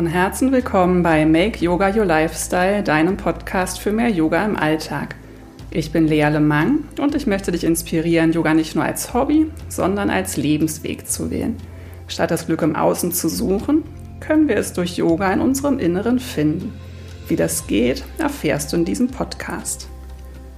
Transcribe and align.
Von 0.00 0.06
Herzen 0.06 0.50
willkommen 0.50 1.02
bei 1.02 1.26
Make 1.26 1.62
Yoga 1.62 1.94
Your 1.94 2.06
Lifestyle, 2.06 2.82
deinem 2.82 3.18
Podcast 3.18 3.78
für 3.80 3.92
mehr 3.92 4.08
Yoga 4.08 4.42
im 4.46 4.56
Alltag. 4.56 5.14
Ich 5.70 5.92
bin 5.92 6.08
Lea 6.08 6.26
Lemang 6.30 6.84
und 6.98 7.14
ich 7.14 7.26
möchte 7.26 7.52
dich 7.52 7.64
inspirieren, 7.64 8.32
Yoga 8.32 8.54
nicht 8.54 8.74
nur 8.74 8.82
als 8.82 9.12
Hobby, 9.12 9.50
sondern 9.68 10.08
als 10.08 10.38
Lebensweg 10.38 11.06
zu 11.06 11.30
wählen. 11.30 11.58
Statt 12.08 12.30
das 12.30 12.46
Glück 12.46 12.62
im 12.62 12.76
Außen 12.76 13.12
zu 13.12 13.28
suchen, 13.28 13.82
können 14.20 14.48
wir 14.48 14.56
es 14.56 14.72
durch 14.72 14.96
Yoga 14.96 15.30
in 15.34 15.42
unserem 15.42 15.78
Inneren 15.78 16.18
finden. 16.18 16.72
Wie 17.28 17.36
das 17.36 17.66
geht, 17.66 18.02
erfährst 18.16 18.72
du 18.72 18.78
in 18.78 18.86
diesem 18.86 19.08
Podcast. 19.08 19.86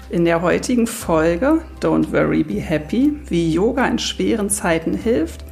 In 0.09 0.25
der 0.25 0.41
heutigen 0.41 0.87
Folge 0.87 1.63
Don't 1.81 2.13
Worry, 2.13 2.45
Be 2.45 2.61
Happy, 2.61 3.13
wie 3.29 3.53
Yoga 3.53 3.89
in 3.89 3.99
schweren 3.99 4.51
Zeiten 4.51 4.95
hilft, 4.95 5.45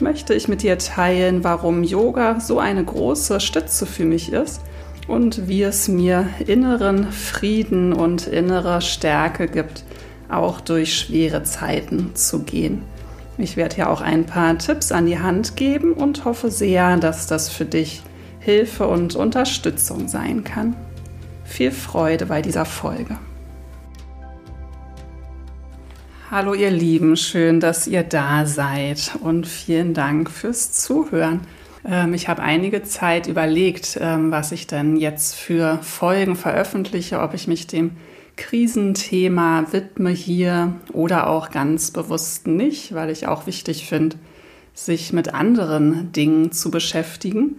möchte 0.00 0.34
ich 0.34 0.48
mit 0.48 0.62
dir 0.62 0.78
teilen, 0.78 1.44
warum 1.44 1.82
Yoga 1.82 2.40
so 2.40 2.58
eine 2.58 2.84
große 2.84 3.40
Stütze 3.40 3.86
für 3.86 4.04
mich 4.04 4.32
ist 4.32 4.60
und 5.06 5.48
wie 5.48 5.62
es 5.62 5.88
mir 5.88 6.28
inneren 6.46 7.10
Frieden 7.10 7.92
und 7.92 8.26
innere 8.26 8.80
Stärke 8.80 9.48
gibt, 9.48 9.84
auch 10.28 10.60
durch 10.60 10.94
schwere 10.94 11.42
Zeiten 11.42 12.14
zu 12.14 12.42
gehen. 12.42 12.82
Ich 13.38 13.56
werde 13.56 13.76
dir 13.76 13.90
auch 13.90 14.00
ein 14.00 14.26
paar 14.26 14.58
Tipps 14.58 14.92
an 14.92 15.06
die 15.06 15.20
Hand 15.20 15.56
geben 15.56 15.92
und 15.92 16.24
hoffe 16.24 16.50
sehr, 16.50 16.96
dass 16.96 17.26
das 17.26 17.48
für 17.48 17.64
dich 17.64 18.02
Hilfe 18.40 18.86
und 18.88 19.14
Unterstützung 19.14 20.08
sein 20.08 20.44
kann. 20.44 20.74
Viel 21.44 21.70
Freude 21.70 22.26
bei 22.26 22.42
dieser 22.42 22.64
Folge. 22.64 23.16
Hallo 26.30 26.52
ihr 26.52 26.70
Lieben, 26.70 27.16
schön, 27.16 27.58
dass 27.58 27.86
ihr 27.86 28.02
da 28.02 28.44
seid 28.44 29.12
und 29.22 29.46
vielen 29.46 29.94
Dank 29.94 30.30
fürs 30.30 30.72
Zuhören. 30.72 31.40
Ähm, 31.86 32.12
ich 32.12 32.28
habe 32.28 32.42
einige 32.42 32.82
Zeit 32.82 33.28
überlegt, 33.28 33.96
ähm, 33.98 34.30
was 34.30 34.52
ich 34.52 34.66
denn 34.66 34.96
jetzt 34.96 35.36
für 35.36 35.78
Folgen 35.78 36.36
veröffentliche, 36.36 37.20
ob 37.20 37.32
ich 37.32 37.48
mich 37.48 37.66
dem 37.66 37.92
Krisenthema 38.36 39.68
widme 39.70 40.10
hier 40.10 40.74
oder 40.92 41.28
auch 41.28 41.50
ganz 41.50 41.92
bewusst 41.92 42.46
nicht, 42.46 42.94
weil 42.94 43.08
ich 43.08 43.26
auch 43.26 43.46
wichtig 43.46 43.86
finde, 43.88 44.16
sich 44.74 45.14
mit 45.14 45.32
anderen 45.32 46.12
Dingen 46.12 46.52
zu 46.52 46.70
beschäftigen. 46.70 47.58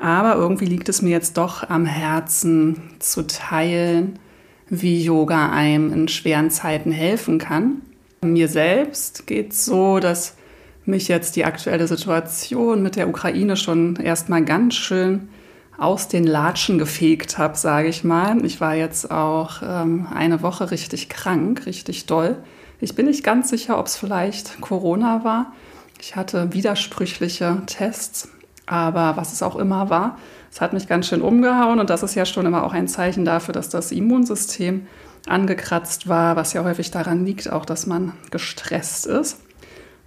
Aber 0.00 0.36
irgendwie 0.36 0.64
liegt 0.64 0.88
es 0.88 1.02
mir 1.02 1.10
jetzt 1.10 1.36
doch 1.36 1.68
am 1.68 1.84
Herzen 1.84 2.94
zu 3.00 3.26
teilen, 3.26 4.18
wie 4.68 5.02
Yoga 5.02 5.50
einem 5.50 5.92
in 5.92 6.08
schweren 6.08 6.50
Zeiten 6.50 6.92
helfen 6.92 7.38
kann. 7.38 7.82
Mir 8.22 8.48
selbst 8.48 9.26
geht 9.26 9.52
es 9.52 9.64
so, 9.64 9.98
dass 9.98 10.36
mich 10.84 11.08
jetzt 11.08 11.36
die 11.36 11.44
aktuelle 11.44 11.86
Situation 11.86 12.82
mit 12.82 12.96
der 12.96 13.08
Ukraine 13.08 13.56
schon 13.56 13.96
erstmal 13.96 14.44
ganz 14.44 14.74
schön 14.74 15.28
aus 15.78 16.08
den 16.08 16.24
Latschen 16.24 16.78
gefegt 16.78 17.38
habe, 17.38 17.56
sage 17.56 17.88
ich 17.88 18.04
mal. 18.04 18.44
Ich 18.44 18.60
war 18.60 18.74
jetzt 18.74 19.10
auch 19.10 19.62
ähm, 19.62 20.06
eine 20.14 20.42
Woche 20.42 20.70
richtig 20.70 21.08
krank, 21.08 21.66
richtig 21.66 22.06
doll. 22.06 22.36
Ich 22.80 22.94
bin 22.94 23.06
nicht 23.06 23.24
ganz 23.24 23.48
sicher, 23.48 23.78
ob 23.78 23.86
es 23.86 23.96
vielleicht 23.96 24.60
Corona 24.60 25.24
war. 25.24 25.52
Ich 26.00 26.16
hatte 26.16 26.52
widersprüchliche 26.52 27.62
Tests, 27.66 28.28
aber 28.66 29.16
was 29.16 29.32
es 29.32 29.42
auch 29.42 29.56
immer 29.56 29.90
war, 29.90 30.18
es 30.50 30.60
hat 30.60 30.72
mich 30.72 30.86
ganz 30.86 31.08
schön 31.08 31.22
umgehauen 31.22 31.80
und 31.80 31.90
das 31.90 32.02
ist 32.02 32.14
ja 32.14 32.26
schon 32.26 32.46
immer 32.46 32.64
auch 32.64 32.72
ein 32.72 32.88
Zeichen 32.88 33.24
dafür, 33.24 33.54
dass 33.54 33.68
das 33.68 33.90
Immunsystem 33.90 34.86
angekratzt 35.26 36.08
war, 36.08 36.36
was 36.36 36.52
ja 36.52 36.64
häufig 36.64 36.90
daran 36.90 37.24
liegt, 37.24 37.50
auch 37.50 37.64
dass 37.64 37.86
man 37.86 38.12
gestresst 38.30 39.06
ist. 39.06 39.40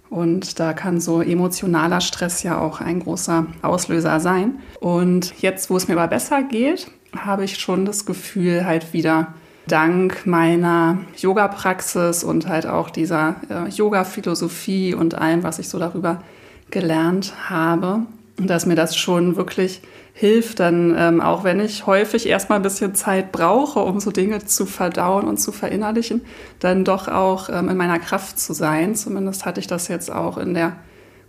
Und 0.08 0.60
da 0.60 0.72
kann 0.72 1.00
so 1.00 1.20
emotionaler 1.20 2.00
Stress 2.00 2.42
ja 2.42 2.60
auch 2.60 2.80
ein 2.80 3.00
großer 3.00 3.46
Auslöser 3.62 4.20
sein. 4.20 4.60
Und 4.78 5.40
jetzt, 5.40 5.68
wo 5.68 5.76
es 5.76 5.88
mir 5.88 5.94
aber 5.94 6.06
besser 6.06 6.42
geht, 6.42 6.86
habe 7.16 7.44
ich 7.44 7.58
schon 7.58 7.84
das 7.84 8.06
Gefühl, 8.06 8.64
halt 8.64 8.92
wieder 8.92 9.34
dank 9.66 10.26
meiner 10.26 10.98
Yoga-Praxis 11.16 12.22
und 12.22 12.46
halt 12.46 12.66
auch 12.66 12.90
dieser 12.90 13.36
äh, 13.48 13.68
Yoga-Philosophie 13.68 14.94
und 14.94 15.16
allem, 15.16 15.42
was 15.42 15.58
ich 15.58 15.68
so 15.68 15.78
darüber 15.80 16.22
gelernt 16.70 17.34
habe, 17.48 18.02
dass 18.38 18.66
mir 18.66 18.74
das 18.74 18.96
schon 18.96 19.36
wirklich 19.36 19.80
hilft 20.12 20.60
dann, 20.60 20.94
ähm, 20.98 21.20
auch 21.20 21.44
wenn 21.44 21.60
ich 21.60 21.86
häufig 21.86 22.26
erstmal 22.26 22.58
ein 22.58 22.62
bisschen 22.62 22.94
Zeit 22.94 23.32
brauche, 23.32 23.80
um 23.80 24.00
so 24.00 24.10
Dinge 24.10 24.44
zu 24.44 24.64
verdauen 24.64 25.28
und 25.28 25.38
zu 25.38 25.52
verinnerlichen, 25.52 26.22
dann 26.58 26.84
doch 26.84 27.08
auch 27.08 27.50
ähm, 27.50 27.68
in 27.68 27.76
meiner 27.76 27.98
Kraft 27.98 28.38
zu 28.38 28.54
sein. 28.54 28.94
Zumindest 28.94 29.44
hatte 29.44 29.60
ich 29.60 29.66
das 29.66 29.88
jetzt 29.88 30.10
auch 30.10 30.38
in 30.38 30.54
der 30.54 30.76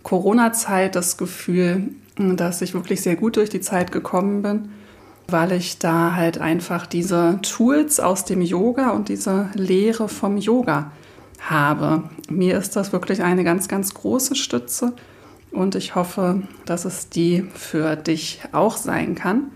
Corona-Zeit 0.02 0.96
das 0.96 1.18
Gefühl, 1.18 1.88
dass 2.16 2.62
ich 2.62 2.72
wirklich 2.72 3.02
sehr 3.02 3.16
gut 3.16 3.36
durch 3.36 3.50
die 3.50 3.60
Zeit 3.60 3.92
gekommen 3.92 4.40
bin, 4.40 4.70
weil 5.28 5.52
ich 5.52 5.78
da 5.78 6.14
halt 6.14 6.40
einfach 6.40 6.86
diese 6.86 7.40
Tools 7.42 8.00
aus 8.00 8.24
dem 8.24 8.40
Yoga 8.40 8.90
und 8.90 9.10
diese 9.10 9.50
Lehre 9.52 10.08
vom 10.08 10.38
Yoga 10.38 10.92
habe. 11.40 12.04
Mir 12.30 12.56
ist 12.56 12.74
das 12.74 12.92
wirklich 12.92 13.22
eine 13.22 13.44
ganz, 13.44 13.68
ganz 13.68 13.92
große 13.92 14.34
Stütze 14.34 14.94
und 15.50 15.74
ich 15.74 15.94
hoffe, 15.94 16.42
dass 16.64 16.84
es 16.84 17.08
die 17.08 17.44
für 17.54 17.96
dich 17.96 18.40
auch 18.52 18.76
sein 18.76 19.14
kann. 19.14 19.50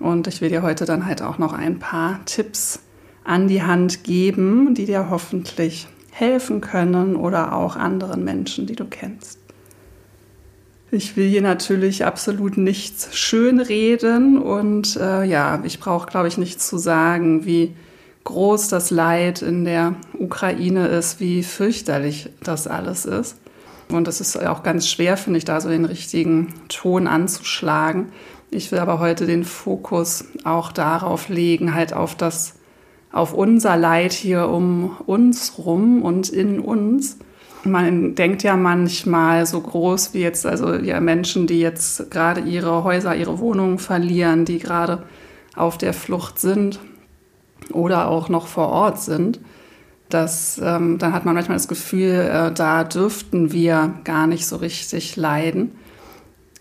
Und 0.00 0.26
ich 0.26 0.40
will 0.40 0.48
dir 0.48 0.62
heute 0.62 0.84
dann 0.84 1.06
halt 1.06 1.22
auch 1.22 1.38
noch 1.38 1.52
ein 1.52 1.78
paar 1.78 2.20
Tipps 2.24 2.80
an 3.24 3.48
die 3.48 3.62
Hand 3.62 4.04
geben, 4.04 4.74
die 4.74 4.86
dir 4.86 5.10
hoffentlich 5.10 5.88
helfen 6.10 6.60
können 6.60 7.16
oder 7.16 7.52
auch 7.52 7.76
anderen 7.76 8.24
Menschen, 8.24 8.66
die 8.66 8.76
du 8.76 8.84
kennst. 8.84 9.38
Ich 10.90 11.16
will 11.16 11.28
hier 11.28 11.42
natürlich 11.42 12.06
absolut 12.06 12.56
nichts 12.56 13.14
schönreden 13.14 14.38
und 14.38 14.96
äh, 14.96 15.24
ja, 15.24 15.60
ich 15.64 15.80
brauche, 15.80 16.06
glaube 16.06 16.28
ich, 16.28 16.38
nicht 16.38 16.62
zu 16.62 16.78
sagen, 16.78 17.44
wie 17.44 17.74
groß 18.24 18.68
das 18.68 18.90
Leid 18.90 19.42
in 19.42 19.66
der 19.66 19.96
Ukraine 20.18 20.88
ist, 20.88 21.20
wie 21.20 21.42
fürchterlich 21.42 22.30
das 22.42 22.66
alles 22.66 23.04
ist. 23.04 23.36
Und 23.90 24.06
das 24.06 24.20
ist 24.20 24.36
auch 24.36 24.62
ganz 24.62 24.88
schwer, 24.88 25.16
finde 25.16 25.38
ich, 25.38 25.44
da 25.44 25.60
so 25.60 25.68
den 25.68 25.84
richtigen 25.84 26.54
Ton 26.68 27.06
anzuschlagen. 27.06 28.06
Ich 28.50 28.70
will 28.72 28.78
aber 28.78 28.98
heute 28.98 29.26
den 29.26 29.44
Fokus 29.44 30.24
auch 30.44 30.72
darauf 30.72 31.28
legen, 31.28 31.74
halt 31.74 31.92
auf 31.92 32.14
das, 32.14 32.54
auf 33.12 33.32
unser 33.32 33.76
Leid 33.76 34.12
hier 34.12 34.48
um 34.48 34.96
uns 35.06 35.54
rum 35.58 36.02
und 36.02 36.28
in 36.28 36.60
uns. 36.60 37.18
Man 37.64 38.14
denkt 38.14 38.42
ja 38.42 38.56
manchmal 38.56 39.44
so 39.44 39.60
groß 39.60 40.14
wie 40.14 40.20
jetzt, 40.20 40.46
also 40.46 40.74
ja, 40.74 41.00
Menschen, 41.00 41.46
die 41.46 41.60
jetzt 41.60 42.10
gerade 42.10 42.40
ihre 42.42 42.84
Häuser, 42.84 43.16
ihre 43.16 43.38
Wohnungen 43.38 43.78
verlieren, 43.78 44.44
die 44.44 44.58
gerade 44.58 45.02
auf 45.56 45.76
der 45.76 45.92
Flucht 45.92 46.38
sind 46.38 46.78
oder 47.72 48.08
auch 48.08 48.28
noch 48.28 48.46
vor 48.46 48.68
Ort 48.68 49.00
sind 49.00 49.40
dass 50.08 50.60
ähm, 50.62 50.98
dann 50.98 51.12
hat 51.12 51.24
man 51.24 51.34
manchmal 51.34 51.56
das 51.56 51.68
Gefühl, 51.68 52.12
äh, 52.12 52.52
da 52.52 52.84
dürften 52.84 53.52
wir 53.52 53.94
gar 54.04 54.26
nicht 54.26 54.46
so 54.46 54.56
richtig 54.56 55.16
leiden. 55.16 55.72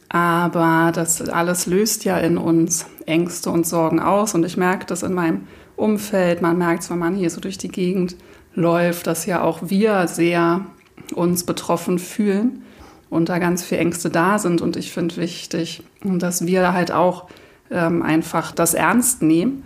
Aber 0.09 0.91
das 0.93 1.21
alles 1.29 1.65
löst 1.65 2.05
ja 2.05 2.17
in 2.17 2.37
uns 2.37 2.85
Ängste 3.05 3.49
und 3.49 3.65
Sorgen 3.65 3.99
aus. 3.99 4.35
Und 4.35 4.45
ich 4.45 4.57
merke 4.57 4.85
das 4.85 5.03
in 5.03 5.13
meinem 5.13 5.47
Umfeld. 5.75 6.41
Man 6.41 6.57
merkt 6.57 6.83
es, 6.83 6.89
wenn 6.89 6.99
man 6.99 7.15
hier 7.15 7.29
so 7.29 7.41
durch 7.41 7.57
die 7.57 7.67
Gegend 7.69 8.15
läuft, 8.53 9.07
dass 9.07 9.25
ja 9.25 9.41
auch 9.41 9.59
wir 9.63 10.07
sehr 10.07 10.65
uns 11.13 11.45
betroffen 11.45 11.99
fühlen 11.99 12.63
und 13.09 13.29
da 13.29 13.39
ganz 13.39 13.63
viele 13.63 13.81
Ängste 13.81 14.09
da 14.09 14.39
sind. 14.39 14.61
Und 14.61 14.75
ich 14.75 14.91
finde 14.91 15.17
wichtig, 15.17 15.83
dass 16.03 16.45
wir 16.45 16.73
halt 16.73 16.91
auch 16.91 17.27
ähm, 17.69 18.01
einfach 18.01 18.51
das 18.51 18.73
ernst 18.73 19.21
nehmen 19.21 19.63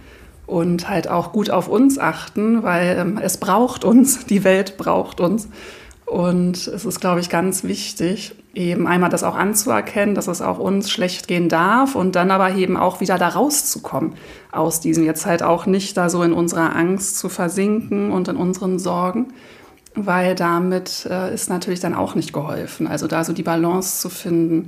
und 0.51 0.89
halt 0.89 1.07
auch 1.07 1.31
gut 1.31 1.49
auf 1.49 1.69
uns 1.69 1.97
achten, 1.97 2.61
weil 2.61 2.97
ähm, 2.99 3.19
es 3.23 3.37
braucht 3.37 3.85
uns, 3.85 4.25
die 4.25 4.43
Welt 4.43 4.75
braucht 4.77 5.21
uns. 5.21 5.47
Und 6.05 6.67
es 6.67 6.83
ist, 6.83 6.99
glaube 6.99 7.21
ich, 7.21 7.29
ganz 7.29 7.63
wichtig, 7.63 8.35
eben 8.53 8.85
einmal 8.85 9.09
das 9.09 9.23
auch 9.23 9.35
anzuerkennen, 9.35 10.13
dass 10.13 10.27
es 10.27 10.41
auch 10.41 10.59
uns 10.59 10.91
schlecht 10.91 11.29
gehen 11.29 11.47
darf 11.47 11.95
und 11.95 12.17
dann 12.17 12.31
aber 12.31 12.53
eben 12.55 12.75
auch 12.75 12.99
wieder 12.99 13.17
da 13.17 13.29
rauszukommen 13.29 14.15
aus 14.51 14.81
diesem, 14.81 15.05
jetzt 15.05 15.25
halt 15.25 15.41
auch 15.41 15.67
nicht 15.67 15.95
da 15.95 16.09
so 16.09 16.21
in 16.21 16.33
unserer 16.33 16.75
Angst 16.75 17.17
zu 17.17 17.29
versinken 17.29 18.11
und 18.11 18.27
in 18.27 18.35
unseren 18.35 18.77
Sorgen, 18.77 19.27
weil 19.95 20.35
damit 20.35 21.07
äh, 21.09 21.33
ist 21.33 21.49
natürlich 21.49 21.79
dann 21.79 21.95
auch 21.95 22.13
nicht 22.13 22.33
geholfen. 22.33 22.87
Also 22.87 23.07
da 23.07 23.23
so 23.23 23.31
die 23.31 23.43
Balance 23.43 24.01
zu 24.01 24.09
finden 24.09 24.65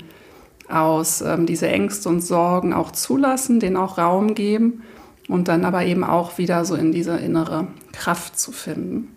aus 0.70 1.20
ähm, 1.20 1.46
diese 1.46 1.68
Ängste 1.68 2.08
und 2.08 2.22
Sorgen 2.22 2.72
auch 2.72 2.92
zulassen, 2.92 3.60
denen 3.60 3.76
auch 3.76 3.98
Raum 3.98 4.34
geben 4.34 4.82
und 5.28 5.48
dann 5.48 5.66
aber 5.66 5.86
eben 5.86 6.04
auch 6.04 6.38
wieder 6.38 6.66
so 6.66 6.76
in 6.76 6.92
diese 6.92 7.18
innere 7.18 7.68
Kraft 7.92 8.40
zu 8.40 8.52
finden. 8.52 9.10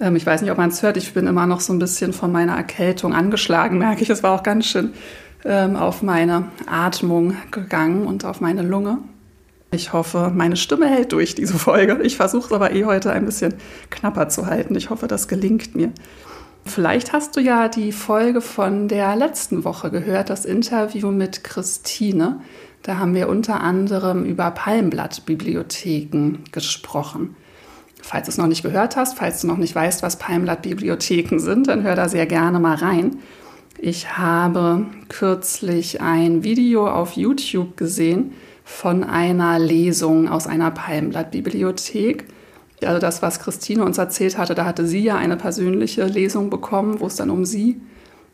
Ähm, 0.00 0.16
ich 0.16 0.26
weiß 0.26 0.42
nicht, 0.42 0.50
ob 0.50 0.58
man 0.58 0.70
es 0.70 0.82
hört, 0.82 0.96
ich 0.96 1.14
bin 1.14 1.26
immer 1.26 1.46
noch 1.46 1.60
so 1.60 1.72
ein 1.72 1.78
bisschen 1.78 2.12
von 2.12 2.32
meiner 2.32 2.56
Erkältung 2.56 3.14
angeschlagen, 3.14 3.78
merke 3.78 4.02
ich. 4.02 4.10
Es 4.10 4.22
war 4.22 4.32
auch 4.32 4.42
ganz 4.42 4.66
schön 4.66 4.92
ähm, 5.44 5.76
auf 5.76 6.02
meine 6.02 6.48
Atmung 6.66 7.36
gegangen 7.50 8.06
und 8.06 8.24
auf 8.24 8.40
meine 8.40 8.62
Lunge. 8.62 8.98
Ich 9.74 9.94
hoffe, 9.94 10.30
meine 10.34 10.56
Stimme 10.56 10.86
hält 10.86 11.12
durch 11.12 11.34
diese 11.34 11.58
Folge. 11.58 12.00
Ich 12.02 12.16
versuche 12.16 12.46
es 12.46 12.52
aber 12.52 12.72
eh 12.72 12.84
heute 12.84 13.10
ein 13.10 13.24
bisschen 13.24 13.54
knapper 13.88 14.28
zu 14.28 14.46
halten. 14.46 14.74
Ich 14.74 14.90
hoffe, 14.90 15.08
das 15.08 15.28
gelingt 15.28 15.74
mir. 15.74 15.92
Vielleicht 16.64 17.12
hast 17.12 17.36
du 17.36 17.40
ja 17.40 17.68
die 17.68 17.90
Folge 17.90 18.40
von 18.40 18.86
der 18.86 19.16
letzten 19.16 19.64
Woche 19.64 19.90
gehört, 19.90 20.30
das 20.30 20.44
Interview 20.44 21.10
mit 21.10 21.42
Christine. 21.42 22.40
Da 22.82 22.98
haben 22.98 23.14
wir 23.14 23.28
unter 23.28 23.60
anderem 23.60 24.24
über 24.24 24.50
Palmblattbibliotheken 24.50 26.38
gesprochen. 26.50 27.36
Falls 28.02 28.26
du 28.26 28.30
es 28.30 28.38
noch 28.38 28.48
nicht 28.48 28.64
gehört 28.64 28.96
hast, 28.96 29.16
falls 29.16 29.40
du 29.40 29.46
noch 29.46 29.56
nicht 29.56 29.74
weißt, 29.74 30.02
was 30.02 30.16
Palmblattbibliotheken 30.16 31.38
sind, 31.38 31.68
dann 31.68 31.84
hör 31.84 31.94
da 31.94 32.08
sehr 32.08 32.26
gerne 32.26 32.58
mal 32.58 32.74
rein. 32.74 33.18
Ich 33.78 34.18
habe 34.18 34.86
kürzlich 35.08 36.00
ein 36.00 36.42
Video 36.42 36.88
auf 36.88 37.12
YouTube 37.12 37.76
gesehen 37.76 38.32
von 38.64 39.04
einer 39.04 39.60
Lesung 39.60 40.28
aus 40.28 40.48
einer 40.48 40.72
Palmblattbibliothek. 40.72 42.24
Also 42.82 42.98
das, 42.98 43.22
was 43.22 43.38
Christine 43.38 43.84
uns 43.84 43.98
erzählt 43.98 44.38
hatte, 44.38 44.56
da 44.56 44.64
hatte 44.64 44.88
sie 44.88 45.04
ja 45.04 45.16
eine 45.16 45.36
persönliche 45.36 46.04
Lesung 46.04 46.50
bekommen, 46.50 46.98
wo 46.98 47.06
es 47.06 47.14
dann 47.14 47.30
um 47.30 47.44
sie 47.44 47.80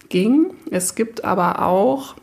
ging. 0.09 0.55
Es 0.71 0.95
gibt 0.95 1.25
aber 1.25 1.63
auch 1.63 2.15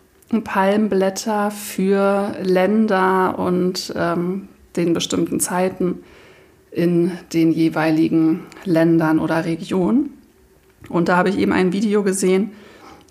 Palmblätter 0.44 1.52
für 1.52 2.36
Länder 2.42 3.38
und 3.38 3.94
ähm, 3.96 4.48
den 4.76 4.94
bestimmten 4.94 5.40
Zeiten 5.40 6.04
in 6.72 7.12
den 7.34 7.52
jeweiligen 7.52 8.42
Ländern 8.66 9.20
oder 9.20 9.46
Regionen. 9.46 10.12
Und 10.90 11.10
da 11.10 11.18
habe 11.18 11.30
ich 11.30 11.38
eben 11.38 11.54
ein 11.54 11.72
Video 11.72 12.04
gesehen, 12.04 12.52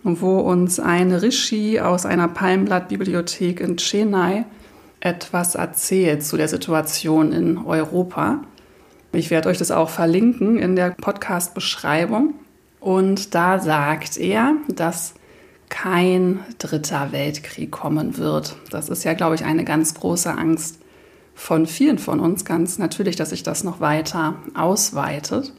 wo 0.03 0.39
uns 0.41 0.79
ein 0.79 1.13
Rishi 1.13 1.81
aus 1.81 2.05
einer 2.05 2.29
Palmblattbibliothek 2.29 3.61
in 3.61 3.77
Chennai 3.77 4.45
etwas 5.01 5.55
erzählt 5.55 6.25
zu 6.25 6.37
der 6.37 6.49
Situation 6.49 7.33
in 7.33 7.59
Europa. 7.59 8.43
Ich 9.13 9.31
werde 9.31 9.49
euch 9.49 9.59
das 9.59 9.71
auch 9.71 9.89
verlinken 9.89 10.59
in 10.59 10.77
der 10.77 10.91
Podcast-Beschreibung. 10.91 12.35
Und 12.81 13.35
da 13.35 13.59
sagt 13.61 14.19
er, 14.19 14.57
dass 14.69 15.15
kein 15.69 16.41
dritter 16.59 17.13
Weltkrieg 17.13 17.71
kommen 17.71 18.19
wird. 18.19 18.57
Das 18.71 18.89
ist 18.89 19.05
ja, 19.05 19.15
glaube 19.15 19.35
ich, 19.35 19.45
eine 19.45 19.65
ganz 19.65 19.95
große 19.95 20.31
Angst 20.31 20.79
von 21.35 21.67
vielen 21.67 21.99
von 21.99 22.21
uns. 22.21 22.45
Ganz 22.45 22.79
natürlich, 22.79 23.17
dass 23.17 23.31
sich 23.31 23.43
das 23.43 23.65
noch 23.65 23.81
weiter 23.81 24.37
ausweitet. 24.55 25.53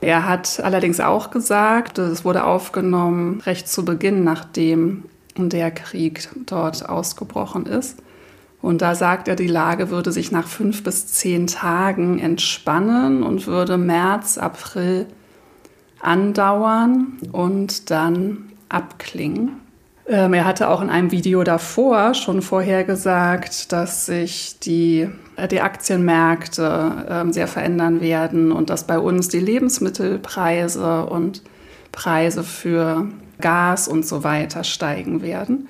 Er 0.00 0.28
hat 0.28 0.60
allerdings 0.60 1.00
auch 1.00 1.30
gesagt, 1.30 1.98
es 1.98 2.24
wurde 2.24 2.44
aufgenommen 2.44 3.40
recht 3.40 3.68
zu 3.68 3.84
Beginn, 3.84 4.22
nachdem 4.22 5.04
der 5.36 5.70
Krieg 5.70 6.28
dort 6.46 6.88
ausgebrochen 6.88 7.66
ist. 7.66 7.98
Und 8.60 8.82
da 8.82 8.94
sagt 8.94 9.28
er, 9.28 9.36
die 9.36 9.46
Lage 9.46 9.90
würde 9.90 10.10
sich 10.10 10.32
nach 10.32 10.48
fünf 10.48 10.82
bis 10.82 11.06
zehn 11.06 11.46
Tagen 11.46 12.18
entspannen 12.18 13.22
und 13.22 13.46
würde 13.46 13.76
März, 13.76 14.36
April 14.36 15.06
andauern 16.00 17.18
und 17.32 17.90
dann 17.90 18.52
abklingen. 18.68 19.60
Ähm, 20.08 20.32
er 20.32 20.46
hatte 20.46 20.70
auch 20.70 20.80
in 20.80 20.88
einem 20.88 21.10
Video 21.10 21.44
davor 21.44 22.14
schon 22.14 22.40
vorhergesagt, 22.40 23.72
dass 23.72 24.06
sich 24.06 24.58
die, 24.58 25.08
äh, 25.36 25.48
die 25.48 25.60
Aktienmärkte 25.60 27.26
äh, 27.28 27.32
sehr 27.32 27.46
verändern 27.46 28.00
werden 28.00 28.50
und 28.50 28.70
dass 28.70 28.84
bei 28.84 28.98
uns 28.98 29.28
die 29.28 29.40
Lebensmittelpreise 29.40 31.04
und 31.04 31.42
Preise 31.92 32.42
für 32.42 33.08
Gas 33.40 33.86
und 33.86 34.06
so 34.06 34.24
weiter 34.24 34.64
steigen 34.64 35.20
werden. 35.20 35.68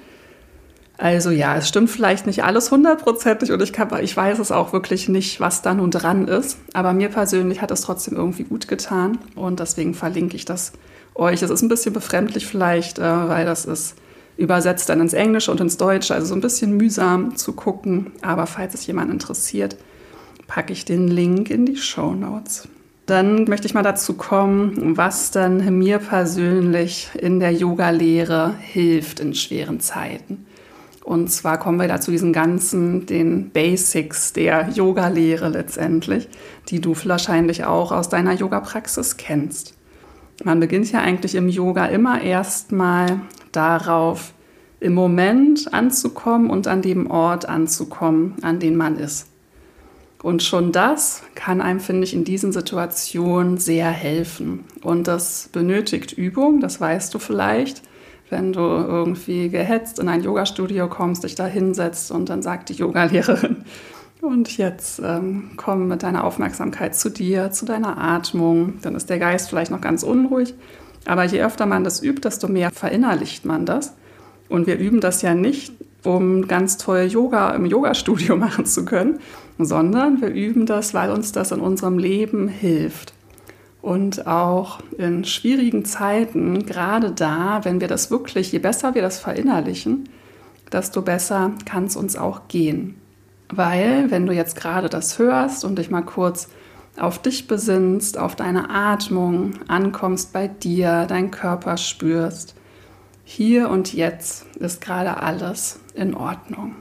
Also 0.98 1.30
ja, 1.30 1.56
es 1.56 1.68
stimmt 1.68 1.90
vielleicht 1.90 2.26
nicht 2.26 2.42
alles 2.42 2.72
hundertprozentig 2.72 3.52
und 3.52 3.62
ich, 3.62 3.72
kann, 3.72 3.88
ich 4.02 4.16
weiß 4.16 4.40
es 4.40 4.50
auch 4.50 4.72
wirklich 4.72 5.08
nicht, 5.08 5.40
was 5.40 5.62
da 5.62 5.72
nun 5.72 5.92
dran 5.92 6.26
ist. 6.26 6.58
Aber 6.74 6.92
mir 6.92 7.08
persönlich 7.08 7.62
hat 7.62 7.70
es 7.70 7.82
trotzdem 7.82 8.16
irgendwie 8.16 8.42
gut 8.42 8.66
getan 8.66 9.18
und 9.36 9.60
deswegen 9.60 9.94
verlinke 9.94 10.34
ich 10.34 10.44
das 10.44 10.72
euch. 11.18 11.42
Es 11.42 11.50
ist 11.50 11.62
ein 11.62 11.68
bisschen 11.68 11.92
befremdlich 11.92 12.46
vielleicht, 12.46 12.98
äh, 12.98 13.02
weil 13.02 13.44
das 13.44 13.64
ist 13.64 13.96
übersetzt 14.38 14.88
dann 14.88 15.00
ins 15.00 15.12
Englische 15.12 15.50
und 15.50 15.60
ins 15.60 15.76
Deutsche. 15.76 16.14
Also 16.14 16.28
so 16.28 16.34
ein 16.34 16.40
bisschen 16.40 16.76
mühsam 16.76 17.36
zu 17.36 17.52
gucken. 17.52 18.12
Aber 18.22 18.46
falls 18.46 18.72
es 18.72 18.86
jemand 18.86 19.10
interessiert, 19.10 19.76
packe 20.46 20.72
ich 20.72 20.84
den 20.84 21.08
Link 21.08 21.50
in 21.50 21.66
die 21.66 21.76
Show 21.76 22.14
Notes. 22.14 22.68
Dann 23.06 23.44
möchte 23.44 23.66
ich 23.66 23.74
mal 23.74 23.82
dazu 23.82 24.14
kommen, 24.14 24.96
was 24.96 25.30
dann 25.30 25.78
mir 25.78 25.98
persönlich 25.98 27.08
in 27.18 27.40
der 27.40 27.52
Yoga-Lehre 27.52 28.54
hilft 28.60 29.18
in 29.20 29.34
schweren 29.34 29.80
Zeiten. 29.80 30.46
Und 31.02 31.32
zwar 31.32 31.58
kommen 31.58 31.80
wir 31.80 31.88
da 31.88 32.02
zu 32.02 32.10
diesen 32.10 32.34
ganzen, 32.34 33.06
den 33.06 33.48
Basics 33.48 34.34
der 34.34 34.68
Yoga-Lehre 34.68 35.48
letztendlich, 35.48 36.28
die 36.68 36.82
du 36.82 36.94
wahrscheinlich 37.04 37.64
auch 37.64 37.92
aus 37.92 38.10
deiner 38.10 38.34
Yoga-Praxis 38.34 39.16
kennst. 39.16 39.77
Man 40.44 40.60
beginnt 40.60 40.90
ja 40.92 41.00
eigentlich 41.00 41.34
im 41.34 41.48
Yoga 41.48 41.86
immer 41.86 42.22
erstmal 42.22 43.20
darauf, 43.52 44.32
im 44.80 44.94
Moment 44.94 45.74
anzukommen 45.74 46.50
und 46.50 46.68
an 46.68 46.82
dem 46.82 47.10
Ort 47.10 47.48
anzukommen, 47.48 48.36
an 48.42 48.60
dem 48.60 48.76
man 48.76 48.96
ist. 48.96 49.28
Und 50.22 50.42
schon 50.42 50.72
das 50.72 51.22
kann 51.34 51.60
einem, 51.60 51.80
finde 51.80 52.04
ich, 52.04 52.14
in 52.14 52.24
diesen 52.24 52.52
Situationen 52.52 53.58
sehr 53.58 53.90
helfen. 53.90 54.64
Und 54.82 55.06
das 55.06 55.48
benötigt 55.52 56.12
Übung, 56.12 56.60
das 56.60 56.80
weißt 56.80 57.14
du 57.14 57.18
vielleicht. 57.18 57.82
Wenn 58.30 58.52
du 58.52 58.60
irgendwie 58.60 59.48
gehetzt 59.48 59.98
in 59.98 60.08
ein 60.08 60.22
Yoga-Studio 60.22 60.88
kommst, 60.88 61.24
dich 61.24 61.34
da 61.34 61.46
hinsetzt 61.46 62.10
und 62.10 62.28
dann 62.28 62.42
sagt 62.42 62.68
die 62.68 62.74
Yogalehrerin, 62.74 63.64
und 64.20 64.56
jetzt 64.56 65.00
ähm, 65.04 65.50
komm 65.56 65.88
mit 65.88 66.02
deiner 66.02 66.24
Aufmerksamkeit 66.24 66.94
zu 66.94 67.10
dir, 67.10 67.50
zu 67.50 67.64
deiner 67.64 67.98
Atmung. 67.98 68.74
Dann 68.82 68.94
ist 68.94 69.10
der 69.10 69.18
Geist 69.18 69.48
vielleicht 69.48 69.70
noch 69.70 69.80
ganz 69.80 70.02
unruhig. 70.02 70.54
Aber 71.06 71.24
je 71.24 71.42
öfter 71.42 71.66
man 71.66 71.84
das 71.84 72.02
übt, 72.02 72.22
desto 72.22 72.48
mehr 72.48 72.70
verinnerlicht 72.70 73.44
man 73.44 73.64
das. 73.64 73.94
Und 74.48 74.66
wir 74.66 74.78
üben 74.78 75.00
das 75.00 75.22
ja 75.22 75.34
nicht, 75.34 75.72
um 76.04 76.48
ganz 76.48 76.76
toll 76.78 77.08
Yoga 77.10 77.50
im 77.50 77.66
Yogastudio 77.66 78.36
machen 78.36 78.66
zu 78.66 78.84
können, 78.84 79.20
sondern 79.58 80.20
wir 80.20 80.28
üben 80.28 80.66
das, 80.66 80.94
weil 80.94 81.10
uns 81.10 81.32
das 81.32 81.52
in 81.52 81.60
unserem 81.60 81.98
Leben 81.98 82.48
hilft. 82.48 83.12
Und 83.80 84.26
auch 84.26 84.80
in 84.98 85.24
schwierigen 85.24 85.84
Zeiten, 85.84 86.66
gerade 86.66 87.12
da, 87.12 87.60
wenn 87.62 87.80
wir 87.80 87.88
das 87.88 88.10
wirklich, 88.10 88.50
je 88.50 88.58
besser 88.58 88.94
wir 88.94 89.02
das 89.02 89.20
verinnerlichen, 89.20 90.08
desto 90.72 91.02
besser 91.02 91.52
kann 91.64 91.84
es 91.84 91.96
uns 91.96 92.16
auch 92.16 92.48
gehen. 92.48 92.96
Weil, 93.50 94.10
wenn 94.10 94.26
du 94.26 94.32
jetzt 94.32 94.56
gerade 94.56 94.88
das 94.88 95.18
hörst 95.18 95.64
und 95.64 95.78
dich 95.78 95.90
mal 95.90 96.02
kurz 96.02 96.48
auf 96.98 97.20
dich 97.20 97.46
besinnst, 97.46 98.18
auf 98.18 98.36
deine 98.36 98.70
Atmung, 98.70 99.52
ankommst 99.68 100.32
bei 100.32 100.48
dir, 100.48 101.06
deinen 101.06 101.30
Körper 101.30 101.76
spürst, 101.76 102.54
hier 103.24 103.68
und 103.68 103.92
jetzt 103.92 104.46
ist 104.56 104.80
gerade 104.80 105.22
alles 105.22 105.80
in 105.94 106.14
Ordnung. 106.14 106.74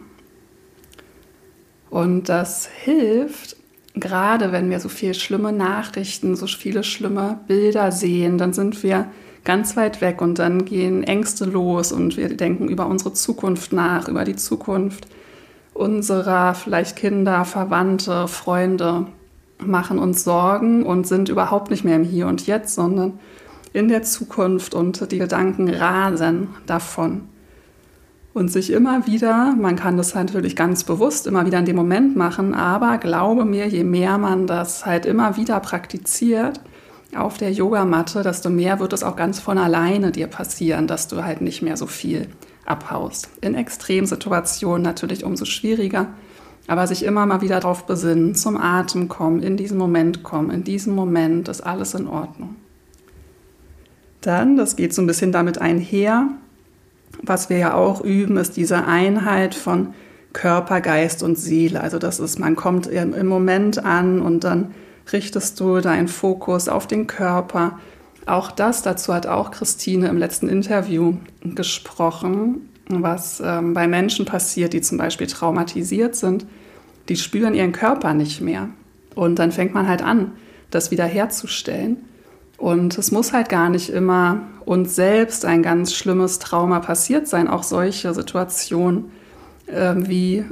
Und 1.89 2.29
das 2.29 2.67
hilft, 2.67 3.57
gerade 3.93 4.51
wenn 4.51 4.69
wir 4.69 4.79
so 4.79 4.89
viele 4.89 5.13
schlimme 5.13 5.51
Nachrichten, 5.51 6.35
so 6.35 6.47
viele 6.47 6.83
schlimme 6.83 7.39
Bilder 7.47 7.91
sehen, 7.91 8.37
dann 8.37 8.53
sind 8.53 8.83
wir 8.83 9.07
ganz 9.43 9.77
weit 9.77 10.01
weg 10.01 10.21
und 10.21 10.39
dann 10.39 10.65
gehen 10.65 11.03
Ängste 11.03 11.45
los 11.45 11.91
und 11.91 12.17
wir 12.17 12.35
denken 12.35 12.67
über 12.67 12.87
unsere 12.87 13.13
Zukunft 13.13 13.71
nach, 13.71 14.07
über 14.07 14.25
die 14.25 14.35
Zukunft 14.35 15.07
unserer 15.77 16.55
vielleicht 16.55 16.95
Kinder, 16.95 17.45
Verwandte, 17.45 18.27
Freunde 18.27 19.07
machen 19.59 19.99
uns 19.99 20.23
Sorgen 20.23 20.83
und 20.83 21.07
sind 21.07 21.29
überhaupt 21.29 21.71
nicht 21.71 21.83
mehr 21.83 21.95
im 21.95 22.03
Hier 22.03 22.27
und 22.27 22.45
Jetzt, 22.45 22.75
sondern 22.75 23.19
in 23.73 23.87
der 23.87 24.03
Zukunft 24.03 24.73
und 24.73 25.11
die 25.11 25.19
Gedanken 25.19 25.69
rasen 25.69 26.49
davon. 26.65 27.29
Und 28.33 28.51
sich 28.51 28.71
immer 28.71 29.07
wieder, 29.07 29.55
man 29.59 29.75
kann 29.75 29.97
das 29.97 30.13
natürlich 30.13 30.55
ganz 30.55 30.83
bewusst 30.83 31.25
immer 31.25 31.45
wieder 31.45 31.57
in 31.57 31.65
dem 31.65 31.75
Moment 31.75 32.15
machen, 32.15 32.53
aber 32.53 32.97
glaube 32.99 33.45
mir, 33.45 33.67
je 33.67 33.83
mehr 33.83 34.17
man 34.17 34.45
das 34.45 34.85
halt 34.85 35.05
immer 35.05 35.37
wieder 35.37 35.59
praktiziert 35.59 36.59
auf 37.15 37.37
der 37.37 37.51
Yogamatte, 37.51 38.21
desto 38.21 38.49
mehr 38.49 38.79
wird 38.79 38.93
es 38.93 39.03
auch 39.03 39.15
ganz 39.15 39.39
von 39.39 39.57
alleine 39.57 40.11
dir 40.11 40.27
passieren, 40.27 40.85
dass 40.85 41.07
du 41.07 41.23
halt 41.23 41.41
nicht 41.41 41.61
mehr 41.63 41.77
so 41.77 41.87
viel 41.87 42.27
abhaust. 42.67 43.29
In 43.41 43.55
Extremsituationen 43.55 44.83
natürlich 44.83 45.23
umso 45.23 45.45
schwieriger, 45.45 46.07
aber 46.67 46.85
sich 46.87 47.03
immer 47.03 47.25
mal 47.25 47.41
wieder 47.41 47.59
darauf 47.59 47.85
besinnen, 47.85 48.35
zum 48.35 48.57
Atem 48.57 49.07
kommen, 49.07 49.41
in 49.41 49.57
diesen 49.57 49.77
Moment 49.77 50.23
kommen, 50.23 50.51
in 50.51 50.63
diesem 50.63 50.93
Moment 50.93 51.47
ist 51.47 51.61
alles 51.61 51.93
in 51.93 52.07
Ordnung. 52.07 52.55
Dann, 54.21 54.57
das 54.57 54.75
geht 54.75 54.93
so 54.93 55.01
ein 55.01 55.07
bisschen 55.07 55.31
damit 55.31 55.61
einher, 55.61 56.29
was 57.21 57.49
wir 57.49 57.57
ja 57.57 57.73
auch 57.73 58.01
üben, 58.01 58.37
ist 58.37 58.57
diese 58.57 58.85
Einheit 58.85 59.55
von 59.55 59.93
Körper, 60.33 60.81
Geist 60.81 61.23
und 61.23 61.37
Seele. 61.37 61.81
Also 61.81 61.99
das 61.99 62.19
ist, 62.19 62.37
man 62.39 62.55
kommt 62.55 62.87
im 62.87 63.27
Moment 63.27 63.83
an 63.83 64.21
und 64.21 64.43
dann 64.43 64.73
richtest 65.11 65.59
du 65.59 65.79
deinen 65.79 66.07
Fokus 66.07 66.67
auf 66.67 66.85
den 66.85 67.07
Körper, 67.07 67.79
auch 68.27 68.51
das, 68.51 68.81
dazu 68.81 69.13
hat 69.13 69.27
auch 69.27 69.51
Christine 69.51 70.07
im 70.07 70.17
letzten 70.17 70.49
Interview 70.49 71.15
gesprochen, 71.43 72.69
was 72.89 73.41
ähm, 73.43 73.73
bei 73.73 73.87
Menschen 73.87 74.25
passiert, 74.25 74.73
die 74.73 74.81
zum 74.81 74.97
Beispiel 74.97 75.27
traumatisiert 75.27 76.15
sind. 76.15 76.45
Die 77.09 77.15
spüren 77.15 77.53
ihren 77.53 77.71
Körper 77.71 78.13
nicht 78.13 78.41
mehr. 78.41 78.69
Und 79.15 79.39
dann 79.39 79.51
fängt 79.51 79.73
man 79.73 79.87
halt 79.87 80.01
an, 80.01 80.33
das 80.71 80.91
wiederherzustellen. 80.91 81.97
Und 82.57 82.97
es 82.97 83.11
muss 83.11 83.33
halt 83.33 83.49
gar 83.49 83.69
nicht 83.69 83.89
immer 83.89 84.41
uns 84.65 84.95
selbst 84.95 85.45
ein 85.45 85.63
ganz 85.63 85.93
schlimmes 85.93 86.39
Trauma 86.39 86.79
passiert 86.79 87.27
sein. 87.27 87.47
Auch 87.47 87.63
solche 87.63 88.13
Situationen 88.13 89.11
äh, 89.67 89.93
wie 89.95 90.45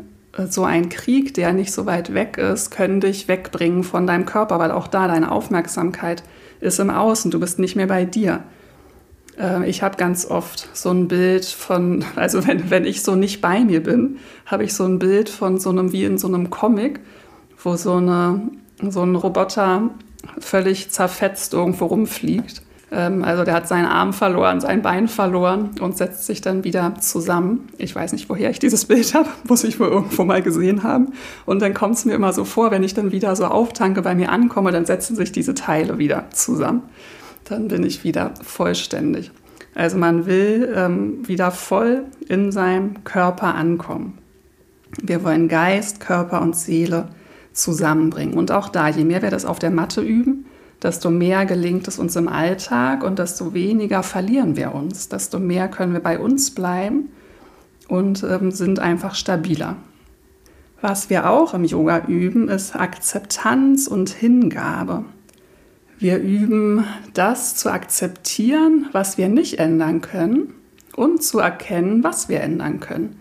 so 0.50 0.66
ein 0.66 0.90
Krieg, 0.90 1.34
der 1.34 1.54
nicht 1.54 1.72
so 1.72 1.86
weit 1.86 2.14
weg 2.14 2.38
ist, 2.38 2.72
können 2.72 3.00
dich 3.00 3.28
wegbringen 3.28 3.84
von 3.84 4.06
deinem 4.06 4.26
Körper, 4.26 4.60
weil 4.60 4.72
auch 4.72 4.88
da 4.88 5.08
deine 5.08 5.32
Aufmerksamkeit 5.32 6.24
ist 6.60 6.80
im 6.80 6.90
Außen. 6.90 7.32
Du 7.32 7.40
bist 7.40 7.60
nicht 7.60 7.76
mehr 7.76 7.88
bei 7.88 8.06
dir. 8.06 8.44
Äh, 9.40 9.70
ich 9.70 9.82
habe 9.82 9.98
ganz 9.98 10.26
oft 10.26 10.70
so 10.74 10.92
ein 10.92 11.08
Bild 11.08 11.46
von, 11.46 12.04
also 12.16 12.48
wenn, 12.48 12.70
wenn 12.70 12.86
ich 12.86 13.04
so 13.04 13.16
nicht 13.16 13.42
bei 13.42 13.64
mir 13.64 13.82
bin, 13.84 14.18
habe 14.46 14.64
ich 14.64 14.74
so 14.74 14.86
ein 14.86 15.00
Bild 15.00 15.30
von 15.30 15.60
so 15.60 15.70
einem, 15.70 15.92
wie 15.92 16.06
in 16.06 16.18
so 16.18 16.28
einem 16.28 16.50
Comic, 16.50 17.00
wo 17.64 17.76
so, 17.76 17.94
eine, 17.94 18.50
so 18.90 19.04
ein 19.04 19.16
Roboter 19.16 19.90
völlig 20.40 20.90
zerfetzt 20.92 21.54
irgendwo 21.54 21.86
rumfliegt. 21.86 22.62
Ähm, 22.92 23.24
also 23.24 23.44
der 23.44 23.54
hat 23.54 23.68
seinen 23.68 23.86
Arm 23.86 24.14
verloren, 24.14 24.62
sein 24.62 24.82
Bein 24.82 25.08
verloren 25.08 25.72
und 25.80 25.98
setzt 25.98 26.26
sich 26.26 26.42
dann 26.42 26.64
wieder 26.64 26.96
zusammen. 27.00 27.68
Ich 27.78 27.96
weiß 27.96 28.14
nicht, 28.14 28.30
woher 28.30 28.50
ich 28.50 28.60
dieses 28.60 28.86
Bild 28.86 29.14
habe, 29.14 29.30
muss 29.48 29.64
ich 29.64 29.80
wohl 29.80 29.88
irgendwo 29.88 30.24
mal 30.24 30.42
gesehen 30.42 30.84
haben. 30.84 31.14
Und 31.46 31.62
dann 31.62 31.74
kommt 31.74 31.96
es 31.96 32.06
mir 32.06 32.14
immer 32.14 32.34
so 32.34 32.46
vor, 32.46 32.72
wenn 32.72 32.84
ich 32.84 32.94
dann 32.94 33.12
wieder 33.12 33.36
so 33.36 33.46
auftanke, 33.46 34.02
bei 34.02 34.16
mir 34.16 34.32
ankomme, 34.32 34.72
dann 34.72 34.86
setzen 34.86 35.16
sich 35.16 35.32
diese 35.32 35.54
Teile 35.54 35.98
wieder 35.98 36.30
zusammen. 36.32 36.84
Dann 37.46 37.68
bin 37.68 37.84
ich 37.84 38.04
wieder 38.04 38.34
vollständig. 38.44 39.32
Also 39.76 39.98
man 39.98 40.26
will 40.26 40.74
ähm, 40.74 41.28
wieder 41.28 41.52
voll 41.52 42.06
in 42.28 42.52
seinem 42.52 43.04
Körper 43.04 43.56
ankommen. 43.56 44.18
Wir 45.02 45.24
wollen 45.24 45.50
Geist, 45.50 46.00
Körper 46.00 46.42
und 46.42 46.56
Seele 46.56 47.10
zusammenbringen. 47.52 48.36
Und 48.36 48.52
auch 48.52 48.70
da, 48.70 48.88
je 48.88 49.04
mehr 49.04 49.22
wir 49.22 49.32
das 49.32 49.46
auf 49.46 49.60
der 49.60 49.72
Matte 49.72 50.02
üben, 50.02 50.46
desto 50.84 51.10
mehr 51.10 51.46
gelingt 51.46 51.88
es 51.88 52.00
uns 52.00 52.16
im 52.16 52.28
Alltag 52.28 53.04
und 53.04 53.20
desto 53.20 53.54
weniger 53.54 54.04
verlieren 54.04 54.56
wir 54.56 54.74
uns, 54.76 55.10
desto 55.10 55.40
mehr 55.40 55.68
können 55.68 55.94
wir 55.94 56.02
bei 56.02 56.20
uns 56.20 56.52
bleiben 56.52 57.10
und 57.88 58.24
ähm, 58.24 58.52
sind 58.52 58.80
einfach 58.80 59.16
stabiler. 59.16 59.78
Was 60.82 61.10
wir 61.10 61.30
auch 61.30 61.54
im 61.54 61.64
Yoga 61.64 62.06
üben, 62.08 62.50
ist 62.50 62.76
Akzeptanz 62.76 63.88
und 63.88 64.10
Hingabe. 64.10 65.06
Wir 65.98 66.20
üben 66.20 66.84
das 67.14 67.56
zu 67.56 67.72
akzeptieren, 67.72 68.88
was 68.92 69.18
wir 69.18 69.30
nicht 69.30 69.60
ändern 69.60 70.02
können 70.02 70.54
und 70.96 71.24
zu 71.24 71.40
erkennen, 71.40 72.04
was 72.04 72.30
wir 72.30 72.42
ändern 72.42 72.82
können. 72.82 73.18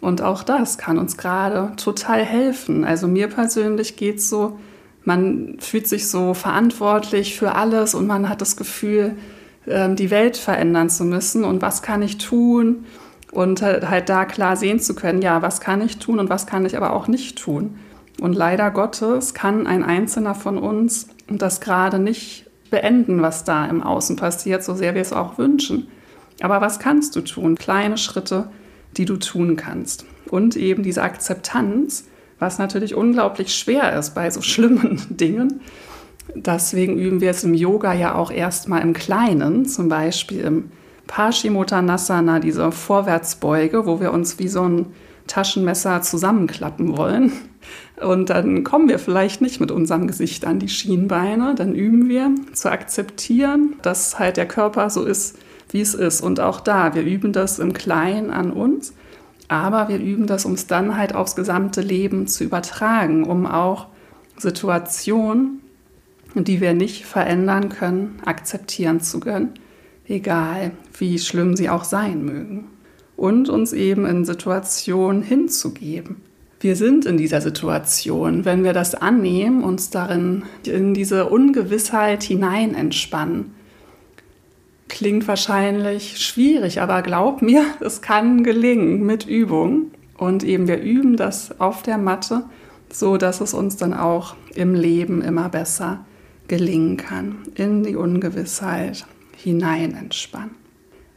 Und 0.00 0.22
auch 0.22 0.44
das 0.44 0.78
kann 0.78 0.98
uns 0.98 1.16
gerade 1.16 1.72
total 1.76 2.24
helfen. 2.24 2.84
Also 2.84 3.08
mir 3.08 3.28
persönlich 3.28 3.96
geht 3.96 4.18
es 4.18 4.28
so, 4.28 4.58
man 5.04 5.56
fühlt 5.58 5.86
sich 5.86 6.08
so 6.08 6.34
verantwortlich 6.34 7.36
für 7.38 7.54
alles 7.54 7.94
und 7.94 8.06
man 8.06 8.28
hat 8.28 8.40
das 8.40 8.56
Gefühl, 8.56 9.16
ähm, 9.66 9.96
die 9.96 10.10
Welt 10.10 10.36
verändern 10.36 10.90
zu 10.90 11.04
müssen 11.04 11.44
und 11.44 11.62
was 11.62 11.82
kann 11.82 12.02
ich 12.02 12.18
tun 12.18 12.84
und 13.32 13.62
halt 13.62 14.08
da 14.08 14.24
klar 14.24 14.56
sehen 14.56 14.78
zu 14.78 14.94
können, 14.94 15.20
ja, 15.20 15.42
was 15.42 15.60
kann 15.60 15.80
ich 15.80 15.98
tun 15.98 16.18
und 16.18 16.30
was 16.30 16.46
kann 16.46 16.64
ich 16.64 16.76
aber 16.76 16.92
auch 16.92 17.08
nicht 17.08 17.38
tun. 17.38 17.78
Und 18.20 18.34
leider 18.34 18.70
Gottes 18.70 19.34
kann 19.34 19.66
ein 19.66 19.82
Einzelner 19.82 20.34
von 20.34 20.56
uns 20.56 21.08
das 21.26 21.60
gerade 21.60 21.98
nicht 21.98 22.46
beenden, 22.70 23.22
was 23.22 23.44
da 23.44 23.66
im 23.66 23.82
Außen 23.82 24.16
passiert, 24.16 24.62
so 24.62 24.74
sehr 24.74 24.94
wir 24.94 25.02
es 25.02 25.12
auch 25.12 25.38
wünschen. 25.38 25.88
Aber 26.40 26.60
was 26.60 26.78
kannst 26.78 27.16
du 27.16 27.20
tun? 27.20 27.56
Kleine 27.56 27.98
Schritte, 27.98 28.48
die 28.96 29.04
du 29.04 29.16
tun 29.16 29.56
kannst. 29.56 30.06
Und 30.30 30.56
eben 30.56 30.82
diese 30.82 31.02
Akzeptanz, 31.02 32.08
was 32.38 32.58
natürlich 32.58 32.94
unglaublich 32.94 33.54
schwer 33.54 33.98
ist 33.98 34.14
bei 34.14 34.30
so 34.30 34.42
schlimmen 34.42 35.02
Dingen. 35.10 35.60
Deswegen 36.34 36.98
üben 36.98 37.20
wir 37.20 37.30
es 37.30 37.44
im 37.44 37.54
Yoga 37.54 37.92
ja 37.92 38.14
auch 38.14 38.30
erstmal 38.30 38.82
im 38.82 38.92
Kleinen, 38.92 39.66
zum 39.66 39.88
Beispiel 39.88 40.40
im 40.40 40.70
Paschimottanasana, 41.06 42.40
diese 42.40 42.72
Vorwärtsbeuge, 42.72 43.86
wo 43.86 44.00
wir 44.00 44.12
uns 44.12 44.38
wie 44.38 44.48
so 44.48 44.62
ein 44.62 44.86
Taschenmesser 45.26 46.02
zusammenklappen 46.02 46.96
wollen. 46.96 47.32
Und 48.02 48.30
dann 48.30 48.64
kommen 48.64 48.88
wir 48.88 48.98
vielleicht 48.98 49.40
nicht 49.40 49.60
mit 49.60 49.70
unserem 49.70 50.06
Gesicht 50.06 50.44
an 50.44 50.58
die 50.58 50.68
Schienbeine. 50.68 51.54
Dann 51.54 51.74
üben 51.74 52.08
wir 52.08 52.30
zu 52.52 52.70
akzeptieren, 52.70 53.74
dass 53.82 54.18
halt 54.18 54.36
der 54.36 54.48
Körper 54.48 54.90
so 54.90 55.04
ist, 55.04 55.38
wie 55.70 55.80
es 55.80 55.94
ist. 55.94 56.20
Und 56.20 56.40
auch 56.40 56.60
da, 56.60 56.94
wir 56.94 57.02
üben 57.02 57.32
das 57.32 57.58
im 57.58 57.72
Kleinen 57.72 58.30
an 58.30 58.50
uns, 58.50 58.94
aber 59.48 59.88
wir 59.88 59.98
üben 59.98 60.26
das, 60.26 60.44
um 60.44 60.54
es 60.54 60.66
dann 60.66 60.96
halt 60.96 61.14
aufs 61.14 61.36
gesamte 61.36 61.80
Leben 61.80 62.26
zu 62.26 62.44
übertragen, 62.44 63.24
um 63.24 63.46
auch 63.46 63.88
Situationen, 64.36 65.60
die 66.34 66.60
wir 66.60 66.74
nicht 66.74 67.04
verändern 67.04 67.68
können, 67.68 68.20
akzeptieren 68.24 69.00
zu 69.00 69.20
können, 69.20 69.50
egal 70.08 70.72
wie 70.98 71.18
schlimm 71.18 71.56
sie 71.56 71.68
auch 71.68 71.84
sein 71.84 72.24
mögen. 72.24 72.68
Und 73.16 73.48
uns 73.48 73.72
eben 73.72 74.06
in 74.06 74.24
Situationen 74.24 75.22
hinzugeben. 75.22 76.16
Wir 76.58 76.74
sind 76.74 77.04
in 77.04 77.16
dieser 77.16 77.40
Situation, 77.40 78.44
wenn 78.44 78.64
wir 78.64 78.72
das 78.72 78.96
annehmen, 78.96 79.62
uns 79.62 79.90
darin 79.90 80.42
in 80.66 80.94
diese 80.94 81.26
Ungewissheit 81.26 82.24
hinein 82.24 82.74
entspannen 82.74 83.52
Klingt 84.88 85.26
wahrscheinlich 85.26 86.18
schwierig, 86.18 86.80
aber 86.80 87.02
glaub 87.02 87.42
mir, 87.42 87.64
es 87.80 88.02
kann 88.02 88.44
gelingen 88.44 89.04
mit 89.04 89.26
Übung. 89.26 89.90
Und 90.16 90.44
eben 90.44 90.68
wir 90.68 90.80
üben 90.80 91.16
das 91.16 91.60
auf 91.60 91.82
der 91.82 91.98
Matte, 91.98 92.44
so 92.90 93.16
dass 93.16 93.40
es 93.40 93.52
uns 93.52 93.76
dann 93.76 93.92
auch 93.92 94.36
im 94.54 94.74
Leben 94.74 95.22
immer 95.22 95.48
besser 95.48 96.04
gelingen 96.46 96.96
kann, 96.96 97.38
in 97.54 97.82
die 97.82 97.96
Ungewissheit 97.96 99.06
hinein 99.36 99.94
entspannen. 99.96 100.54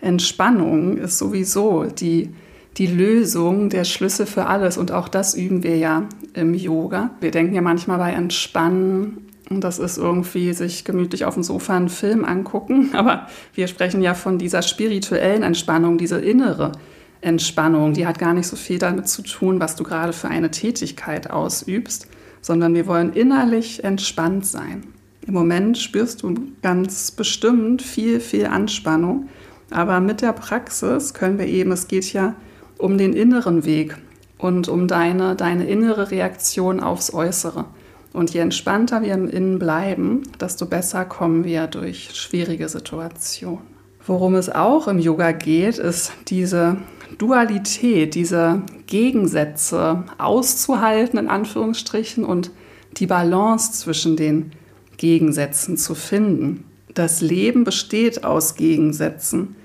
Entspannung 0.02 0.98
ist 0.98 1.18
sowieso 1.18 1.84
die, 1.84 2.30
die 2.78 2.88
Lösung, 2.88 3.70
der 3.70 3.84
Schlüssel 3.84 4.26
für 4.26 4.46
alles 4.46 4.78
und 4.78 4.92
auch 4.92 5.10
das 5.10 5.34
üben 5.34 5.64
wir 5.64 5.78
ja 5.78 6.04
im 6.34 6.54
Yoga. 6.54 7.12
Wir 7.20 7.32
denken 7.32 7.56
ja 7.56 7.62
manchmal 7.62 7.98
bei 7.98 8.12
Entspannen 8.12 9.27
das 9.50 9.80
ist 9.80 9.98
irgendwie 9.98 10.54
sich 10.54 10.84
gemütlich 10.84 11.26
auf 11.26 11.36
dem 11.36 11.44
Sofa 11.44 11.76
einen 11.76 11.90
Film 11.90 12.26
angucken. 12.26 12.92
Aber 12.94 13.28
wir 13.54 13.68
sprechen 13.68 14.02
ja 14.02 14.14
von 14.14 14.38
dieser 14.38 14.62
spirituellen 14.62 15.44
Entspannung, 15.44 15.98
diese 15.98 16.20
innere 16.20 16.74
Entspannung. 17.22 17.94
Die 17.94 18.06
hat 18.06 18.20
gar 18.20 18.34
nicht 18.34 18.48
so 18.48 18.56
viel 18.56 18.80
damit 18.80 19.08
zu 19.08 19.22
tun, 19.22 19.60
was 19.60 19.76
du 19.76 19.84
gerade 19.84 20.14
für 20.14 20.28
eine 20.28 20.52
Tätigkeit 20.52 21.30
ausübst, 21.30 22.08
sondern 22.42 22.74
wir 22.74 22.88
wollen 22.88 23.14
innerlich 23.14 23.84
entspannt 23.84 24.46
sein. 24.46 24.84
Im 25.26 25.34
Moment 25.34 25.78
spürst 25.78 26.24
du 26.24 26.36
ganz 26.62 27.12
bestimmt 27.12 27.82
viel, 27.82 28.20
viel 28.20 28.46
Anspannung. 28.46 29.28
Aber 29.70 30.00
mit 30.00 30.22
der 30.22 30.32
Praxis 30.32 31.14
können 31.14 31.38
wir 31.38 31.48
eben, 31.48 31.72
es 31.74 31.90
geht 31.90 32.14
ja 32.14 32.36
um 32.78 32.98
den 32.98 33.14
inneren 33.14 33.66
Weg 33.66 33.98
und 34.38 34.70
um 34.70 34.88
deine, 34.88 35.36
deine 35.36 35.68
innere 35.68 36.12
Reaktion 36.12 36.80
aufs 36.80 37.14
Äußere. 37.14 37.66
Und 38.14 38.34
je 38.34 38.40
entspannter 38.40 39.02
wir 39.02 39.14
im 39.14 39.30
Innen 39.30 39.60
bleiben, 39.60 40.24
desto 40.40 40.66
besser 40.66 41.06
kommen 41.06 41.44
wir 41.44 41.68
durch 41.68 42.12
schwierige 42.14 42.68
Situationen. 42.70 43.60
Worum 44.06 44.36
es 44.36 44.50
auch 44.50 44.88
im 44.88 45.00
Yoga 45.00 45.34
geht, 45.34 45.78
ist 45.78 46.14
diese 46.28 46.78
Dualität, 47.18 48.16
diese 48.16 48.62
Gegensätze 48.86 50.04
auszuhalten, 50.18 51.20
in 51.20 51.28
Anführungsstrichen, 51.28 52.24
und 52.24 52.52
die 52.94 53.08
Balance 53.08 53.74
zwischen 53.74 54.16
den 54.16 54.52
Gegensätzen 54.98 55.78
zu 55.78 55.94
finden. 55.94 56.64
Das 56.94 57.22
Leben 57.22 57.64
besteht 57.64 58.24
aus 58.24 58.56
Gegensätzen. 58.56 59.56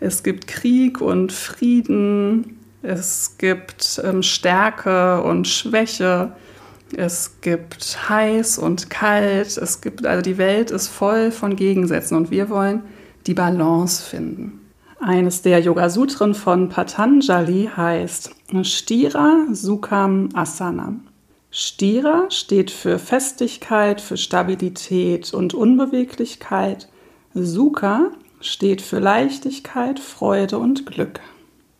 Es 0.00 0.22
gibt 0.22 0.46
Krieg 0.46 1.00
und 1.00 1.32
Frieden, 1.32 2.58
es 2.82 3.38
gibt 3.38 4.02
ähm, 4.04 4.22
Stärke 4.22 5.22
und 5.22 5.48
Schwäche, 5.48 6.32
es 6.96 7.40
gibt 7.40 8.08
heiß 8.08 8.58
und 8.58 8.90
kalt, 8.90 9.56
es 9.56 9.80
gibt, 9.80 10.06
also 10.06 10.22
die 10.22 10.38
Welt 10.38 10.70
ist 10.70 10.88
voll 10.88 11.30
von 11.30 11.56
Gegensätzen 11.56 12.16
und 12.16 12.30
wir 12.30 12.48
wollen 12.50 12.82
die 13.26 13.34
Balance 13.34 14.02
finden. 14.02 14.60
Eines 15.00 15.42
der 15.42 15.60
Yoga 15.60 15.90
Sutren 15.90 16.34
von 16.34 16.68
Patanjali 16.68 17.70
heißt 17.76 18.30
Stira 18.62 19.46
Sukham 19.52 20.30
Asana. 20.34 20.94
Stira 21.50 22.26
steht 22.30 22.70
für 22.70 22.98
Festigkeit, 22.98 24.00
für 24.00 24.16
Stabilität 24.16 25.32
und 25.34 25.54
Unbeweglichkeit. 25.54 26.88
Sukha 27.34 28.10
steht 28.40 28.82
für 28.82 28.98
Leichtigkeit, 28.98 30.00
Freude 30.00 30.58
und 30.58 30.86
Glück. 30.86 31.20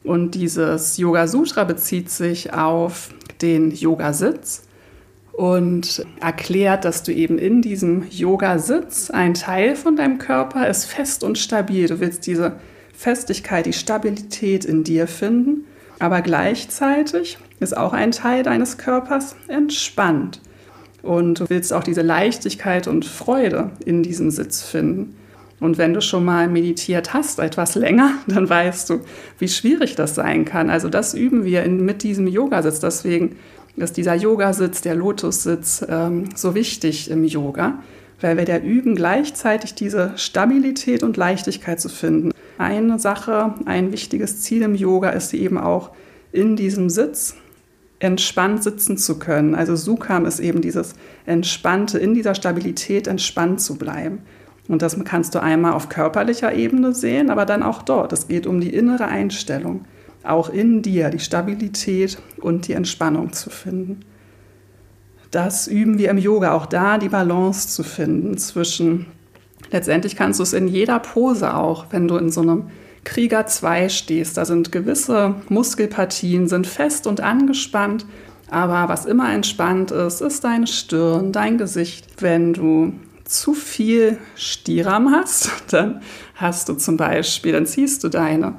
Und 0.04 0.32
dieses 0.32 0.96
Yoga 0.96 1.26
Sutra 1.26 1.64
bezieht 1.64 2.10
sich 2.10 2.52
auf 2.52 3.10
den 3.40 3.70
Yoga-Sitz 3.70 4.64
und 5.36 6.06
erklärt, 6.20 6.84
dass 6.84 7.02
du 7.02 7.12
eben 7.12 7.38
in 7.38 7.60
diesem 7.60 8.04
Yoga-Sitz, 8.08 9.10
ein 9.10 9.34
Teil 9.34 9.74
von 9.74 9.96
deinem 9.96 10.18
Körper 10.18 10.68
ist 10.68 10.84
fest 10.84 11.24
und 11.24 11.38
stabil. 11.38 11.88
Du 11.88 11.98
willst 12.00 12.26
diese 12.26 12.56
Festigkeit, 12.92 13.66
die 13.66 13.72
Stabilität 13.72 14.64
in 14.64 14.84
dir 14.84 15.08
finden, 15.08 15.64
aber 15.98 16.22
gleichzeitig 16.22 17.38
ist 17.58 17.76
auch 17.76 17.92
ein 17.92 18.12
Teil 18.12 18.44
deines 18.44 18.78
Körpers 18.78 19.34
entspannt. 19.48 20.40
Und 21.02 21.40
du 21.40 21.50
willst 21.50 21.72
auch 21.72 21.84
diese 21.84 22.02
Leichtigkeit 22.02 22.86
und 22.86 23.04
Freude 23.04 23.72
in 23.84 24.02
diesem 24.02 24.30
Sitz 24.30 24.62
finden. 24.62 25.16
Und 25.60 25.78
wenn 25.78 25.94
du 25.94 26.00
schon 26.00 26.24
mal 26.24 26.48
meditiert 26.48 27.12
hast, 27.12 27.38
etwas 27.38 27.74
länger, 27.74 28.12
dann 28.26 28.48
weißt 28.48 28.88
du, 28.90 29.00
wie 29.38 29.48
schwierig 29.48 29.96
das 29.96 30.14
sein 30.14 30.44
kann. 30.44 30.70
Also 30.70 30.88
das 30.88 31.14
üben 31.14 31.44
wir 31.44 31.64
in, 31.64 31.84
mit 31.84 32.02
diesem 32.02 32.26
Yogasitz. 32.26 32.80
Deswegen 32.80 33.36
ist 33.76 33.96
dieser 33.96 34.14
Yogasitz, 34.14 34.80
der 34.80 34.94
Lotussitz, 34.94 35.84
ähm, 35.88 36.28
so 36.34 36.54
wichtig 36.54 37.10
im 37.10 37.24
Yoga, 37.24 37.78
weil 38.20 38.36
wir 38.36 38.44
da 38.44 38.58
üben, 38.58 38.94
gleichzeitig 38.94 39.74
diese 39.74 40.12
Stabilität 40.16 41.02
und 41.02 41.16
Leichtigkeit 41.16 41.80
zu 41.80 41.88
finden. 41.88 42.30
Eine 42.58 42.98
Sache, 42.98 43.54
ein 43.64 43.92
wichtiges 43.92 44.40
Ziel 44.42 44.62
im 44.62 44.74
Yoga 44.74 45.10
ist 45.10 45.34
eben 45.34 45.58
auch 45.58 45.90
in 46.32 46.56
diesem 46.56 46.88
Sitz 46.88 47.36
entspannt 47.98 48.62
sitzen 48.62 48.98
zu 48.98 49.18
können. 49.18 49.54
Also 49.54 49.76
Sukham 49.76 50.26
ist 50.26 50.40
eben 50.40 50.60
dieses 50.60 50.94
Entspannte, 51.26 51.98
in 51.98 52.14
dieser 52.14 52.34
Stabilität 52.34 53.06
entspannt 53.06 53.60
zu 53.60 53.76
bleiben. 53.76 54.20
Und 54.68 54.82
das 54.82 54.96
kannst 55.04 55.34
du 55.34 55.42
einmal 55.42 55.72
auf 55.72 55.88
körperlicher 55.88 56.54
Ebene 56.54 56.94
sehen, 56.94 57.30
aber 57.30 57.44
dann 57.44 57.62
auch 57.62 57.82
dort. 57.82 58.12
Es 58.12 58.28
geht 58.28 58.46
um 58.46 58.60
die 58.60 58.74
innere 58.74 59.06
Einstellung, 59.06 59.84
auch 60.24 60.48
in 60.48 60.82
dir 60.82 61.10
die 61.10 61.18
Stabilität 61.18 62.18
und 62.40 62.68
die 62.68 62.72
Entspannung 62.72 63.32
zu 63.32 63.50
finden. 63.50 64.00
Das 65.30 65.66
üben 65.66 65.98
wir 65.98 66.10
im 66.10 66.18
Yoga, 66.18 66.52
auch 66.52 66.66
da 66.66 66.98
die 66.98 67.08
Balance 67.08 67.68
zu 67.68 67.82
finden 67.82 68.38
zwischen, 68.38 69.06
letztendlich 69.70 70.16
kannst 70.16 70.38
du 70.38 70.44
es 70.44 70.52
in 70.52 70.68
jeder 70.68 70.98
Pose 71.00 71.54
auch, 71.54 71.86
wenn 71.90 72.08
du 72.08 72.16
in 72.16 72.30
so 72.30 72.40
einem 72.40 72.70
Krieger 73.02 73.46
2 73.46 73.88
stehst. 73.88 74.36
Da 74.36 74.44
sind 74.44 74.72
gewisse 74.72 75.34
Muskelpartien, 75.48 76.48
sind 76.48 76.66
fest 76.66 77.06
und 77.06 77.20
angespannt. 77.20 78.06
Aber 78.50 78.88
was 78.88 79.06
immer 79.06 79.32
entspannt 79.32 79.90
ist, 79.90 80.20
ist 80.20 80.44
deine 80.44 80.66
Stirn, 80.66 81.32
dein 81.32 81.58
Gesicht. 81.58 82.06
Wenn 82.22 82.52
du 82.52 82.92
zu 83.24 83.54
viel 83.54 84.18
Stiram 84.36 85.10
hast, 85.10 85.50
dann 85.72 86.00
hast 86.34 86.68
du 86.68 86.74
zum 86.74 86.96
Beispiel, 86.96 87.52
dann 87.52 87.66
ziehst 87.66 88.04
du 88.04 88.08
deine 88.08 88.54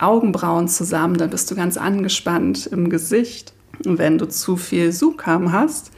Augenbrauen 0.00 0.68
zusammen, 0.68 1.16
dann 1.16 1.30
bist 1.30 1.50
du 1.50 1.54
ganz 1.54 1.76
angespannt 1.76 2.66
im 2.66 2.90
Gesicht. 2.90 3.52
Und 3.84 3.98
wenn 3.98 4.18
du 4.18 4.28
zu 4.28 4.56
viel 4.56 4.92
Sukam 4.92 5.52
hast, 5.52 5.90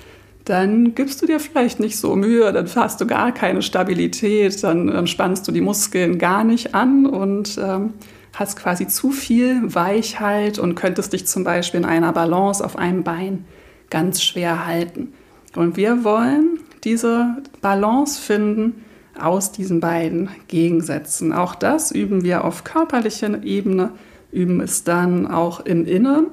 dann 0.45 0.95
gibst 0.95 1.23
du 1.23 1.27
dir 1.27 1.39
vielleicht 1.39 1.81
nicht 1.81 1.97
so 1.99 2.17
Mühe, 2.17 2.53
dann 2.53 2.69
hast 2.75 3.01
du 3.01 3.07
gar 3.07 3.33
keine 3.33 3.63
Stabilität, 3.63 4.63
dann, 4.65 4.89
dann 4.89 5.07
spannst 5.07 5.47
du 5.47 5.53
die 5.53 5.61
Muskeln 5.61 6.19
gar 6.19 6.45
nicht 6.45 6.75
an 6.75 7.07
und 7.07 7.59
ähm, 7.63 7.95
hast 8.35 8.59
quasi 8.59 8.87
zu 8.87 9.11
viel 9.11 9.75
Weichheit 9.75 10.59
und 10.59 10.75
könntest 10.75 11.13
dich 11.13 11.27
zum 11.27 11.45
Beispiel 11.45 11.81
in 11.81 11.87
einer 11.87 12.13
Balance 12.13 12.65
auf 12.65 12.77
einem 12.77 13.03
Bein 13.03 13.45
ganz 13.91 14.23
schwer 14.23 14.67
halten. 14.67 15.13
Und 15.57 15.77
wir 15.77 16.05
wollen 16.05 16.61
diese 16.85 17.37
Balance 17.61 18.21
finden 18.21 18.85
aus 19.19 19.53
diesen 19.53 19.81
beiden 19.81 20.29
Gegensätzen. 20.49 21.33
Auch 21.33 21.55
das 21.55 21.91
üben 21.91 22.23
wir 22.23 22.45
auf 22.45 22.65
körperlicher 22.65 23.43
Ebene, 23.43 23.93
üben 24.33 24.61
es 24.61 24.85
dann 24.85 25.27
auch 25.27 25.61
im 25.61 25.87
Inneren 25.87 26.27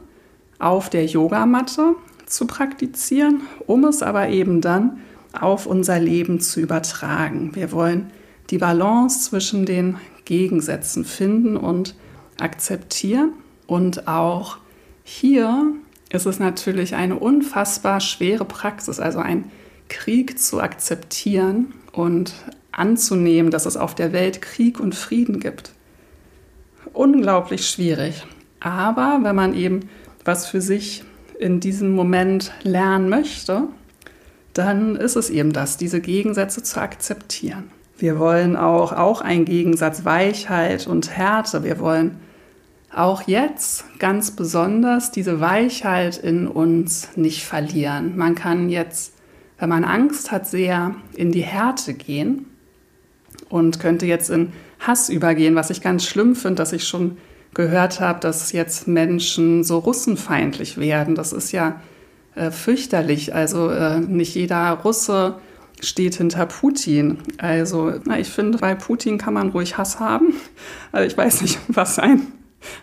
auf 0.59 0.89
der 0.89 1.05
Yogamatte 1.05 1.95
zu 2.25 2.47
praktizieren, 2.47 3.41
um 3.65 3.85
es 3.85 4.01
aber 4.03 4.29
eben 4.29 4.61
dann 4.61 5.01
auf 5.33 5.65
unser 5.65 5.99
Leben 5.99 6.39
zu 6.39 6.59
übertragen. 6.59 7.51
Wir 7.53 7.71
wollen 7.71 8.11
die 8.49 8.57
Balance 8.57 9.29
zwischen 9.29 9.65
den 9.65 9.97
Gegensätzen 10.25 11.05
finden 11.05 11.57
und 11.57 11.95
akzeptieren. 12.39 13.33
Und 13.65 14.07
auch 14.07 14.57
hier 15.03 15.73
ist 16.11 16.25
es 16.25 16.39
natürlich 16.39 16.95
eine 16.95 17.15
unfassbar 17.15 17.99
schwere 17.99 18.45
Praxis, 18.45 18.99
also 18.99 19.19
ein 19.19 19.51
Krieg 19.89 20.39
zu 20.39 20.61
akzeptieren 20.61 21.73
und 21.91 22.33
anzunehmen, 22.77 23.51
dass 23.51 23.65
es 23.65 23.75
auf 23.75 23.95
der 23.95 24.13
Welt 24.13 24.41
Krieg 24.41 24.79
und 24.79 24.95
Frieden 24.95 25.39
gibt. 25.39 25.73
Unglaublich 26.93 27.67
schwierig. 27.69 28.25
Aber 28.59 29.19
wenn 29.23 29.35
man 29.35 29.53
eben 29.53 29.89
was 30.23 30.47
für 30.47 30.61
sich 30.61 31.03
in 31.39 31.59
diesem 31.59 31.93
Moment 31.93 32.51
lernen 32.63 33.09
möchte, 33.09 33.63
dann 34.53 34.95
ist 34.95 35.15
es 35.15 35.29
eben 35.29 35.53
das, 35.53 35.77
diese 35.77 36.01
Gegensätze 36.01 36.63
zu 36.63 36.79
akzeptieren. 36.79 37.71
Wir 37.97 38.19
wollen 38.19 38.55
auch, 38.55 38.93
auch 38.93 39.21
einen 39.21 39.45
Gegensatz 39.45 40.05
Weichheit 40.05 40.87
und 40.87 41.15
Härte. 41.15 41.63
Wir 41.63 41.79
wollen 41.79 42.17
auch 42.93 43.23
jetzt 43.23 43.85
ganz 43.99 44.31
besonders 44.31 45.11
diese 45.11 45.39
Weichheit 45.39 46.17
in 46.17 46.47
uns 46.47 47.09
nicht 47.15 47.43
verlieren. 47.43 48.17
Man 48.17 48.35
kann 48.35 48.69
jetzt, 48.69 49.13
wenn 49.59 49.69
man 49.69 49.83
Angst 49.83 50.31
hat, 50.31 50.47
sehr 50.47 50.95
in 51.15 51.31
die 51.31 51.41
Härte 51.41 51.93
gehen 51.93 52.47
und 53.49 53.79
könnte 53.79 54.05
jetzt 54.05 54.29
in 54.29 54.53
Hass 54.79 55.09
übergehen, 55.09 55.55
was 55.55 55.69
ich 55.69 55.81
ganz 55.81 56.05
schlimm 56.05 56.35
finde, 56.35 56.55
dass 56.55 56.73
ich 56.73 56.87
schon 56.87 57.17
gehört 57.53 57.99
habe, 57.99 58.19
dass 58.19 58.51
jetzt 58.51 58.87
Menschen 58.87 59.63
so 59.63 59.79
russenfeindlich 59.79 60.77
werden. 60.77 61.15
Das 61.15 61.33
ist 61.33 61.51
ja 61.51 61.81
äh, 62.35 62.51
fürchterlich. 62.51 63.33
Also 63.33 63.69
äh, 63.69 63.99
nicht 63.99 64.35
jeder 64.35 64.71
Russe 64.83 65.35
steht 65.81 66.15
hinter 66.15 66.45
Putin. 66.45 67.17
Also 67.37 67.93
na, 68.05 68.19
ich 68.19 68.29
finde, 68.29 68.57
bei 68.59 68.75
Putin 68.75 69.17
kann 69.17 69.33
man 69.33 69.49
ruhig 69.49 69.77
Hass 69.77 69.99
haben. 69.99 70.33
Also 70.91 71.07
ich 71.07 71.17
weiß 71.17 71.41
nicht, 71.41 71.59
was 71.67 71.99
ein, 71.99 72.27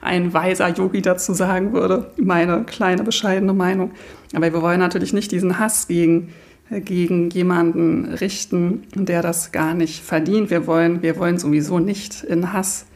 ein 0.01 0.33
weiser 0.35 0.69
Yogi 0.69 1.03
dazu 1.03 1.33
sagen 1.35 1.73
würde. 1.73 2.11
Meine 2.17 2.65
kleine 2.65 3.03
bescheidene 3.03 3.55
Meinung. 3.55 3.93
Aber 4.35 4.53
wir 4.53 4.63
wollen 4.63 4.81
natürlich 4.81 5.13
nicht 5.13 5.33
diesen 5.33 5.59
Hass 5.59 5.89
gegen 5.89 6.33
gegen 6.71 7.31
jemanden 7.31 8.07
richten, 8.07 8.85
der 8.95 9.23
das 9.23 9.53
gar 9.53 9.75
nicht 9.75 10.03
verdient. 10.03 10.51
Wir 10.51 10.67
wollen, 10.67 11.03
wir 11.03 11.19
wollen 11.19 11.39
sowieso 11.39 11.79
nicht 11.79 12.25
in 12.25 12.53
Hass 12.53 12.87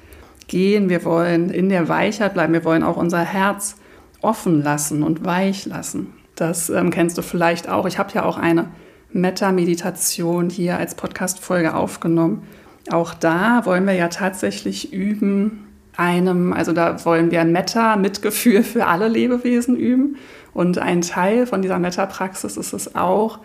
gehen, 0.47 0.89
wir 0.89 1.05
wollen 1.05 1.51
in 1.51 1.69
der 1.69 1.89
Weichheit 1.89 2.35
bleiben, 2.35 2.55
wir 2.55 2.65
wollen 2.65 2.83
auch 2.83 2.97
unser 2.97 3.21
Herz 3.21 3.77
offen 4.21 4.63
lassen 4.63 5.03
und 5.03 5.25
weich 5.25 5.67
lassen. 5.67 6.15
Das 6.35 6.71
ähm, 6.71 6.91
kennst 6.91 7.19
du 7.19 7.23
vielleicht 7.23 7.69
auch. 7.69 7.87
Ich 7.87 7.99
habe 7.99 8.13
ja 8.15 8.25
auch 8.25 8.39
eine 8.39 8.69
Metta-Meditation 9.13 10.51
hier 10.51 10.79
als 10.79 10.95
Podcast-Folge 10.95 11.75
aufgenommen. 11.75 12.43
Auch 12.91 13.15
da 13.15 13.65
wollen 13.65 13.87
wir 13.87 13.95
ja 13.95 14.09
tatsächlich 14.09 14.93
üben, 14.93 15.67
einem, 15.97 16.53
also 16.53 16.73
da 16.73 17.05
wollen 17.05 17.31
wir 17.31 17.41
ein 17.41 17.53
Metta-Mitgefühl 17.53 18.63
für 18.63 18.87
alle 18.87 19.09
Lebewesen 19.09 19.77
üben. 19.77 20.17
Und 20.55 20.79
ein 20.79 21.03
Teil 21.03 21.47
von 21.47 21.61
dieser 21.61 21.79
Metta-Praxis 21.79 22.57
ist 22.57 22.73
es 22.73 22.95
auch, 22.95 23.41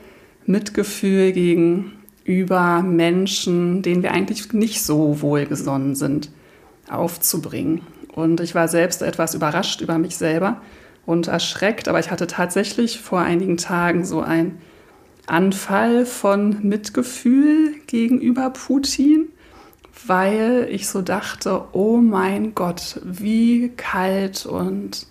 Mitgefühl 0.46 1.32
gegenüber 1.32 2.82
Menschen, 2.82 3.82
denen 3.82 4.04
wir 4.04 4.12
eigentlich 4.12 4.54
nicht 4.54 4.84
so 4.84 5.22
wohlgesonnen 5.22 5.96
sind 5.96 6.30
aufzubringen. 6.90 7.82
Und 8.14 8.40
ich 8.42 8.54
war 8.54 8.68
selbst 8.68 9.02
etwas 9.02 9.34
überrascht 9.34 9.82
über 9.82 9.98
mich 9.98 10.18
selber 10.18 10.62
und 11.06 11.28
erschreckt, 11.28 11.88
aber 11.88 12.00
ich 12.00 12.12
hatte 12.12 12.28
tatsächlich 12.28 13.00
vor 13.00 13.20
einigen 13.20 13.58
Tagen 13.58 14.06
so 14.06 14.22
einen 14.22 14.60
Anfall 15.26 16.06
von 16.06 16.58
Mitgefühl 16.62 17.76
gegenüber 17.88 18.50
Putin, 18.50 19.28
weil 20.06 20.68
ich 20.70 20.88
so 20.88 21.02
dachte, 21.02 21.66
oh 21.72 21.98
mein 21.98 22.56
Gott, 22.56 23.00
wie 23.04 23.70
kalt 23.70 24.46
und 24.46 25.08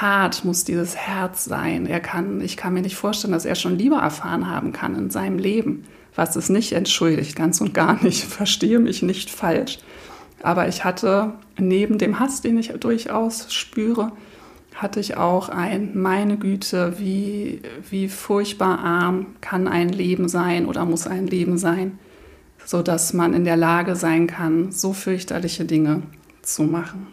hart 0.00 0.44
muss 0.44 0.64
dieses 0.64 0.96
Herz 0.96 1.44
sein. 1.44 1.86
Er 1.86 2.00
kann, 2.00 2.40
ich 2.40 2.56
kann 2.56 2.74
mir 2.74 2.82
nicht 2.82 2.96
vorstellen, 2.96 3.32
dass 3.32 3.44
er 3.44 3.54
schon 3.54 3.78
Liebe 3.78 3.96
erfahren 3.96 4.48
haben 4.48 4.72
kann 4.72 4.96
in 4.96 5.10
seinem 5.10 5.38
Leben, 5.38 5.84
was 6.14 6.36
es 6.36 6.48
nicht 6.48 6.72
entschuldigt, 6.72 7.36
ganz 7.36 7.60
und 7.60 7.74
gar 7.74 8.02
nicht. 8.02 8.24
Verstehe 8.24 8.78
mich 8.78 9.02
nicht 9.02 9.30
falsch. 9.30 9.78
Aber 10.42 10.68
ich 10.68 10.84
hatte 10.84 11.34
neben 11.58 11.98
dem 11.98 12.18
Hass, 12.18 12.40
den 12.40 12.58
ich 12.58 12.68
durchaus 12.68 13.52
spüre, 13.52 14.12
hatte 14.74 15.00
ich 15.00 15.16
auch 15.16 15.48
ein, 15.48 15.90
meine 15.94 16.36
Güte, 16.38 16.98
wie, 16.98 17.60
wie 17.90 18.08
furchtbar 18.08 18.78
arm 18.78 19.26
kann 19.40 19.68
ein 19.68 19.90
Leben 19.90 20.28
sein 20.28 20.66
oder 20.66 20.84
muss 20.84 21.06
ein 21.06 21.26
Leben 21.26 21.58
sein, 21.58 21.98
sodass 22.64 23.12
man 23.12 23.34
in 23.34 23.44
der 23.44 23.56
Lage 23.56 23.96
sein 23.96 24.26
kann, 24.26 24.72
so 24.72 24.92
fürchterliche 24.92 25.64
Dinge 25.64 26.02
zu 26.40 26.62
machen. 26.64 27.06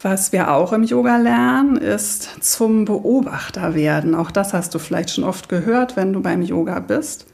Was 0.00 0.30
wir 0.32 0.52
auch 0.52 0.72
im 0.72 0.82
Yoga 0.82 1.16
lernen, 1.16 1.76
ist 1.76 2.44
zum 2.44 2.84
Beobachter 2.84 3.74
werden. 3.74 4.14
Auch 4.14 4.30
das 4.30 4.52
hast 4.52 4.74
du 4.74 4.78
vielleicht 4.78 5.10
schon 5.10 5.24
oft 5.24 5.48
gehört, 5.48 5.96
wenn 5.96 6.12
du 6.12 6.20
beim 6.20 6.42
Yoga 6.42 6.80
bist. 6.80 7.26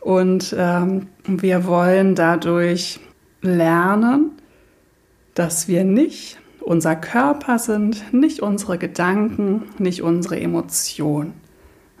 Und 0.00 0.54
ähm, 0.58 1.06
wir 1.24 1.66
wollen 1.66 2.14
dadurch 2.14 2.98
lernen, 3.42 4.32
dass 5.34 5.68
wir 5.68 5.84
nicht 5.84 6.38
unser 6.60 6.96
Körper 6.96 7.58
sind, 7.58 8.12
nicht 8.12 8.40
unsere 8.40 8.76
Gedanken, 8.76 9.62
nicht 9.78 10.02
unsere 10.02 10.40
Emotionen. 10.40 11.34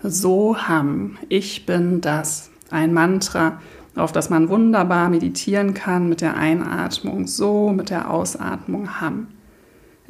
So 0.02 0.58
haben, 0.58 1.18
ich 1.28 1.66
bin 1.66 2.00
das. 2.00 2.50
Ein 2.70 2.92
Mantra, 2.92 3.60
auf 3.96 4.12
das 4.12 4.28
man 4.28 4.48
wunderbar 4.50 5.08
meditieren 5.08 5.72
kann 5.72 6.08
mit 6.08 6.20
der 6.20 6.36
Einatmung, 6.36 7.26
so 7.26 7.70
mit 7.70 7.88
der 7.90 8.10
Ausatmung 8.10 9.00
haben. 9.00 9.28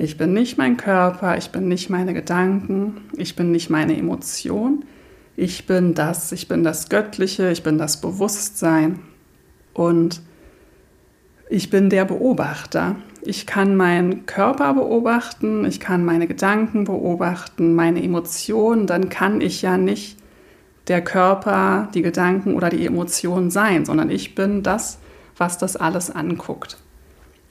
Ich 0.01 0.17
bin 0.17 0.33
nicht 0.33 0.59
mein 0.59 0.77
Körper, 0.77 1.37
ich 1.37 1.51
bin 1.51 1.67
nicht 1.67 1.91
meine 1.91 2.15
Gedanken, 2.15 3.01
ich 3.17 3.35
bin 3.35 3.51
nicht 3.51 3.69
meine 3.69 3.99
Emotion, 3.99 4.85
ich 5.35 5.67
bin 5.67 5.95
das, 5.95 6.31
ich 6.31 6.47
bin 6.47 6.63
das 6.63 6.89
Göttliche, 6.89 7.51
ich 7.51 7.65
bin 7.65 7.79
das 7.79 8.01
Bewusstsein 8.01 9.01
und 9.75 10.23
ich 11.51 11.69
bin 11.69 11.91
der 11.91 12.05
Beobachter. 12.05 12.95
Ich 13.23 13.45
kann 13.45 13.75
meinen 13.75 14.25
Körper 14.25 14.73
beobachten, 14.75 15.65
ich 15.65 15.81
kann 15.81 16.05
meine 16.05 16.29
Gedanken 16.29 16.85
beobachten, 16.85 17.75
meine 17.75 18.01
Emotionen, 18.01 18.87
dann 18.87 19.09
kann 19.09 19.41
ich 19.41 19.63
ja 19.63 19.79
nicht 19.79 20.17
der 20.87 21.03
Körper, 21.03 21.89
die 21.93 22.03
Gedanken 22.03 22.55
oder 22.55 22.71
die 22.71 22.87
Emotionen 22.87 23.51
sein, 23.51 23.85
sondern 23.85 24.11
ich 24.11 24.37
bin 24.37 24.63
das, 24.63 25.01
was 25.37 25.59
das 25.59 25.75
alles 25.75 26.09
anguckt. 26.09 26.79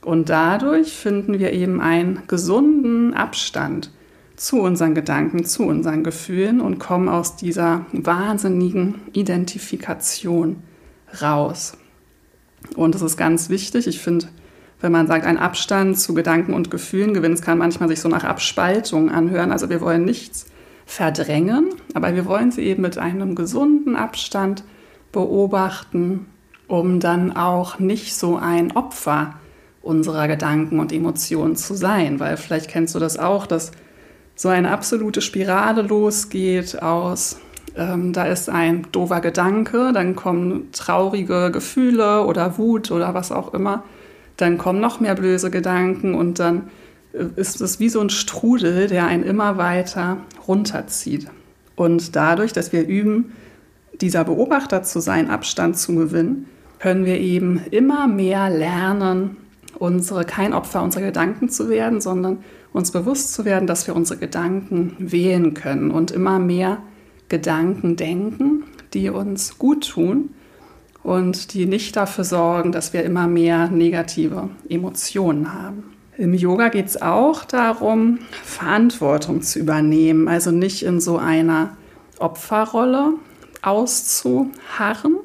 Und 0.07 0.29
dadurch 0.29 0.93
finden 0.93 1.37
wir 1.37 1.51
eben 1.51 1.81
einen 1.81 2.21
gesunden 2.27 3.13
Abstand 3.13 3.91
zu 4.37 4.61
unseren 4.61 4.95
Gedanken, 4.95 5.43
zu 5.43 5.63
unseren 5.63 6.05
Gefühlen 6.05 6.61
und 6.61 6.79
kommen 6.79 7.09
aus 7.09 7.35
dieser 7.35 7.85
wahnsinnigen 7.91 9.01
Identifikation 9.11 10.63
raus. 11.21 11.73
Und 12.77 12.95
es 12.95 13.01
ist 13.01 13.17
ganz 13.17 13.49
wichtig, 13.49 13.85
ich 13.85 13.99
finde, 13.99 14.29
wenn 14.79 14.93
man 14.93 15.07
sagt, 15.07 15.25
ein 15.25 15.37
Abstand 15.37 15.99
zu 15.99 16.13
Gedanken 16.13 16.53
und 16.53 16.71
Gefühlen 16.71 17.13
gewinnen, 17.13 17.33
es 17.33 17.41
kann 17.41 17.57
manchmal 17.57 17.89
sich 17.89 17.99
so 17.99 18.07
nach 18.07 18.23
Abspaltung 18.23 19.11
anhören. 19.11 19.51
Also 19.51 19.69
wir 19.69 19.81
wollen 19.81 20.05
nichts 20.05 20.45
verdrängen, 20.85 21.67
aber 21.93 22.15
wir 22.15 22.25
wollen 22.25 22.51
sie 22.51 22.61
eben 22.61 22.81
mit 22.81 22.97
einem 22.97 23.35
gesunden 23.35 23.97
Abstand 23.97 24.63
beobachten, 25.11 26.27
um 26.69 27.01
dann 27.01 27.35
auch 27.35 27.79
nicht 27.79 28.15
so 28.15 28.37
ein 28.37 28.71
Opfer 28.71 29.33
unserer 29.81 30.27
Gedanken 30.27 30.79
und 30.79 30.91
Emotionen 30.91 31.55
zu 31.55 31.75
sein. 31.75 32.19
Weil 32.19 32.37
vielleicht 32.37 32.69
kennst 32.69 32.95
du 32.95 32.99
das 32.99 33.17
auch, 33.17 33.47
dass 33.47 33.71
so 34.35 34.49
eine 34.49 34.71
absolute 34.71 35.21
Spirale 35.21 35.81
losgeht 35.81 36.81
aus, 36.81 37.39
ähm, 37.77 38.11
da 38.11 38.25
ist 38.25 38.49
ein 38.49 38.87
doofer 38.91 39.21
Gedanke, 39.21 39.91
dann 39.93 40.15
kommen 40.15 40.69
traurige 40.71 41.51
Gefühle 41.51 42.25
oder 42.25 42.57
Wut 42.57 42.91
oder 42.91 43.13
was 43.13 43.31
auch 43.31 43.53
immer, 43.53 43.83
dann 44.35 44.57
kommen 44.57 44.79
noch 44.79 44.99
mehr 44.99 45.15
böse 45.15 45.51
Gedanken 45.51 46.15
und 46.15 46.39
dann 46.39 46.69
äh, 47.13 47.25
ist 47.35 47.61
es 47.61 47.79
wie 47.79 47.89
so 47.89 48.01
ein 48.01 48.09
Strudel, 48.09 48.87
der 48.87 49.05
einen 49.05 49.23
immer 49.23 49.57
weiter 49.57 50.17
runterzieht. 50.47 51.27
Und 51.75 52.15
dadurch, 52.15 52.53
dass 52.53 52.73
wir 52.73 52.87
üben, 52.87 53.33
dieser 54.01 54.23
Beobachter 54.23 54.83
zu 54.83 54.99
sein, 54.99 55.29
Abstand 55.29 55.77
zu 55.77 55.95
gewinnen, 55.95 56.47
können 56.79 57.05
wir 57.05 57.19
eben 57.19 57.61
immer 57.71 58.07
mehr 58.07 58.49
lernen, 58.49 59.37
unsere, 59.79 60.25
kein 60.25 60.53
Opfer 60.53 60.83
unserer 60.83 61.03
Gedanken 61.03 61.49
zu 61.49 61.69
werden, 61.69 62.01
sondern 62.01 62.39
uns 62.73 62.91
bewusst 62.91 63.33
zu 63.33 63.45
werden, 63.45 63.67
dass 63.67 63.87
wir 63.87 63.95
unsere 63.95 64.19
Gedanken 64.19 64.95
wählen 64.99 65.53
können 65.53 65.91
und 65.91 66.11
immer 66.11 66.39
mehr 66.39 66.79
Gedanken 67.29 67.95
denken, 67.95 68.63
die 68.93 69.09
uns 69.09 69.57
gut 69.57 69.89
tun 69.89 70.29
und 71.03 71.53
die 71.53 71.65
nicht 71.65 71.95
dafür 71.95 72.23
sorgen, 72.23 72.71
dass 72.71 72.93
wir 72.93 73.03
immer 73.03 73.27
mehr 73.27 73.69
negative 73.69 74.49
Emotionen 74.69 75.53
haben. 75.53 75.95
Im 76.17 76.33
Yoga 76.33 76.69
geht 76.69 76.87
es 76.87 77.01
auch 77.01 77.45
darum, 77.45 78.19
Verantwortung 78.43 79.41
zu 79.41 79.59
übernehmen, 79.59 80.27
also 80.27 80.51
nicht 80.51 80.83
in 80.83 80.99
so 80.99 81.17
einer 81.17 81.77
Opferrolle 82.17 83.13
auszuharren, 83.61 85.17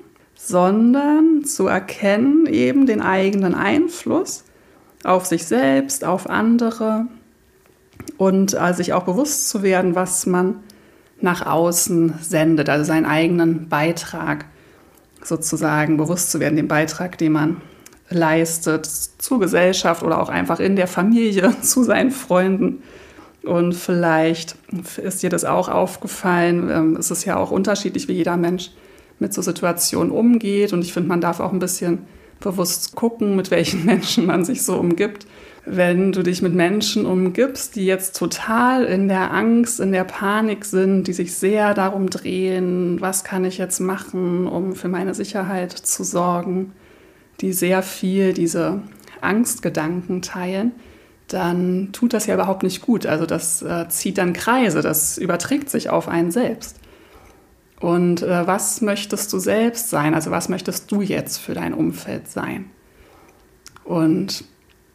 sondern 0.53 1.47
zu 1.47 1.67
erkennen 1.67 2.45
eben 2.45 2.85
den 2.85 3.01
eigenen 3.01 3.55
Einfluss 3.55 4.45
auf 5.03 5.25
sich 5.25 5.47
selbst, 5.47 6.05
auf 6.05 6.29
andere 6.29 7.07
und 8.19 8.53
äh, 8.53 8.75
sich 8.75 8.93
auch 8.93 9.05
bewusst 9.05 9.49
zu 9.49 9.63
werden, 9.63 9.95
was 9.95 10.27
man 10.27 10.57
nach 11.23 11.47
außen 11.47 12.19
sendet, 12.21 12.69
also 12.69 12.85
seinen 12.85 13.07
eigenen 13.07 13.71
Beitrag 13.71 14.45
sozusagen 15.25 15.97
bewusst 15.97 16.31
zu 16.31 16.39
werden, 16.39 16.57
den 16.57 16.69
Beitrag, 16.69 17.17
den 17.17 17.33
man 17.33 17.57
leistet 18.11 18.85
zur 18.87 19.41
Gesellschaft 19.41 20.03
oder 20.03 20.21
auch 20.21 20.29
einfach 20.29 20.61
in 20.61 20.77
der 20.77 20.87
Familie, 20.87 21.59
zu 21.63 21.83
seinen 21.83 22.11
Freunden. 22.11 22.83
Und 23.43 23.73
vielleicht 23.73 24.57
ist 25.03 25.23
dir 25.23 25.31
das 25.31 25.47
auch 25.47 25.71
aufgefallen. 25.71 26.69
Ähm, 26.71 26.97
es 26.97 27.11
ist 27.11 27.25
ja 27.25 27.39
auch 27.39 27.51
unterschiedlich, 27.51 28.07
wie 28.07 28.13
jeder 28.13 28.37
Mensch 28.37 28.73
mit 29.23 29.33
so 29.33 29.41
Situationen 29.41 30.13
umgeht. 30.13 30.75
Und 30.75 30.83
ich 30.83 30.93
finde, 30.93 31.09
man 31.09 31.23
darf 31.23 31.41
auch 31.41 31.53
ein 31.53 31.59
bisschen 31.59 32.01
bewusst 32.41 32.95
gucken, 32.95 33.35
mit 33.37 33.51
welchen 33.51 33.85
Menschen 33.87 34.27
man 34.27 34.45
sich 34.45 34.63
so 34.63 34.77
umgibt. 34.77 35.27
Wenn 35.65 36.11
du 36.11 36.25
dich 36.25 36.43
mit 36.43 36.55
Menschen 36.55 37.07
umgibst, 37.07 37.77
die 37.77 37.87
jetzt 37.87 38.17
total 38.17 38.85
in 38.85 39.07
der 39.07 39.33
Angst, 39.33 39.79
in 39.79 39.93
der 39.93 40.03
Panik 40.05 40.65
sind, 40.65 41.05
die 41.05 41.13
sich 41.13 41.35
sehr 41.35 41.73
darum 41.73 42.11
drehen, 42.11 43.01
was 43.01 43.23
kann 43.23 43.45
ich 43.45 43.59
jetzt 43.59 43.79
machen, 43.79 44.49
um 44.49 44.75
für 44.75 44.89
meine 44.89 45.15
Sicherheit 45.15 45.73
zu 45.73 46.03
sorgen, 46.03 46.73
die 47.41 47.53
sehr 47.53 47.83
viel 47.83 48.33
diese 48.33 48.83
Angstgedanken 49.21 50.21
teilen, 50.21 50.73
dann 51.29 51.91
tut 51.93 52.13
das 52.13 52.27
ja 52.27 52.35
überhaupt 52.35 52.65
nicht 52.65 52.83
gut. 52.83 53.07
Also 53.07 53.25
das 53.25 53.63
äh, 53.63 53.89
zieht 53.89 54.19
dann 54.19 54.33
Kreise, 54.33 54.83
das 54.83 55.17
überträgt 55.17 55.71
sich 55.71 55.91
auf 55.91 56.09
einen 56.09 56.33
selbst. 56.33 56.77
Und 57.83 58.23
äh, 58.23 58.47
was 58.47 58.81
möchtest 58.81 59.33
du 59.33 59.41
selbst 59.41 59.91
sein? 59.91 60.15
Also 60.15 60.31
was 60.31 60.49
möchtest 60.49 60.93
du 60.93 61.03
jetzt 61.03 61.39
für 61.39 61.53
dein 61.53 61.75
Umfeld 61.75 62.29
sein? 62.29 62.71
Und 63.83 64.45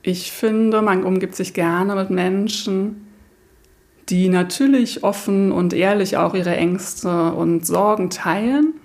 ich 0.03 0.31
finde, 0.31 0.81
man 0.81 1.03
umgibt 1.03 1.35
sich 1.35 1.53
gerne 1.53 1.95
mit 1.95 2.09
Menschen, 2.09 3.07
die 4.07 4.29
natürlich 4.29 5.03
offen 5.03 5.51
und 5.51 5.73
ehrlich 5.73 6.15
auch 6.15 6.33
ihre 6.33 6.55
Ängste 6.55 7.33
und 7.33 7.67
Sorgen 7.67 8.09
teilen, 8.09 8.75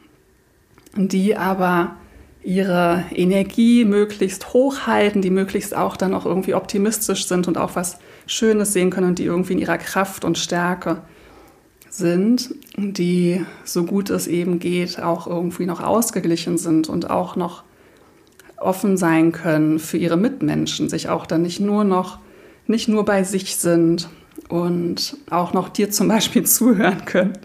die 0.96 1.36
aber 1.36 1.94
ihre 2.42 3.04
Energie 3.14 3.84
möglichst 3.84 4.52
hochhalten, 4.52 5.22
die 5.22 5.30
möglichst 5.30 5.76
auch 5.76 5.96
dann 5.96 6.12
auch 6.12 6.26
irgendwie 6.26 6.54
optimistisch 6.54 7.28
sind 7.28 7.46
und 7.46 7.56
auch 7.56 7.76
was 7.76 8.00
Schönes 8.26 8.72
sehen 8.72 8.90
können 8.90 9.10
und 9.10 9.20
die 9.20 9.26
irgendwie 9.26 9.52
in 9.52 9.60
ihrer 9.60 9.78
Kraft 9.78 10.24
und 10.24 10.38
Stärke 10.38 11.02
sind, 11.94 12.54
die 12.76 13.44
so 13.64 13.84
gut 13.84 14.10
es 14.10 14.26
eben 14.26 14.58
geht, 14.58 15.00
auch 15.00 15.26
irgendwie 15.26 15.66
noch 15.66 15.82
ausgeglichen 15.82 16.58
sind 16.58 16.88
und 16.88 17.10
auch 17.10 17.36
noch 17.36 17.64
offen 18.56 18.96
sein 18.96 19.32
können 19.32 19.78
für 19.78 19.98
ihre 19.98 20.16
Mitmenschen, 20.16 20.88
sich 20.88 21.08
auch 21.08 21.26
dann 21.26 21.42
nicht 21.42 21.60
nur 21.60 21.84
noch, 21.84 22.18
nicht 22.66 22.88
nur 22.88 23.04
bei 23.04 23.24
sich 23.24 23.56
sind 23.56 24.08
und 24.48 25.16
auch 25.30 25.52
noch 25.52 25.68
dir 25.68 25.90
zum 25.90 26.08
Beispiel 26.08 26.42
zuhören 26.46 27.04
können. 27.04 27.38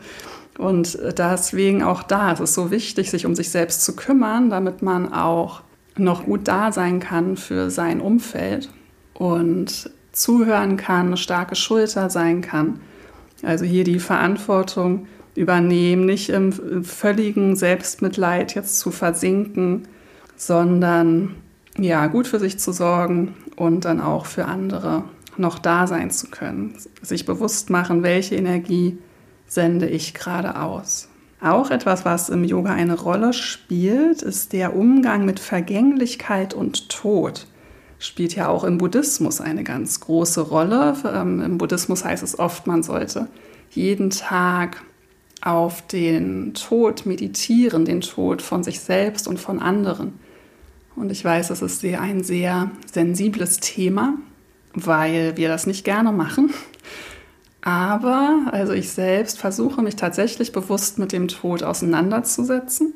Und 0.58 0.98
deswegen 1.18 1.84
auch 1.84 2.02
da 2.02 2.32
ist 2.32 2.40
es 2.40 2.54
so 2.54 2.72
wichtig, 2.72 3.12
sich 3.12 3.26
um 3.26 3.36
sich 3.36 3.50
selbst 3.50 3.84
zu 3.84 3.96
kümmern, 3.96 4.50
damit 4.50 4.82
man 4.82 5.14
auch 5.14 5.62
noch 5.98 6.26
gut 6.26 6.48
da 6.48 6.72
sein 6.72 7.00
kann 7.00 7.38
für 7.38 7.70
sein 7.70 8.02
Umfeld 8.02 8.70
und 9.14 9.92
zuhören 10.14 10.78
kann, 10.78 11.08
eine 11.08 11.18
starke 11.18 11.56
Schulter 11.56 12.10
sein 12.10 12.42
kann 12.42 12.80
also 13.44 13.66
hier 13.66 13.84
die 13.84 14.00
Verantwortung 14.00 15.08
übernehmen, 15.36 16.06
nicht 16.06 16.30
im 16.30 16.84
völligen 16.84 17.56
Selbstmitleid 17.56 18.56
jetzt 18.56 18.80
zu 18.80 18.92
versinken, 18.92 19.88
sondern 20.36 21.36
ja, 21.78 22.08
gut 22.08 22.28
für 22.28 22.40
sich 22.40 22.58
zu 22.60 22.72
sorgen 22.72 23.36
und 23.56 23.86
dann 23.86 24.02
auch 24.02 24.26
für 24.26 24.46
andere 24.46 25.04
noch 25.38 25.60
da 25.60 25.86
sein 25.86 26.10
zu 26.10 26.28
können. 26.30 26.74
Sich 27.02 27.26
bewusst 27.26 27.70
machen, 27.70 28.02
welche 28.02 28.36
Energie 28.36 28.98
sende 29.46 29.88
ich 29.88 30.16
gerade 30.16 30.60
aus. 30.60 31.10
Auch 31.40 31.70
etwas, 31.70 32.04
was 32.04 32.30
im 32.30 32.44
Yoga 32.44 32.74
eine 32.74 33.00
Rolle 33.00 33.32
spielt, 33.32 34.24
ist 34.24 34.54
der 34.54 34.76
Umgang 34.76 35.26
mit 35.26 35.40
Vergänglichkeit 35.40 36.56
und 36.56 36.90
Tod 36.90 37.46
spielt 38.00 38.36
ja 38.36 38.48
auch 38.48 38.64
im 38.64 38.78
Buddhismus 38.78 39.42
eine 39.42 39.64
ganz 39.64 40.00
große 40.00 40.42
Rolle. 40.42 40.96
Ähm, 41.06 41.42
Im 41.42 41.58
Buddhismus 41.58 42.04
heißt 42.04 42.24
es 42.24 42.38
oft, 42.38 42.68
man 42.68 42.84
sollte 42.84 43.28
jeden 43.72 44.10
Tag 44.10 44.84
auf 45.42 45.86
den 45.86 46.54
Tod 46.54 47.06
meditieren, 47.06 47.86
den 47.86 48.02
Tod 48.02 48.42
von 48.42 48.64
sich 48.64 48.80
selbst 48.80 49.28
und 49.28 49.40
von 49.40 49.60
anderen. 49.60 50.20
Und 50.96 51.12
ich 51.12 51.24
weiß, 51.24 51.50
das 51.50 51.62
ist 51.62 51.86
ein 51.86 52.24
sehr 52.24 52.72
sensibles 52.92 53.60
Thema, 53.60 54.16
weil 54.74 55.38
wir 55.38 55.48
das 55.48 55.68
nicht 55.68 55.86
gerne 55.86 56.12
machen. 56.12 56.54
Aber 57.62 58.48
also 58.52 58.74
ich 58.74 58.90
selbst 58.90 59.40
versuche 59.40 59.82
mich 59.82 59.96
tatsächlich 59.96 60.52
bewusst 60.52 60.98
mit 60.98 61.12
dem 61.12 61.28
Tod 61.28 61.64
auseinanderzusetzen 61.64 62.94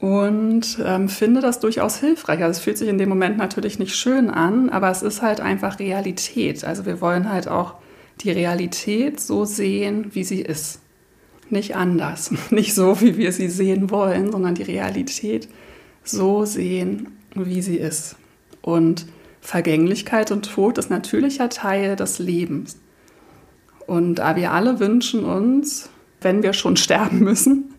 und 0.00 0.78
ähm, 0.82 1.08
finde 1.08 1.40
das 1.40 1.60
durchaus 1.60 1.98
hilfreich. 1.98 2.42
Also 2.42 2.58
es 2.58 2.64
fühlt 2.64 2.78
sich 2.78 2.88
in 2.88 2.98
dem 2.98 3.10
Moment 3.10 3.36
natürlich 3.36 3.78
nicht 3.78 3.94
schön 3.94 4.30
an, 4.30 4.70
aber 4.70 4.90
es 4.90 5.02
ist 5.02 5.20
halt 5.20 5.40
einfach 5.40 5.78
Realität. 5.78 6.64
Also 6.64 6.86
wir 6.86 7.00
wollen 7.00 7.30
halt 7.30 7.48
auch 7.48 7.74
die 8.22 8.30
Realität 8.30 9.20
so 9.20 9.44
sehen, 9.44 10.14
wie 10.14 10.24
sie 10.24 10.40
ist. 10.40 10.80
Nicht 11.50 11.76
anders, 11.76 12.32
nicht 12.50 12.74
so, 12.74 13.00
wie 13.00 13.18
wir 13.18 13.32
sie 13.32 13.48
sehen 13.48 13.90
wollen, 13.90 14.32
sondern 14.32 14.54
die 14.54 14.62
Realität 14.62 15.48
so 16.02 16.46
sehen, 16.46 17.18
wie 17.34 17.60
sie 17.60 17.76
ist. 17.76 18.16
Und 18.62 19.06
Vergänglichkeit 19.42 20.30
und 20.30 20.50
Tod 20.50 20.78
ist 20.78 20.90
natürlicher 20.90 21.50
Teil 21.50 21.96
des 21.96 22.18
Lebens. 22.18 22.78
Und 23.86 24.16
da 24.16 24.36
wir 24.36 24.52
alle 24.52 24.80
wünschen 24.80 25.24
uns 25.24 25.90
wenn 26.20 26.42
wir 26.42 26.52
schon 26.52 26.76
sterben 26.76 27.20
müssen, 27.20 27.74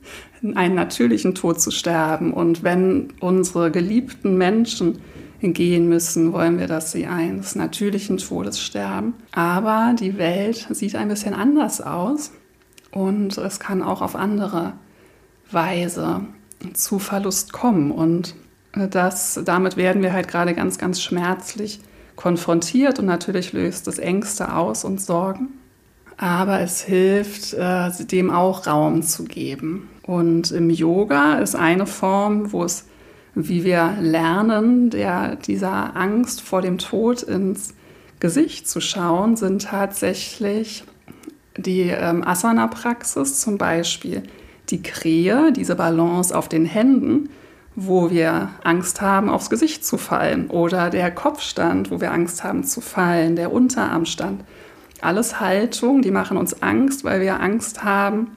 einen 0.56 0.75
natürlichen 0.75 1.36
Tod 1.36 1.62
zu 1.62 1.71
sterben. 1.71 2.34
Und 2.34 2.63
wenn 2.63 3.13
unsere 3.19 3.71
geliebten 3.71 4.38
Menschen 4.38 4.99
gehen 5.41 5.89
müssen, 5.89 6.34
wollen 6.34 6.60
wir, 6.60 6.67
dass 6.67 6.91
sie 6.91 7.08
eines 7.08 7.56
natürlichen 7.56 8.17
Todes 8.17 8.60
sterben. 8.60 9.15
Aber 9.32 9.95
die 9.99 10.17
Welt 10.17 10.67
sieht 10.71 10.95
ein 10.95 11.08
bisschen 11.08 11.34
anders 11.34 11.82
aus 11.82 12.32
und 12.91 13.38
es 13.38 13.60
kann 13.60 13.82
auch 13.82 14.01
auf 14.01 14.15
andere 14.15 14.73
Weise 15.49 16.21
zu 16.73 16.99
Verlust 16.99 17.54
kommen. 17.54 17.91
Und 17.91 18.36
das, 18.73 19.39
damit 19.43 19.77
werden 19.77 20.01
wir 20.01 20.13
halt 20.13 20.27
gerade 20.27 20.54
ganz, 20.54 20.77
ganz 20.77 21.01
schmerzlich 21.01 21.80
konfrontiert 22.15 22.99
und 22.99 23.06
natürlich 23.06 23.51
löst 23.51 23.88
es 23.88 23.97
Ängste 23.97 24.54
aus 24.54 24.84
und 24.84 25.01
Sorgen. 25.01 25.49
Aber 26.17 26.60
es 26.60 26.84
hilft, 26.84 27.54
äh, 27.54 27.89
dem 28.06 28.30
auch 28.30 28.67
Raum 28.67 29.01
zu 29.01 29.23
geben. 29.23 29.89
Und 30.03 30.51
im 30.51 30.69
Yoga 30.69 31.35
ist 31.35 31.55
eine 31.55 31.85
Form, 31.85 32.51
wo 32.51 32.63
es, 32.63 32.87
wie 33.35 33.63
wir 33.63 33.95
lernen, 33.99 34.89
der, 34.89 35.35
dieser 35.35 35.95
Angst 35.95 36.41
vor 36.41 36.61
dem 36.61 36.77
Tod 36.77 37.21
ins 37.21 37.73
Gesicht 38.19 38.67
zu 38.67 38.81
schauen, 38.81 39.35
sind 39.35 39.63
tatsächlich 39.63 40.83
die 41.57 41.89
ähm, 41.89 42.23
Asana-Praxis, 42.25 43.39
zum 43.39 43.57
Beispiel 43.57 44.23
die 44.69 44.81
Krähe, 44.81 45.51
diese 45.51 45.75
Balance 45.75 46.35
auf 46.35 46.47
den 46.47 46.65
Händen, 46.65 47.29
wo 47.75 48.09
wir 48.09 48.49
Angst 48.63 49.01
haben, 49.01 49.29
aufs 49.29 49.49
Gesicht 49.49 49.85
zu 49.85 49.97
fallen, 49.97 50.49
oder 50.49 50.89
der 50.89 51.11
Kopfstand, 51.11 51.91
wo 51.91 52.01
wir 52.01 52.11
Angst 52.11 52.43
haben 52.43 52.63
zu 52.63 52.81
fallen, 52.81 53.35
der 53.35 53.51
Unterarmstand. 53.51 54.43
Alles 55.01 55.39
Haltung, 55.39 56.01
die 56.01 56.11
machen 56.11 56.37
uns 56.37 56.61
Angst, 56.61 57.03
weil 57.03 57.21
wir 57.21 57.39
Angst 57.39 57.83
haben, 57.83 58.27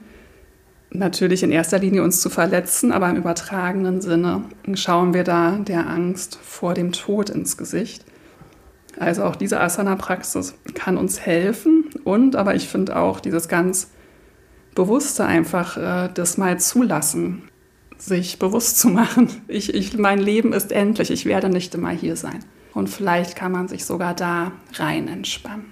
natürlich 0.97 1.43
in 1.43 1.51
erster 1.51 1.79
Linie 1.79 2.03
uns 2.03 2.21
zu 2.21 2.29
verletzen, 2.29 2.91
aber 2.91 3.09
im 3.09 3.17
übertragenen 3.17 4.01
Sinne 4.01 4.43
schauen 4.73 5.13
wir 5.13 5.23
da 5.23 5.57
der 5.57 5.89
Angst 5.89 6.39
vor 6.41 6.73
dem 6.73 6.91
Tod 6.91 7.29
ins 7.29 7.57
Gesicht. 7.57 8.05
Also 8.97 9.23
auch 9.23 9.35
diese 9.35 9.59
Asana-Praxis 9.59 10.55
kann 10.73 10.97
uns 10.97 11.19
helfen 11.19 11.89
und, 12.03 12.35
aber 12.35 12.55
ich 12.55 12.67
finde 12.67 12.95
auch 12.95 13.19
dieses 13.19 13.47
ganz 13.47 13.91
bewusste 14.73 15.25
einfach 15.25 15.77
äh, 15.77 16.09
das 16.13 16.37
mal 16.37 16.59
zulassen, 16.59 17.43
sich 17.97 18.39
bewusst 18.39 18.79
zu 18.79 18.89
machen. 18.89 19.29
Ich, 19.47 19.73
ich, 19.73 19.97
mein 19.97 20.19
Leben 20.19 20.53
ist 20.53 20.71
endlich, 20.71 21.11
ich 21.11 21.25
werde 21.25 21.49
nicht 21.49 21.75
immer 21.75 21.91
hier 21.91 22.15
sein. 22.15 22.39
Und 22.73 22.89
vielleicht 22.89 23.35
kann 23.35 23.51
man 23.51 23.67
sich 23.67 23.85
sogar 23.85 24.13
da 24.13 24.51
rein 24.73 25.07
entspannen. 25.07 25.65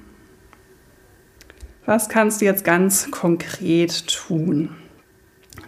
Was 1.85 2.07
kannst 2.07 2.39
du 2.39 2.45
jetzt 2.45 2.63
ganz 2.63 3.11
konkret 3.11 4.07
tun? 4.07 4.69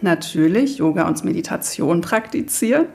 Natürlich 0.05 0.77
Yoga 0.77 1.07
und 1.07 1.25
Meditation 1.25 2.01
praktizieren. 2.01 2.85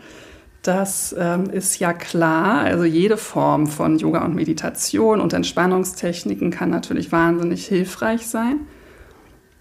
Das 0.63 1.13
ähm, 1.19 1.51
ist 1.51 1.81
ja 1.81 1.93
klar. 1.93 2.61
Also 2.61 2.85
jede 2.85 3.17
Form 3.17 3.67
von 3.67 3.99
Yoga 3.99 4.25
und 4.25 4.37
Meditation 4.37 5.21
und 5.21 5.33
Entspannungstechniken 5.33 6.53
kann 6.53 6.71
natürlich 6.71 7.11
wahnsinnig 7.11 7.67
hilfreich 7.67 8.29
sein. 8.29 8.61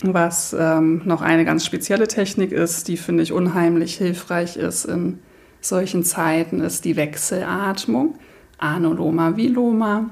Was 0.03 0.55
ähm, 0.57 1.01
noch 1.05 1.23
eine 1.23 1.43
ganz 1.43 1.65
spezielle 1.65 2.07
Technik 2.07 2.51
ist, 2.51 2.87
die 2.87 2.97
finde 2.97 3.23
ich 3.23 3.33
unheimlich 3.33 3.97
hilfreich 3.97 4.55
ist 4.55 4.85
in 4.85 5.17
solchen 5.59 6.03
Zeiten, 6.03 6.61
ist 6.61 6.85
die 6.85 6.95
Wechselatmung. 6.95 8.19
Anuloma 8.59 9.35
Viloma. 9.35 10.11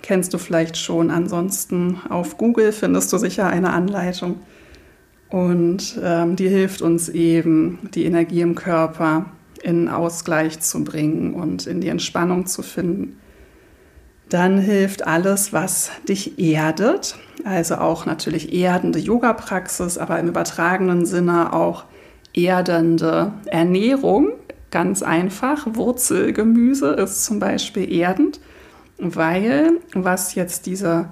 Kennst 0.00 0.32
du 0.32 0.38
vielleicht 0.38 0.78
schon. 0.78 1.10
Ansonsten 1.10 2.00
auf 2.08 2.38
Google 2.38 2.72
findest 2.72 3.12
du 3.12 3.18
sicher 3.18 3.48
eine 3.48 3.72
Anleitung. 3.74 4.40
Und 5.30 5.98
ähm, 6.02 6.36
die 6.36 6.48
hilft 6.48 6.80
uns 6.82 7.08
eben, 7.08 7.78
die 7.94 8.04
Energie 8.04 8.40
im 8.40 8.54
Körper 8.54 9.26
in 9.62 9.88
Ausgleich 9.88 10.60
zu 10.60 10.84
bringen 10.84 11.34
und 11.34 11.66
in 11.66 11.80
die 11.80 11.88
Entspannung 11.88 12.46
zu 12.46 12.62
finden. 12.62 13.18
Dann 14.28 14.58
hilft 14.58 15.06
alles, 15.06 15.52
was 15.52 15.90
dich 16.06 16.38
erdet, 16.38 17.16
also 17.44 17.76
auch 17.76 18.04
natürlich 18.04 18.52
erdende 18.52 18.98
Yoga-Praxis, 18.98 19.96
aber 19.96 20.18
im 20.18 20.28
übertragenen 20.28 21.06
Sinne 21.06 21.52
auch 21.52 21.84
erdende 22.34 23.32
Ernährung. 23.46 24.32
Ganz 24.70 25.02
einfach, 25.02 25.66
Wurzelgemüse 25.74 26.90
ist 26.92 27.24
zum 27.24 27.38
Beispiel 27.38 27.90
erdend, 27.90 28.40
weil 28.98 29.72
was 29.94 30.34
jetzt 30.34 30.66
diese, 30.66 31.08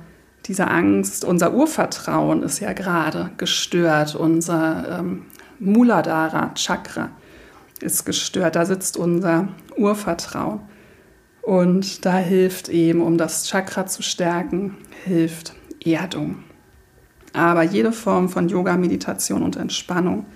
diese 0.48 0.68
Angst, 0.68 1.24
unser 1.24 1.54
Urvertrauen 1.54 2.42
ist 2.42 2.60
ja 2.60 2.72
gerade 2.72 3.30
gestört, 3.36 4.14
unser 4.14 5.00
ähm, 5.00 5.26
Muladhara 5.58 6.52
Chakra 6.54 7.10
ist 7.80 8.04
gestört, 8.04 8.56
da 8.56 8.64
sitzt 8.64 8.96
unser 8.96 9.48
Urvertrauen. 9.76 10.60
Und 11.42 12.04
da 12.04 12.16
hilft 12.18 12.68
eben, 12.68 13.00
um 13.00 13.18
das 13.18 13.48
Chakra 13.48 13.86
zu 13.86 14.02
stärken, 14.02 14.76
hilft 15.04 15.54
Erdung. 15.84 16.42
Aber 17.32 17.62
jede 17.62 17.92
Form 17.92 18.28
von 18.28 18.48
Yoga, 18.48 18.76
Meditation 18.76 19.42
und 19.42 19.56
Entspannung 19.56 20.26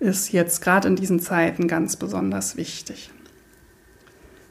ist 0.00 0.32
jetzt 0.32 0.62
gerade 0.62 0.88
in 0.88 0.96
diesen 0.96 1.20
Zeiten 1.20 1.68
ganz 1.68 1.96
besonders 1.96 2.56
wichtig. 2.56 3.10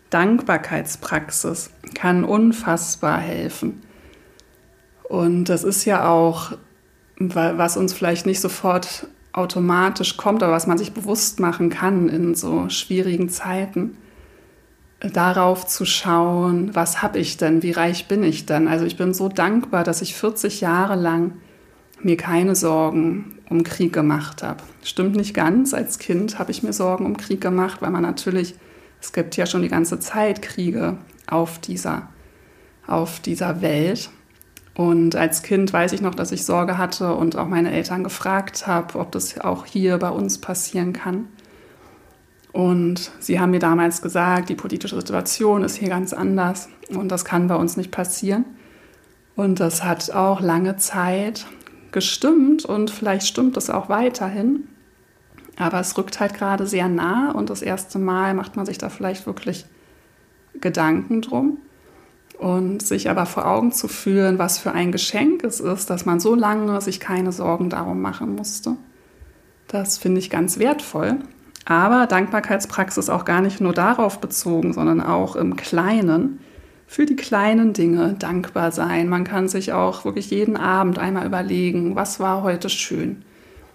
Dankbarkeitspraxis 0.09 1.71
kann 1.95 2.23
unfassbar 2.23 3.19
helfen. 3.19 3.81
Und 5.09 5.45
das 5.45 5.63
ist 5.63 5.83
ja 5.85 6.07
auch, 6.07 6.53
was 7.17 7.75
uns 7.75 7.93
vielleicht 7.93 8.25
nicht 8.25 8.39
sofort 8.39 9.07
automatisch 9.33 10.15
kommt, 10.17 10.43
aber 10.43 10.53
was 10.53 10.67
man 10.67 10.77
sich 10.77 10.93
bewusst 10.93 11.39
machen 11.39 11.69
kann 11.69 12.07
in 12.09 12.35
so 12.35 12.69
schwierigen 12.69 13.27
Zeiten 13.29 13.97
darauf 14.99 15.65
zu 15.65 15.85
schauen, 15.85 16.75
was 16.75 17.01
habe 17.01 17.19
ich 17.19 17.37
denn, 17.37 17.63
wie 17.63 17.71
reich 17.71 18.07
bin 18.07 18.23
ich 18.23 18.45
denn? 18.45 18.67
Also 18.67 18.85
ich 18.85 18.97
bin 18.97 19.13
so 19.13 19.29
dankbar, 19.29 19.83
dass 19.83 20.01
ich 20.01 20.15
40 20.15 20.61
Jahre 20.61 20.95
lang 20.95 21.33
mir 22.01 22.17
keine 22.17 22.55
Sorgen 22.55 23.39
um 23.49 23.63
Krieg 23.63 23.93
gemacht 23.93 24.43
habe. 24.43 24.61
Stimmt 24.83 25.15
nicht 25.15 25.33
ganz. 25.33 25.73
Als 25.73 25.99
Kind 25.99 26.37
habe 26.37 26.51
ich 26.51 26.63
mir 26.63 26.73
Sorgen 26.73 27.05
um 27.05 27.17
Krieg 27.17 27.41
gemacht, 27.41 27.81
weil 27.81 27.91
man 27.91 28.03
natürlich, 28.03 28.55
es 29.01 29.11
gibt 29.11 29.37
ja 29.37 29.45
schon 29.45 29.63
die 29.63 29.69
ganze 29.69 29.99
Zeit 29.99 30.41
Kriege 30.41 30.97
auf 31.27 31.59
dieser, 31.59 32.09
auf 32.85 33.19
dieser 33.19 33.61
Welt. 33.61 34.09
Und 34.79 35.17
als 35.17 35.43
Kind 35.43 35.73
weiß 35.73 35.91
ich 35.91 35.99
noch, 35.99 36.15
dass 36.15 36.31
ich 36.31 36.45
Sorge 36.45 36.77
hatte 36.77 37.13
und 37.13 37.35
auch 37.35 37.49
meine 37.49 37.69
Eltern 37.69 38.01
gefragt 38.01 38.65
habe, 38.65 38.97
ob 38.97 39.11
das 39.11 39.37
auch 39.41 39.65
hier 39.65 39.97
bei 39.97 40.09
uns 40.09 40.37
passieren 40.37 40.93
kann. 40.93 41.27
Und 42.53 43.11
sie 43.19 43.41
haben 43.41 43.51
mir 43.51 43.59
damals 43.59 44.01
gesagt, 44.01 44.47
die 44.47 44.55
politische 44.55 44.95
Situation 44.95 45.65
ist 45.65 45.75
hier 45.75 45.89
ganz 45.89 46.13
anders 46.13 46.69
und 46.95 47.09
das 47.09 47.25
kann 47.25 47.49
bei 47.49 47.57
uns 47.57 47.75
nicht 47.75 47.91
passieren. 47.91 48.45
Und 49.35 49.59
das 49.59 49.83
hat 49.83 50.11
auch 50.11 50.39
lange 50.39 50.77
Zeit 50.77 51.45
gestimmt 51.91 52.63
und 52.63 52.89
vielleicht 52.89 53.27
stimmt 53.27 53.57
es 53.57 53.69
auch 53.69 53.89
weiterhin. 53.89 54.69
Aber 55.57 55.81
es 55.81 55.97
rückt 55.97 56.21
halt 56.21 56.35
gerade 56.35 56.65
sehr 56.65 56.87
nah 56.87 57.31
und 57.31 57.49
das 57.49 57.61
erste 57.61 57.99
Mal 57.99 58.33
macht 58.33 58.55
man 58.55 58.65
sich 58.65 58.77
da 58.77 58.87
vielleicht 58.87 59.25
wirklich 59.25 59.65
Gedanken 60.61 61.21
drum. 61.21 61.57
Und 62.39 62.81
sich 62.81 63.09
aber 63.09 63.25
vor 63.25 63.45
Augen 63.45 63.73
zu 63.73 63.89
führen, 63.89 64.39
was 64.39 64.59
für 64.59 64.71
ein 64.71 64.93
Geschenk 64.93 65.43
es 65.43 65.59
ist, 65.59 65.89
dass 65.89 66.05
man 66.05 66.21
so 66.21 66.35
lange 66.35 66.79
sich 66.79 67.01
keine 67.01 67.33
Sorgen 67.33 67.69
darum 67.69 68.01
machen 68.01 68.33
musste. 68.33 68.77
Das 69.67 69.97
finde 69.97 70.19
ich 70.19 70.29
ganz 70.29 70.57
wertvoll. 70.57 71.17
Aber 71.65 72.07
Dankbarkeitspraxis 72.07 73.09
auch 73.09 73.25
gar 73.25 73.41
nicht 73.41 73.59
nur 73.59 73.73
darauf 73.73 74.21
bezogen, 74.21 74.71
sondern 74.71 75.01
auch 75.01 75.35
im 75.35 75.57
Kleinen. 75.57 76.39
Für 76.87 77.05
die 77.05 77.17
kleinen 77.17 77.73
Dinge 77.73 78.15
dankbar 78.17 78.71
sein. 78.71 79.09
Man 79.09 79.25
kann 79.25 79.49
sich 79.49 79.73
auch 79.73 80.05
wirklich 80.05 80.31
jeden 80.31 80.55
Abend 80.55 80.97
einmal 80.97 81.27
überlegen, 81.27 81.95
was 81.95 82.21
war 82.21 82.41
heute 82.41 82.69
schön, 82.69 83.23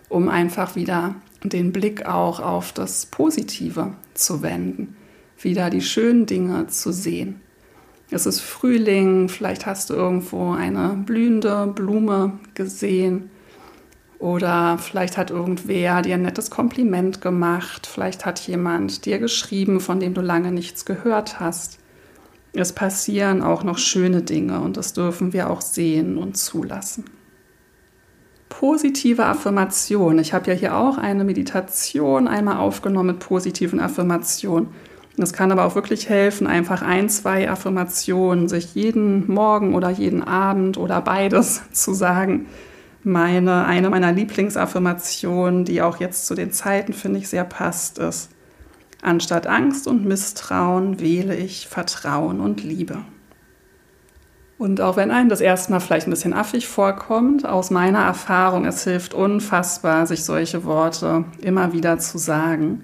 um 0.09 0.31
einfach 0.31 0.75
wieder 0.75 1.17
den 1.45 1.71
Blick 1.71 2.07
auch 2.07 2.41
auf 2.41 2.73
das 2.73 3.07
Positive 3.07 3.93
zu 4.15 4.43
wenden, 4.43 4.97
wieder 5.39 5.69
die 5.69 5.83
schönen 5.83 6.25
Dinge 6.25 6.67
zu 6.69 6.93
sehen. 6.93 7.44
Es 8.15 8.27
ist 8.27 8.43
Frühling, 8.43 9.29
vielleicht 9.29 9.67
hast 9.67 9.91
du 9.91 9.95
irgendwo 9.95 10.53
eine 10.53 10.91
blühende 11.05 11.67
Blume 11.67 12.39
gesehen 12.55 13.29
oder 14.21 14.79
vielleicht 14.79 15.17
hat 15.17 15.33
irgendwer 15.33 16.01
dir 16.01 16.15
ein 16.15 16.23
nettes 16.23 16.49
Kompliment 16.49 17.21
gemacht. 17.21 17.89
Vielleicht 17.89 18.25
hat 18.25 18.39
jemand 18.39 19.05
dir 19.05 19.19
geschrieben, 19.19 19.81
von 19.81 19.99
dem 19.99 20.15
du 20.15 20.21
lange 20.21 20.53
nichts 20.53 20.85
gehört 20.85 21.41
hast. 21.41 21.81
Es 22.53 22.73
passieren 22.73 23.43
auch 23.43 23.65
noch 23.65 23.79
schöne 23.79 24.23
Dinge 24.23 24.61
und 24.61 24.77
das 24.77 24.93
dürfen 24.93 25.33
wir 25.33 25.51
auch 25.51 25.61
sehen 25.61 26.17
und 26.17 26.37
zulassen. 26.37 27.07
Positive 28.49 29.25
Affirmation. 29.25 30.21
Ich 30.21 30.33
habe 30.33 30.53
ja 30.53 30.57
hier 30.57 30.77
auch 30.77 30.99
eine 30.99 31.25
Meditation 31.25 32.29
einmal 32.29 32.59
aufgenommen 32.59 33.09
mit 33.09 33.19
positiven 33.19 33.81
Affirmationen. 33.81 34.69
Es 35.17 35.33
kann 35.33 35.53
aber 35.53 35.65
auch 35.65 35.77
wirklich 35.77 36.09
helfen, 36.09 36.47
einfach 36.47 36.83
ein, 36.83 37.09
zwei 37.09 37.49
Affirmationen 37.49 38.49
sich 38.49 38.75
jeden 38.75 39.33
Morgen 39.33 39.75
oder 39.75 39.91
jeden 39.91 40.23
Abend 40.25 40.77
oder 40.77 41.01
beides 41.01 41.63
zu 41.73 41.95
sagen 41.95 42.47
Meine, 43.05 43.65
eine 43.67 43.91
meiner 43.91 44.13
Lieblingsaffirmationen, 44.13 45.65
die 45.65 45.83
auch 45.83 45.99
jetzt 45.99 46.27
zu 46.27 46.35
den 46.35 46.51
Zeiten, 46.51 46.93
finde 46.93 47.21
ich, 47.21 47.29
sehr 47.29 47.45
passt, 47.45 47.99
ist, 47.99 48.31
anstatt 49.03 49.47
Angst 49.47 49.87
und 49.87 50.05
Misstrauen 50.05 50.99
wähle 50.99 51.37
ich 51.37 51.69
Vertrauen 51.69 52.41
und 52.41 52.65
Liebe. 52.65 52.99
Und 54.57 54.81
auch 54.81 54.97
wenn 54.97 55.11
einem 55.11 55.29
das 55.29 55.41
erstmal 55.41 55.81
vielleicht 55.81 56.07
ein 56.09 56.13
bisschen 56.13 56.33
affig 56.33 56.67
vorkommt, 56.67 57.47
aus 57.47 57.71
meiner 57.71 58.05
Erfahrung, 58.05 58.65
es 58.65 58.85
hilft 58.85 59.13
unfassbar, 59.13 60.07
sich 60.07 60.25
solche 60.25 60.65
Worte 60.65 61.25
immer 61.41 61.73
wieder 61.73 61.99
zu 61.99 62.19
sagen 62.19 62.83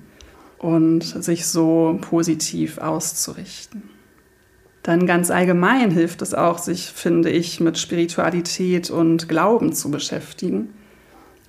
und 0.61 1.03
sich 1.03 1.47
so 1.47 1.99
positiv 2.03 2.79
auszurichten. 2.79 3.83
Dann 4.83 5.07
ganz 5.07 5.31
allgemein 5.31 5.91
hilft 5.91 6.23
es 6.23 6.35
auch, 6.35 6.59
sich, 6.59 6.87
finde 6.87 7.31
ich, 7.31 7.61
mit 7.61 7.79
Spiritualität 7.79 8.91
und 8.91 9.29
Glauben 9.29 9.73
zu 9.73 9.91
beschäftigen. 9.91 10.71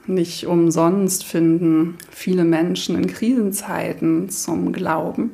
Nicht 0.07 0.47
umsonst 0.47 1.23
finden 1.23 1.97
viele 2.09 2.43
Menschen 2.43 2.95
in 2.95 3.07
Krisenzeiten 3.07 4.29
zum 4.29 4.71
Glauben. 4.73 5.31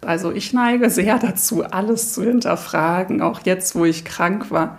Also 0.00 0.32
ich 0.32 0.52
neige 0.52 0.90
sehr 0.90 1.18
dazu, 1.18 1.64
alles 1.64 2.12
zu 2.12 2.22
hinterfragen, 2.22 3.22
auch 3.22 3.40
jetzt, 3.44 3.74
wo 3.74 3.84
ich 3.84 4.04
krank 4.04 4.50
war 4.50 4.78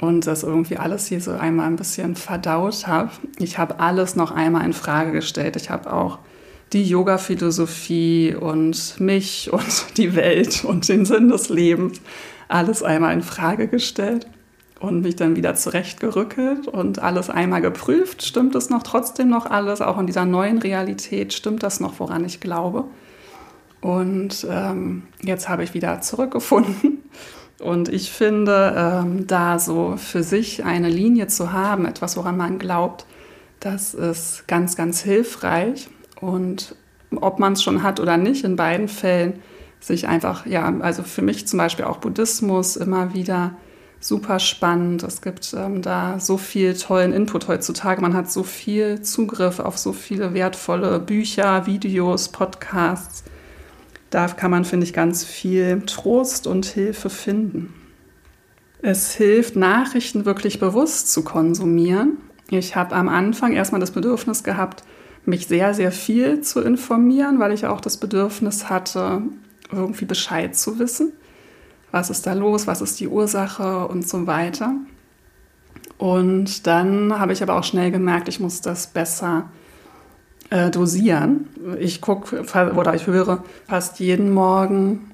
und 0.00 0.26
das 0.26 0.42
irgendwie 0.42 0.76
alles 0.76 1.06
hier 1.06 1.20
so 1.20 1.32
einmal 1.32 1.66
ein 1.66 1.76
bisschen 1.76 2.16
verdaut 2.16 2.86
habe. 2.86 3.10
Ich 3.38 3.58
habe 3.58 3.80
alles 3.80 4.16
noch 4.16 4.32
einmal 4.32 4.64
in 4.64 4.72
Frage 4.72 5.12
gestellt. 5.12 5.56
Ich 5.56 5.70
habe 5.70 5.92
auch 5.92 6.18
die 6.72 6.84
Yoga-Philosophie 6.84 8.34
und 8.34 9.00
mich 9.00 9.50
und 9.52 9.96
die 9.96 10.14
Welt 10.14 10.64
und 10.64 10.88
den 10.88 11.04
Sinn 11.04 11.28
des 11.28 11.48
Lebens 11.48 12.00
alles 12.48 12.82
einmal 12.82 13.14
in 13.14 13.22
Frage 13.22 13.68
gestellt 13.68 14.26
und 14.80 15.02
mich 15.02 15.14
dann 15.14 15.36
wieder 15.36 15.54
zurechtgerückelt 15.54 16.66
und 16.66 16.98
alles 16.98 17.30
einmal 17.30 17.60
geprüft. 17.60 18.24
Stimmt 18.24 18.54
es 18.54 18.70
noch 18.70 18.82
trotzdem 18.82 19.28
noch 19.28 19.46
alles, 19.46 19.80
auch 19.80 19.98
in 19.98 20.06
dieser 20.06 20.24
neuen 20.24 20.58
Realität? 20.58 21.32
Stimmt 21.32 21.62
das 21.62 21.80
noch, 21.80 22.00
woran 22.00 22.24
ich 22.24 22.40
glaube? 22.40 22.84
Und 23.80 24.46
ähm, 24.50 25.04
jetzt 25.22 25.48
habe 25.48 25.64
ich 25.64 25.74
wieder 25.74 26.00
zurückgefunden. 26.00 26.98
Und 27.60 27.90
ich 27.90 28.10
finde, 28.10 28.74
ähm, 28.74 29.26
da 29.26 29.58
so 29.58 29.96
für 29.98 30.22
sich 30.22 30.64
eine 30.64 30.88
Linie 30.88 31.26
zu 31.26 31.52
haben, 31.52 31.84
etwas, 31.84 32.16
woran 32.16 32.38
man 32.38 32.58
glaubt, 32.58 33.04
das 33.60 33.92
ist 33.92 34.48
ganz, 34.48 34.76
ganz 34.76 35.02
hilfreich. 35.02 35.90
Und 36.20 36.74
ob 37.16 37.38
man 37.38 37.54
es 37.54 37.62
schon 37.62 37.82
hat 37.82 38.00
oder 38.00 38.16
nicht, 38.16 38.44
in 38.44 38.56
beiden 38.56 38.88
Fällen 38.88 39.40
sich 39.80 40.06
einfach, 40.06 40.46
ja, 40.46 40.72
also 40.80 41.02
für 41.02 41.22
mich 41.22 41.48
zum 41.48 41.58
Beispiel 41.58 41.86
auch 41.86 41.98
Buddhismus 41.98 42.76
immer 42.76 43.14
wieder 43.14 43.54
super 44.00 44.38
spannend. 44.38 45.02
Es 45.02 45.20
gibt 45.20 45.54
ähm, 45.56 45.82
da 45.82 46.18
so 46.18 46.38
viel 46.38 46.74
tollen 46.74 47.12
Input 47.12 47.48
heutzutage. 47.48 48.00
Man 48.00 48.14
hat 48.14 48.30
so 48.30 48.42
viel 48.42 49.02
Zugriff 49.02 49.60
auf 49.60 49.78
so 49.78 49.92
viele 49.92 50.34
wertvolle 50.34 50.98
Bücher, 51.00 51.66
Videos, 51.66 52.28
Podcasts. 52.28 53.24
Da 54.08 54.26
kann 54.26 54.50
man, 54.50 54.64
finde 54.64 54.84
ich, 54.84 54.92
ganz 54.92 55.24
viel 55.24 55.82
Trost 55.86 56.46
und 56.46 56.66
Hilfe 56.66 57.10
finden. 57.10 57.74
Es 58.82 59.14
hilft, 59.14 59.56
Nachrichten 59.56 60.24
wirklich 60.24 60.58
bewusst 60.58 61.12
zu 61.12 61.22
konsumieren. 61.22 62.16
Ich 62.48 62.74
habe 62.74 62.96
am 62.96 63.08
Anfang 63.08 63.52
erstmal 63.52 63.80
das 63.80 63.90
Bedürfnis 63.90 64.42
gehabt, 64.42 64.82
mich 65.24 65.46
sehr, 65.46 65.74
sehr 65.74 65.92
viel 65.92 66.40
zu 66.40 66.60
informieren, 66.60 67.38
weil 67.38 67.52
ich 67.52 67.66
auch 67.66 67.80
das 67.80 67.96
Bedürfnis 67.96 68.68
hatte, 68.68 69.22
irgendwie 69.70 70.04
Bescheid 70.04 70.56
zu 70.56 70.78
wissen. 70.78 71.12
Was 71.90 72.10
ist 72.10 72.26
da 72.26 72.32
los? 72.32 72.66
Was 72.66 72.80
ist 72.80 73.00
die 73.00 73.08
Ursache 73.08 73.86
und 73.88 74.08
so 74.08 74.26
weiter. 74.26 74.74
Und 75.98 76.66
dann 76.66 77.18
habe 77.18 77.32
ich 77.32 77.42
aber 77.42 77.56
auch 77.56 77.64
schnell 77.64 77.90
gemerkt, 77.90 78.28
ich 78.28 78.40
muss 78.40 78.60
das 78.60 78.86
besser 78.86 79.50
äh, 80.48 80.70
dosieren. 80.70 81.48
Ich 81.78 82.00
gucke 82.00 82.42
oder 82.74 82.94
ich 82.94 83.06
höre 83.06 83.44
fast 83.68 84.00
jeden 84.00 84.32
Morgen 84.32 85.10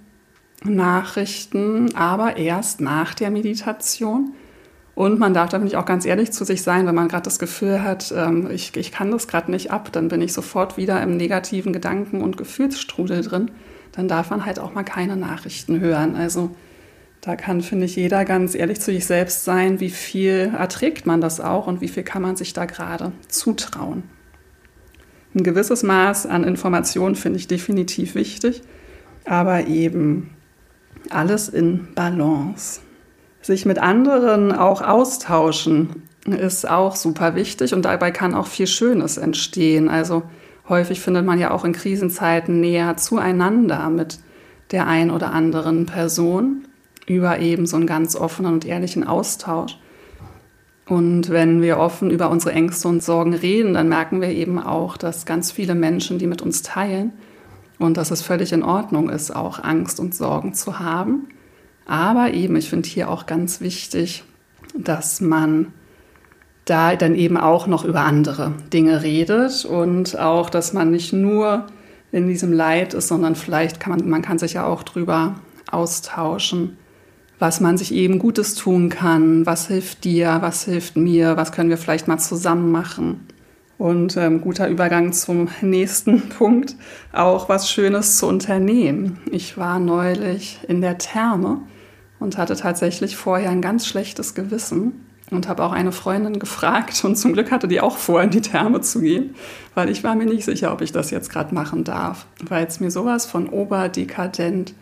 Nachrichten, 0.62 1.94
aber 1.94 2.36
erst 2.36 2.80
nach 2.80 3.14
der 3.14 3.30
Meditation. 3.30 4.32
Und 4.96 5.18
man 5.18 5.34
darf 5.34 5.50
da 5.50 5.58
bin 5.58 5.66
ich 5.66 5.76
auch 5.76 5.84
ganz 5.84 6.06
ehrlich 6.06 6.32
zu 6.32 6.46
sich 6.46 6.62
sein, 6.62 6.86
wenn 6.86 6.94
man 6.94 7.08
gerade 7.08 7.24
das 7.24 7.38
Gefühl 7.38 7.82
hat, 7.82 8.14
ähm, 8.16 8.50
ich, 8.50 8.74
ich 8.76 8.90
kann 8.90 9.10
das 9.10 9.28
gerade 9.28 9.50
nicht 9.50 9.70
ab, 9.70 9.92
dann 9.92 10.08
bin 10.08 10.22
ich 10.22 10.32
sofort 10.32 10.78
wieder 10.78 11.02
im 11.02 11.18
negativen 11.18 11.74
Gedanken- 11.74 12.22
und 12.22 12.38
Gefühlsstrudel 12.38 13.20
drin. 13.20 13.50
Dann 13.92 14.08
darf 14.08 14.30
man 14.30 14.46
halt 14.46 14.58
auch 14.58 14.72
mal 14.72 14.84
keine 14.84 15.18
Nachrichten 15.18 15.80
hören. 15.80 16.16
Also 16.16 16.56
da 17.20 17.36
kann, 17.36 17.60
finde 17.60 17.84
ich, 17.84 17.94
jeder 17.94 18.24
ganz 18.24 18.54
ehrlich 18.54 18.80
zu 18.80 18.90
sich 18.90 19.04
selbst 19.04 19.44
sein, 19.44 19.80
wie 19.80 19.90
viel 19.90 20.54
erträgt 20.58 21.04
man 21.04 21.20
das 21.20 21.40
auch 21.40 21.66
und 21.66 21.82
wie 21.82 21.88
viel 21.88 22.02
kann 22.02 22.22
man 22.22 22.36
sich 22.36 22.54
da 22.54 22.64
gerade 22.64 23.12
zutrauen. 23.28 24.04
Ein 25.34 25.42
gewisses 25.42 25.82
Maß 25.82 26.24
an 26.24 26.42
Information 26.42 27.16
finde 27.16 27.38
ich 27.38 27.46
definitiv 27.48 28.14
wichtig, 28.14 28.62
aber 29.26 29.66
eben 29.66 30.30
alles 31.10 31.50
in 31.50 31.88
Balance. 31.94 32.80
Sich 33.46 33.64
mit 33.64 33.78
anderen 33.78 34.50
auch 34.50 34.82
austauschen 34.82 36.02
ist 36.24 36.68
auch 36.68 36.96
super 36.96 37.36
wichtig 37.36 37.74
und 37.74 37.84
dabei 37.84 38.10
kann 38.10 38.34
auch 38.34 38.48
viel 38.48 38.66
Schönes 38.66 39.18
entstehen. 39.18 39.88
Also 39.88 40.24
häufig 40.68 40.98
findet 40.98 41.24
man 41.24 41.38
ja 41.38 41.52
auch 41.52 41.64
in 41.64 41.72
Krisenzeiten 41.72 42.60
näher 42.60 42.96
zueinander 42.96 43.88
mit 43.88 44.18
der 44.72 44.88
ein 44.88 45.12
oder 45.12 45.32
anderen 45.32 45.86
Person 45.86 46.66
über 47.06 47.38
eben 47.38 47.66
so 47.66 47.76
einen 47.76 47.86
ganz 47.86 48.16
offenen 48.16 48.54
und 48.54 48.64
ehrlichen 48.64 49.06
Austausch. 49.06 49.78
Und 50.88 51.30
wenn 51.30 51.62
wir 51.62 51.78
offen 51.78 52.10
über 52.10 52.30
unsere 52.30 52.52
Ängste 52.52 52.88
und 52.88 53.04
Sorgen 53.04 53.32
reden, 53.32 53.74
dann 53.74 53.88
merken 53.88 54.20
wir 54.20 54.30
eben 54.30 54.58
auch, 54.58 54.96
dass 54.96 55.24
ganz 55.24 55.52
viele 55.52 55.76
Menschen 55.76 56.18
die 56.18 56.26
mit 56.26 56.42
uns 56.42 56.62
teilen 56.62 57.12
und 57.78 57.96
dass 57.96 58.10
es 58.10 58.22
völlig 58.22 58.52
in 58.52 58.64
Ordnung 58.64 59.08
ist, 59.08 59.30
auch 59.30 59.62
Angst 59.62 60.00
und 60.00 60.16
Sorgen 60.16 60.52
zu 60.52 60.80
haben. 60.80 61.28
Aber 61.86 62.32
eben, 62.32 62.56
ich 62.56 62.68
finde 62.68 62.88
hier 62.88 63.10
auch 63.10 63.26
ganz 63.26 63.60
wichtig, 63.60 64.24
dass 64.74 65.20
man 65.20 65.72
da 66.64 66.96
dann 66.96 67.14
eben 67.14 67.36
auch 67.36 67.68
noch 67.68 67.84
über 67.84 68.00
andere 68.00 68.52
Dinge 68.72 69.02
redet 69.02 69.64
und 69.64 70.18
auch, 70.18 70.50
dass 70.50 70.72
man 70.72 70.90
nicht 70.90 71.12
nur 71.12 71.66
in 72.10 72.26
diesem 72.26 72.52
Leid 72.52 72.92
ist, 72.92 73.08
sondern 73.08 73.36
vielleicht 73.36 73.78
kann 73.78 73.92
man, 73.96 74.08
man 74.08 74.22
kann 74.22 74.38
sich 74.38 74.54
ja 74.54 74.66
auch 74.66 74.82
drüber 74.82 75.36
austauschen, 75.70 76.76
was 77.38 77.60
man 77.60 77.78
sich 77.78 77.94
eben 77.94 78.18
Gutes 78.18 78.54
tun 78.54 78.88
kann, 78.88 79.46
was 79.46 79.68
hilft 79.68 80.04
dir, 80.04 80.38
was 80.40 80.64
hilft 80.64 80.96
mir, 80.96 81.36
was 81.36 81.52
können 81.52 81.70
wir 81.70 81.78
vielleicht 81.78 82.08
mal 82.08 82.18
zusammen 82.18 82.72
machen. 82.72 83.28
Und 83.78 84.16
ähm, 84.16 84.40
guter 84.40 84.68
Übergang 84.68 85.12
zum 85.12 85.48
nächsten 85.60 86.28
Punkt, 86.30 86.74
auch 87.12 87.48
was 87.48 87.70
Schönes 87.70 88.16
zu 88.16 88.26
unternehmen. 88.26 89.18
Ich 89.30 89.58
war 89.58 89.78
neulich 89.78 90.58
in 90.66 90.80
der 90.80 90.98
Therme 90.98 91.60
und 92.18 92.38
hatte 92.38 92.56
tatsächlich 92.56 93.16
vorher 93.16 93.50
ein 93.50 93.62
ganz 93.62 93.86
schlechtes 93.86 94.34
Gewissen 94.34 95.06
und 95.30 95.48
habe 95.48 95.64
auch 95.64 95.72
eine 95.72 95.92
Freundin 95.92 96.38
gefragt 96.38 97.04
und 97.04 97.16
zum 97.16 97.32
Glück 97.32 97.50
hatte 97.50 97.68
die 97.68 97.80
auch 97.80 97.96
vor, 97.96 98.22
in 98.22 98.30
die 98.30 98.40
Therme 98.40 98.80
zu 98.80 99.00
gehen, 99.00 99.34
weil 99.74 99.90
ich 99.90 100.04
war 100.04 100.14
mir 100.14 100.26
nicht 100.26 100.44
sicher, 100.44 100.72
ob 100.72 100.80
ich 100.80 100.92
das 100.92 101.10
jetzt 101.10 101.30
gerade 101.30 101.54
machen 101.54 101.84
darf, 101.84 102.26
weil 102.48 102.66
es 102.66 102.80
mir 102.80 102.90
sowas 102.90 103.26
von 103.26 103.48
oberdekadent 103.48 104.74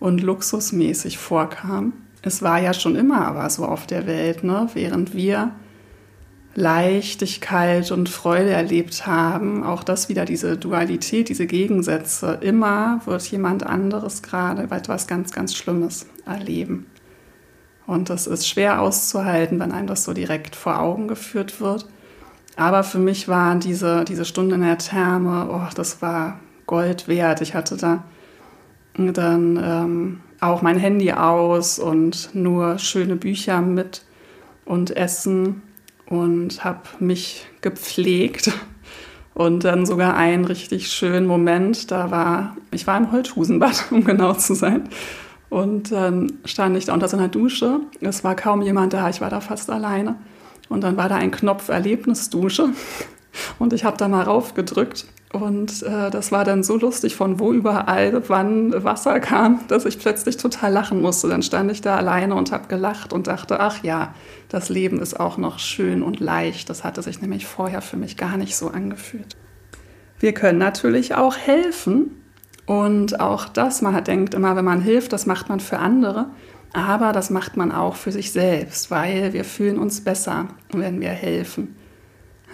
und 0.00 0.22
luxusmäßig 0.22 1.18
vorkam. 1.18 1.92
Es 2.22 2.42
war 2.42 2.60
ja 2.60 2.74
schon 2.74 2.96
immer 2.96 3.26
aber 3.26 3.48
so 3.50 3.64
auf 3.64 3.86
der 3.86 4.06
Welt, 4.06 4.44
ne? 4.44 4.68
während 4.74 5.14
wir 5.14 5.52
Leichtigkeit 6.54 7.90
und 7.90 8.08
Freude 8.08 8.50
erlebt 8.50 9.06
haben, 9.06 9.64
auch 9.64 9.82
das 9.82 10.08
wieder 10.08 10.24
diese 10.24 10.56
Dualität, 10.56 11.28
diese 11.28 11.46
Gegensätze. 11.46 12.38
Immer 12.40 13.00
wird 13.06 13.22
jemand 13.30 13.66
anderes 13.66 14.22
gerade 14.22 14.62
etwas 14.62 15.06
ganz, 15.06 15.32
ganz 15.32 15.54
Schlimmes 15.54 16.06
erleben. 16.26 16.86
Und 17.86 18.08
das 18.08 18.26
ist 18.26 18.48
schwer 18.48 18.80
auszuhalten, 18.80 19.58
wenn 19.60 19.72
einem 19.72 19.88
das 19.88 20.04
so 20.04 20.14
direkt 20.14 20.56
vor 20.56 20.80
Augen 20.80 21.08
geführt 21.08 21.60
wird. 21.60 21.86
Aber 22.56 22.84
für 22.84 22.98
mich 22.98 23.28
war 23.28 23.56
diese, 23.56 24.04
diese 24.04 24.24
Stunde 24.24 24.54
in 24.54 24.62
der 24.62 24.78
Therme, 24.78 25.48
oh, 25.50 25.74
das 25.74 26.00
war 26.00 26.38
Gold 26.66 27.08
wert. 27.08 27.40
Ich 27.40 27.54
hatte 27.54 27.76
da 27.76 28.04
dann 28.96 29.60
ähm, 29.62 30.20
auch 30.40 30.62
mein 30.62 30.78
Handy 30.78 31.12
aus 31.12 31.80
und 31.80 32.30
nur 32.32 32.78
schöne 32.78 33.16
Bücher 33.16 33.60
mit 33.60 34.02
und 34.64 34.96
Essen 34.96 35.62
und 36.06 36.64
habe 36.64 36.82
mich 37.00 37.46
gepflegt. 37.60 38.52
Und 39.34 39.64
dann 39.64 39.84
sogar 39.84 40.16
einen 40.16 40.44
richtig 40.44 40.92
schönen 40.92 41.26
Moment, 41.26 41.90
da 41.90 42.12
war, 42.12 42.56
ich 42.70 42.86
war 42.86 42.96
im 42.96 43.10
Holthusenbad, 43.10 43.86
um 43.90 44.04
genau 44.04 44.34
zu 44.34 44.54
sein. 44.54 44.88
Und 45.50 45.92
dann 45.92 46.32
stand 46.44 46.76
ich 46.76 46.86
da 46.86 46.94
unter 46.94 47.08
so 47.08 47.16
einer 47.16 47.28
Dusche. 47.28 47.80
Es 48.00 48.24
war 48.24 48.36
kaum 48.36 48.62
jemand 48.62 48.92
da, 48.92 49.08
ich 49.08 49.20
war 49.20 49.30
da 49.30 49.40
fast 49.40 49.70
alleine. 49.70 50.16
Und 50.68 50.82
dann 50.82 50.96
war 50.96 51.08
da 51.08 51.16
ein 51.16 51.30
Knopf 51.30 51.68
Erlebnisdusche. 51.68 52.70
Und 53.58 53.72
ich 53.72 53.84
habe 53.84 53.96
da 53.96 54.08
mal 54.08 54.22
raufgedrückt 54.22 55.06
Und 55.34 55.82
äh, 55.82 56.10
das 56.10 56.30
war 56.30 56.44
dann 56.44 56.62
so 56.62 56.76
lustig, 56.76 57.16
von 57.16 57.40
wo 57.40 57.52
überall 57.52 58.22
wann 58.28 58.84
Wasser 58.84 59.18
kam, 59.18 59.58
dass 59.66 59.84
ich 59.84 59.98
plötzlich 59.98 60.36
total 60.36 60.72
lachen 60.72 61.02
musste. 61.02 61.26
Dann 61.26 61.42
stand 61.42 61.72
ich 61.72 61.80
da 61.80 61.96
alleine 61.96 62.36
und 62.36 62.52
habe 62.52 62.68
gelacht 62.68 63.12
und 63.12 63.26
dachte, 63.26 63.58
ach 63.58 63.82
ja, 63.82 64.14
das 64.48 64.68
Leben 64.68 65.00
ist 65.00 65.18
auch 65.18 65.36
noch 65.36 65.58
schön 65.58 66.04
und 66.04 66.20
leicht. 66.20 66.70
Das 66.70 66.84
hatte 66.84 67.02
sich 67.02 67.20
nämlich 67.20 67.46
vorher 67.46 67.82
für 67.82 67.96
mich 67.96 68.16
gar 68.16 68.36
nicht 68.36 68.56
so 68.56 68.68
angefühlt. 68.68 69.34
Wir 70.20 70.34
können 70.34 70.60
natürlich 70.60 71.16
auch 71.16 71.36
helfen. 71.36 72.12
Und 72.66 73.18
auch 73.18 73.46
das, 73.48 73.82
man 73.82 74.04
denkt 74.04 74.34
immer, 74.34 74.54
wenn 74.54 74.64
man 74.64 74.82
hilft, 74.82 75.12
das 75.12 75.26
macht 75.26 75.48
man 75.48 75.58
für 75.58 75.80
andere. 75.80 76.26
Aber 76.72 77.10
das 77.10 77.30
macht 77.30 77.56
man 77.56 77.72
auch 77.72 77.96
für 77.96 78.12
sich 78.12 78.30
selbst, 78.30 78.92
weil 78.92 79.32
wir 79.32 79.44
fühlen 79.44 79.80
uns 79.80 80.00
besser, 80.00 80.46
wenn 80.72 81.00
wir 81.00 81.10
helfen. 81.10 81.74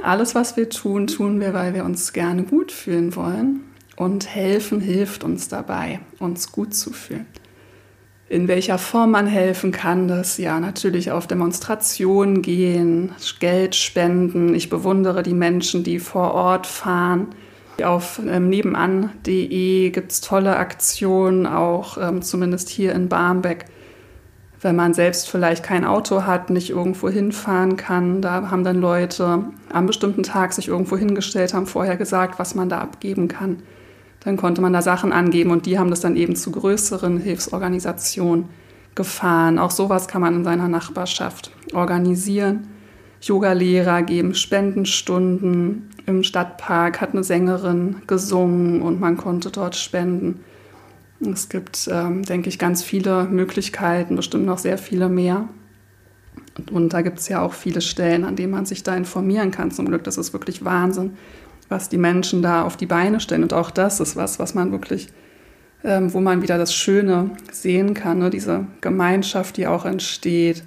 Alles, 0.03 0.35
was 0.35 0.57
wir 0.57 0.71
tun, 0.71 1.07
tun 1.07 1.41
wir, 1.41 1.53
weil 1.53 1.75
wir 1.75 1.85
uns 1.85 2.13
gerne 2.13 2.45
gut 2.45 2.73
fühlen 2.73 3.15
wollen. 3.17 3.61
Und 3.97 4.35
helfen 4.35 4.81
hilft 4.81 5.25
uns 5.25 5.49
dabei, 5.49 6.01
uns 6.19 6.53
gut 6.53 6.75
zu 6.75 6.91
fühlen. 6.93 7.27
In 8.31 8.49
welcher 8.49 8.79
Form 8.79 9.11
man 9.11 9.27
helfen 9.27 9.73
kann, 9.73 10.09
das 10.09 10.39
ja 10.39 10.61
natürlich 10.61 11.11
auf 11.11 11.27
Demonstrationen 11.27 12.43
gehen, 12.43 13.13
Geld 13.41 13.75
spenden. 13.75 14.55
Ich 14.55 14.71
bewundere 14.71 15.23
die 15.23 15.35
Menschen, 15.35 15.83
die 15.83 15.99
vor 15.99 16.33
Ort 16.33 16.67
fahren. 16.67 17.35
Auf 17.83 18.21
ähm, 18.27 18.49
nebenan.de 18.49 19.91
gibt 19.91 20.13
es 20.13 20.21
tolle 20.21 20.57
Aktionen, 20.57 21.47
auch 21.47 21.99
ähm, 21.99 22.23
zumindest 22.23 22.69
hier 22.69 22.95
in 22.95 23.09
Barmbek 23.09 23.67
wenn 24.61 24.77
man 24.77 24.93
selbst 24.93 25.29
vielleicht 25.29 25.63
kein 25.63 25.85
Auto 25.85 26.25
hat, 26.25 26.51
nicht 26.51 26.71
irgendwo 26.71 27.09
hinfahren 27.09 27.77
kann. 27.77 28.21
Da 28.21 28.51
haben 28.51 28.65
dann 28.65 28.81
Leute 28.81 29.45
am 29.73 29.87
bestimmten 29.87 30.23
Tag 30.23 30.53
sich 30.53 30.69
irgendwo 30.69 30.97
hingestellt, 30.97 31.55
haben 31.55 31.67
vorher 31.67 31.97
gesagt, 31.97 32.39
was 32.39 32.55
man 32.55 32.69
da 32.69 32.79
abgeben 32.79 33.29
kann. 33.29 33.63
Dann 34.21 34.37
konnte 34.37 34.61
man 34.61 34.75
da 34.75 34.83
Sachen 34.83 35.13
angeben 35.13 35.51
und 35.51 35.65
die 35.65 35.79
haben 35.79 35.89
das 35.89 36.01
dann 36.01 36.15
eben 36.15 36.37
zu 36.37 36.51
größeren 36.51 37.19
Hilfsorganisationen 37.19 38.51
gefahren. 38.95 39.59
Auch 39.59 39.71
sowas 39.71 40.09
kann 40.09 40.21
man 40.21 40.37
in 40.37 40.45
seiner 40.45 40.69
Nachbarschaft 40.69 41.51
organisieren. 41.73 42.69
Yogalehrer 43.23 44.03
geben 44.03 44.35
Spendenstunden. 44.35 45.89
Im 46.05 46.23
Stadtpark 46.23 47.01
hat 47.01 47.13
eine 47.13 47.25
Sängerin 47.25 48.03
gesungen 48.07 48.83
und 48.83 49.01
man 49.01 49.17
konnte 49.17 49.51
dort 49.51 49.77
spenden. 49.77 50.41
Es 51.21 51.49
gibt, 51.49 51.89
ähm, 51.93 52.23
denke 52.23 52.49
ich, 52.49 52.59
ganz 52.59 52.83
viele 52.83 53.25
Möglichkeiten, 53.25 54.17
bestimmt 54.17 54.47
noch 54.47 54.59
sehr 54.59 54.79
viele 54.79 55.09
mehr. 55.09 55.49
Und, 56.57 56.71
und 56.71 56.93
da 56.93 57.03
gibt 57.03 57.19
es 57.19 57.29
ja 57.29 57.43
auch 57.43 57.53
viele 57.53 57.83
Stellen, 57.83 58.25
an 58.25 58.37
denen 58.37 58.53
man 58.53 58.65
sich 58.65 58.83
da 58.83 58.97
informieren 58.97 59.51
kann. 59.51 59.71
Zum 59.71 59.87
Glück, 59.87 60.05
das 60.05 60.17
ist 60.17 60.33
wirklich 60.33 60.65
Wahnsinn, 60.65 61.17
was 61.69 61.89
die 61.91 61.99
Menschen 61.99 62.41
da 62.41 62.65
auf 62.65 62.77
die 62.77 62.87
Beine 62.87 63.21
stellen. 63.21 63.43
Und 63.43 63.53
auch 63.53 63.71
das 63.71 64.01
ist 64.01 64.17
was, 64.17 64.39
was 64.39 64.55
man 64.55 64.73
wirklich, 64.73 65.09
ähm, 65.85 66.13
wo 66.15 66.21
man 66.21 66.41
wieder 66.41 66.57
das 66.57 66.75
Schöne 66.75 67.31
sehen 67.53 67.93
kann, 67.93 68.19
ne? 68.19 68.31
diese 68.31 68.67
Gemeinschaft, 68.81 69.59
die 69.59 69.67
auch 69.67 69.85
entsteht 69.85 70.65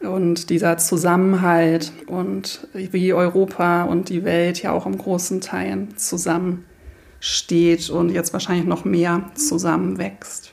und 0.00 0.50
dieser 0.50 0.78
Zusammenhalt 0.78 1.92
und 2.06 2.66
wie 2.72 3.12
Europa 3.12 3.84
und 3.84 4.08
die 4.08 4.24
Welt 4.24 4.62
ja 4.62 4.72
auch 4.72 4.86
im 4.86 4.98
großen 4.98 5.40
Teilen 5.40 5.96
zusammen 5.96 6.64
steht 7.22 7.88
und 7.88 8.10
jetzt 8.10 8.32
wahrscheinlich 8.32 8.66
noch 8.66 8.84
mehr 8.84 9.30
zusammenwächst. 9.36 10.52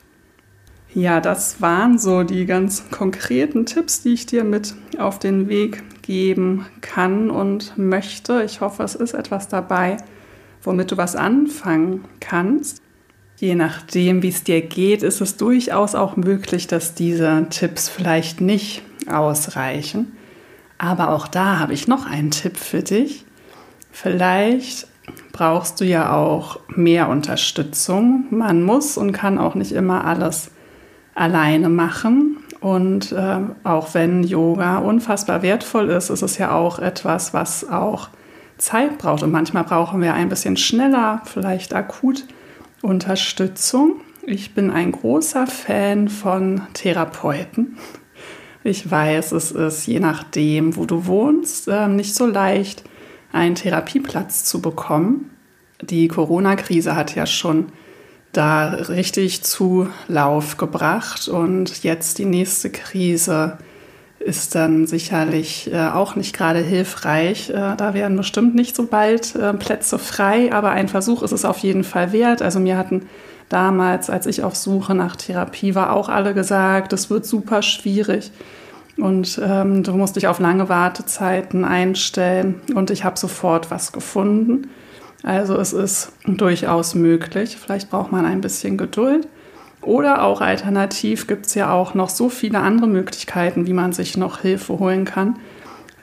Ja, 0.94 1.20
das 1.20 1.62
waren 1.62 1.98
so 1.98 2.22
die 2.22 2.46
ganz 2.46 2.92
konkreten 2.92 3.66
Tipps, 3.66 4.04
die 4.04 4.14
ich 4.14 4.28
dir 4.28 4.44
mit 4.44 4.76
auf 5.00 5.18
den 5.18 5.50
Weg 5.50 5.84
geben 6.04 6.68
kann 6.82 7.32
und 7.32 7.76
möchte. 7.76 8.44
Ich 8.44 8.62
hoffe, 8.62 8.84
es 8.84 8.94
ist 8.94 9.16
etwas 9.16 9.48
dabei, 9.48 9.98
womit 10.62 10.92
du 10.92 10.98
was 10.98 11.16
anfangen 11.16 12.06
kannst. 12.20 12.84
Je 13.38 13.56
nachdem, 13.56 14.22
wie 14.22 14.30
es 14.30 14.44
dir 14.44 14.62
geht, 14.62 15.02
ist 15.02 15.22
es 15.22 15.38
durchaus 15.38 15.96
auch 15.96 16.18
möglich, 16.18 16.68
dass 16.68 16.94
diese 16.94 17.48
Tipps 17.50 17.90
vielleicht 17.90 18.42
nicht 18.42 18.84
ausreichen. 19.08 20.12
Aber 20.78 21.10
auch 21.10 21.28
da 21.28 21.58
habe 21.58 21.74
ich 21.74 21.88
noch 21.88 22.06
einen 22.06 22.30
Tipp 22.30 22.58
für 22.58 22.84
dich. 22.84 23.26
Vielleicht 23.92 24.88
brauchst 25.32 25.82
du 25.82 25.86
ja 25.86 26.14
auch 26.14 26.60
mehr 26.70 27.10
Unterstützung. 27.10 28.26
Man 28.30 28.64
muss 28.64 28.98
und 28.98 29.12
kann 29.12 29.38
auch 29.38 29.56
nicht 29.56 29.72
immer 29.72 30.06
alles 30.06 30.52
alleine 31.16 31.70
machen. 31.70 32.38
Und 32.62 33.12
äh, 33.12 33.40
auch 33.64 33.94
wenn 33.94 34.24
Yoga 34.24 34.80
unfassbar 34.80 35.42
wertvoll 35.42 35.90
ist, 35.90 36.10
ist 36.10 36.22
es 36.22 36.38
ja 36.38 36.52
auch 36.52 36.80
etwas, 36.80 37.34
was 37.34 37.70
auch 37.70 38.10
Zeit 38.58 38.98
braucht. 38.98 39.24
Und 39.24 39.32
manchmal 39.32 39.64
brauchen 39.64 40.02
wir 40.02 40.14
ein 40.14 40.30
bisschen 40.30 40.58
schneller, 40.58 41.22
vielleicht 41.26 41.74
akut 41.74 42.26
Unterstützung. 42.82 44.02
Ich 44.24 44.54
bin 44.54 44.72
ein 44.72 44.92
großer 44.92 45.48
Fan 45.48 46.10
von 46.10 46.62
Therapeuten. 46.74 47.78
Ich 48.64 48.90
weiß, 48.90 49.32
es 49.32 49.52
ist 49.52 49.88
je 49.88 50.00
nachdem, 50.00 50.76
wo 50.76 50.86
du 50.86 51.06
wohnst, 51.06 51.68
äh, 51.70 51.88
nicht 51.88 52.14
so 52.14 52.26
leicht 52.26 52.84
einen 53.32 53.56
Therapieplatz 53.56 54.44
zu 54.46 54.62
bekommen. 54.62 55.30
Die 55.82 56.08
Corona-Krise 56.08 56.96
hat 56.96 57.16
ja 57.16 57.26
schon 57.26 57.68
da 58.32 58.70
richtig 58.70 59.44
Zulauf 59.44 60.58
gebracht 60.58 61.28
und 61.28 61.84
jetzt 61.84 62.20
die 62.20 62.26
nächste 62.26 62.70
Krise 62.70 63.58
ist 64.20 64.54
dann 64.54 64.86
sicherlich 64.86 65.72
äh, 65.72 65.88
auch 65.88 66.16
nicht 66.16 66.36
gerade 66.36 66.60
hilfreich. 66.60 67.50
Äh, 67.50 67.76
da 67.78 67.94
werden 67.94 68.18
bestimmt 68.18 68.54
nicht 68.54 68.76
so 68.76 68.86
bald 68.86 69.36
äh, 69.36 69.54
Plätze 69.54 69.98
frei, 69.98 70.52
aber 70.52 70.72
ein 70.72 70.90
Versuch 70.90 71.24
ist 71.24 71.32
es 71.32 71.46
auf 71.46 71.60
jeden 71.60 71.84
Fall 71.86 72.12
wert. 72.12 72.42
Also 72.42 72.60
mir 72.60 72.78
hatten 72.78 73.08
damals, 73.48 74.10
als 74.10 74.26
ich 74.26 74.44
auf 74.44 74.56
Suche 74.56 74.94
nach 74.94 75.16
Therapie 75.16 75.74
war, 75.74 75.94
auch 75.94 76.10
alle 76.10 76.34
gesagt, 76.34 76.92
es 76.94 77.10
wird 77.10 77.26
super 77.26 77.62
schwierig. 77.62 78.32
Und 79.00 79.40
ähm, 79.44 79.84
du 79.84 79.94
musst 79.94 80.16
dich 80.16 80.28
auf 80.28 80.40
lange 80.40 80.70
Wartezeiten 80.70 81.66
einstellen. 81.66 82.62
Und 82.76 82.92
ich 82.92 83.04
habe 83.04 83.18
sofort 83.18 83.72
was 83.72 83.92
gefunden. 83.92 84.70
Also 85.24 85.56
es 85.56 85.74
ist 85.74 86.14
durchaus 86.26 86.96
möglich. 86.96 87.58
Vielleicht 87.58 87.90
braucht 87.90 88.12
man 88.12 88.26
ein 88.26 88.42
bisschen 88.42 88.78
Geduld. 88.78 89.28
Oder 89.82 90.24
auch 90.24 90.42
alternativ 90.42 91.28
gibt 91.28 91.46
es 91.46 91.56
ja 91.56 91.72
auch 91.72 91.94
noch 91.94 92.10
so 92.10 92.30
viele 92.30 92.60
andere 92.60 92.88
Möglichkeiten, 92.88 93.66
wie 93.66 93.74
man 93.74 93.94
sich 93.94 94.18
noch 94.18 94.42
Hilfe 94.42 94.80
holen 94.80 95.06
kann. 95.06 95.40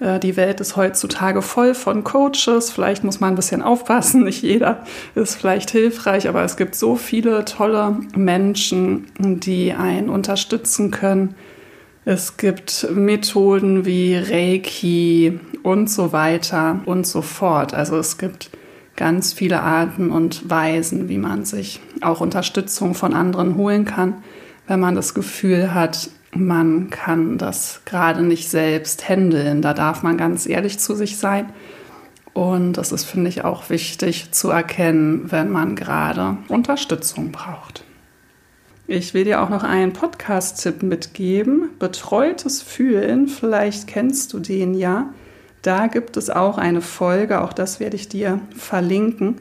Äh, 0.01 0.19
die 0.19 0.37
Welt 0.37 0.61
ist 0.61 0.77
heutzutage 0.77 1.43
voll 1.43 1.75
von 1.75 2.03
Coaches. 2.03 2.71
Vielleicht 2.71 3.05
muss 3.05 3.21
man 3.21 3.33
ein 3.33 3.37
bisschen 3.37 3.63
aufpassen. 3.63 4.25
Nicht 4.25 4.43
jeder 4.43 4.85
ist 5.15 5.35
vielleicht 5.35 5.71
hilfreich, 5.71 6.29
aber 6.29 6.43
es 6.43 6.57
gibt 6.57 6.75
so 6.75 6.97
viele 6.97 7.45
tolle 7.45 7.97
Menschen, 8.15 9.07
die 9.19 9.75
einen 9.75 10.09
unterstützen 10.09 10.91
können 10.91 11.35
es 12.09 12.37
gibt 12.37 12.87
Methoden 12.95 13.85
wie 13.85 14.17
Reiki 14.17 15.41
und 15.65 15.91
so 15.91 16.13
weiter 16.13 16.79
und 16.87 17.05
so 17.05 17.21
fort. 17.21 17.75
Also 17.75 17.99
es 17.99 18.17
gibt 18.17 18.51
ganz 18.95 19.33
viele 19.33 19.61
Arten 19.61 20.13
und 20.13 20.49
Weisen, 20.49 21.09
wie 21.09 21.19
man 21.19 21.45
sich 21.45 21.81
auch 22.03 22.21
Unterstützung 22.21 22.95
von 22.95 23.13
anderen 23.13 23.57
holen 23.57 23.85
kann, 23.85 24.23
wenn 24.69 24.79
man 24.79 24.95
das 24.95 25.15
Gefühl 25.15 25.75
hat, 25.75 26.09
man 26.33 26.91
kann 26.91 27.39
das 27.39 27.81
gerade 27.85 28.23
nicht 28.23 28.49
selbst 28.49 29.09
handeln. 29.09 29.61
Da 29.61 29.75
darf 29.75 30.05
man 30.05 30.17
ganz 30.17 30.47
ehrlich 30.47 30.79
zu 30.79 30.95
sich 30.95 31.17
sein. 31.17 31.53
Und 32.33 32.75
das 32.75 32.93
ist, 32.93 33.05
finde 33.05 33.31
ich, 33.31 33.43
auch 33.43 33.69
wichtig 33.69 34.31
zu 34.31 34.51
erkennen, 34.51 35.33
wenn 35.33 35.51
man 35.51 35.75
gerade 35.75 36.37
Unterstützung 36.47 37.33
braucht. 37.33 37.86
Ich 38.89 39.15
will 39.15 39.25
dir 39.25 39.43
auch 39.43 39.49
noch 39.49 39.65
einen 39.65 39.93
Podcast-Tipp 39.93 40.85
mitgeben. 40.85 41.71
Betreutes 41.81 42.63
Fühlen, 42.63 43.27
vielleicht 43.27 43.89
kennst 43.89 44.33
du 44.33 44.39
den 44.39 44.75
ja. 44.75 45.13
Da 45.63 45.89
gibt 45.89 46.17
es 46.17 46.31
auch 46.31 46.57
eine 46.57 46.81
Folge, 46.81 47.41
auch 47.41 47.53
das 47.53 47.81
werde 47.81 47.97
ich 47.97 48.09
dir 48.09 48.41
verlinken, 48.57 49.41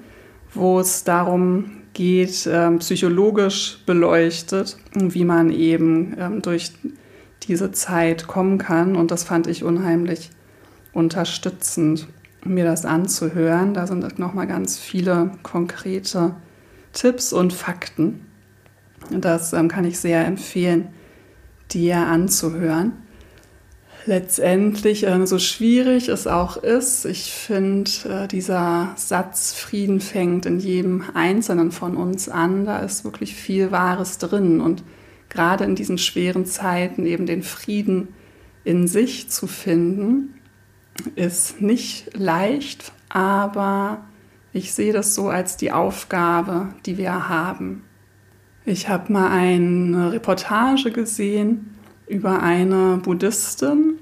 wo 0.51 0.79
es 0.79 1.03
darum 1.03 1.83
geht, 1.93 2.49
ähm, 2.51 2.79
psychologisch 2.79 3.83
beleuchtet, 3.85 4.77
wie 4.95 5.25
man 5.25 5.51
eben 5.51 6.15
ähm, 6.17 6.41
durch 6.41 6.71
diese 7.43 7.71
Zeit 7.71 8.25
kommen 8.25 8.57
kann. 8.57 8.95
Und 8.95 9.11
das 9.11 9.23
fand 9.25 9.45
ich 9.45 9.63
unheimlich 9.63 10.31
unterstützend, 10.91 12.07
mir 12.43 12.65
das 12.65 12.83
anzuhören. 12.83 13.75
Da 13.75 13.85
sind 13.85 14.17
nochmal 14.17 14.47
ganz 14.47 14.79
viele 14.79 15.33
konkrete 15.43 16.33
Tipps 16.93 17.31
und 17.31 17.53
Fakten. 17.53 18.21
Das 19.11 19.53
ähm, 19.53 19.67
kann 19.67 19.85
ich 19.85 19.99
sehr 19.99 20.25
empfehlen, 20.25 20.89
dir 21.71 21.97
anzuhören. 21.97 22.93
Letztendlich, 24.07 25.07
äh, 25.07 25.25
so 25.25 25.39
schwierig 25.39 26.09
es 26.09 26.27
auch 26.27 26.57
ist, 26.57 27.05
ich 27.05 27.31
finde, 27.31 27.89
äh, 28.07 28.27
dieser 28.27 28.93
Satz 28.95 29.53
Frieden 29.53 29.99
fängt 29.99 30.45
in 30.45 30.59
jedem 30.59 31.03
Einzelnen 31.13 31.71
von 31.71 31.97
uns 31.97 32.29
an. 32.29 32.65
Da 32.65 32.79
ist 32.79 33.03
wirklich 33.03 33.33
viel 33.35 33.71
Wahres 33.71 34.19
drin. 34.19 34.61
Und 34.61 34.83
gerade 35.29 35.63
in 35.63 35.75
diesen 35.75 35.97
schweren 35.97 36.45
Zeiten 36.45 37.05
eben 37.05 37.25
den 37.25 37.41
Frieden 37.41 38.09
in 38.63 38.87
sich 38.87 39.29
zu 39.29 39.47
finden, 39.47 40.35
ist 41.15 41.61
nicht 41.61 42.15
leicht, 42.15 42.91
aber 43.09 44.05
Ich 44.57 44.73
sehe 44.73 44.93
das 44.93 45.13
so 45.13 45.27
als 45.27 45.57
die 45.57 45.73
Aufgabe, 45.73 46.69
die 46.85 46.97
wir 46.97 47.27
haben. 47.27 47.83
Ich 48.67 48.89
habe 48.89 49.13
mal 49.13 49.29
eine 49.29 50.11
Reportage 50.11 50.91
gesehen 50.91 51.75
über 52.07 52.41
eine 52.41 52.99
Buddhistin, 53.03 53.99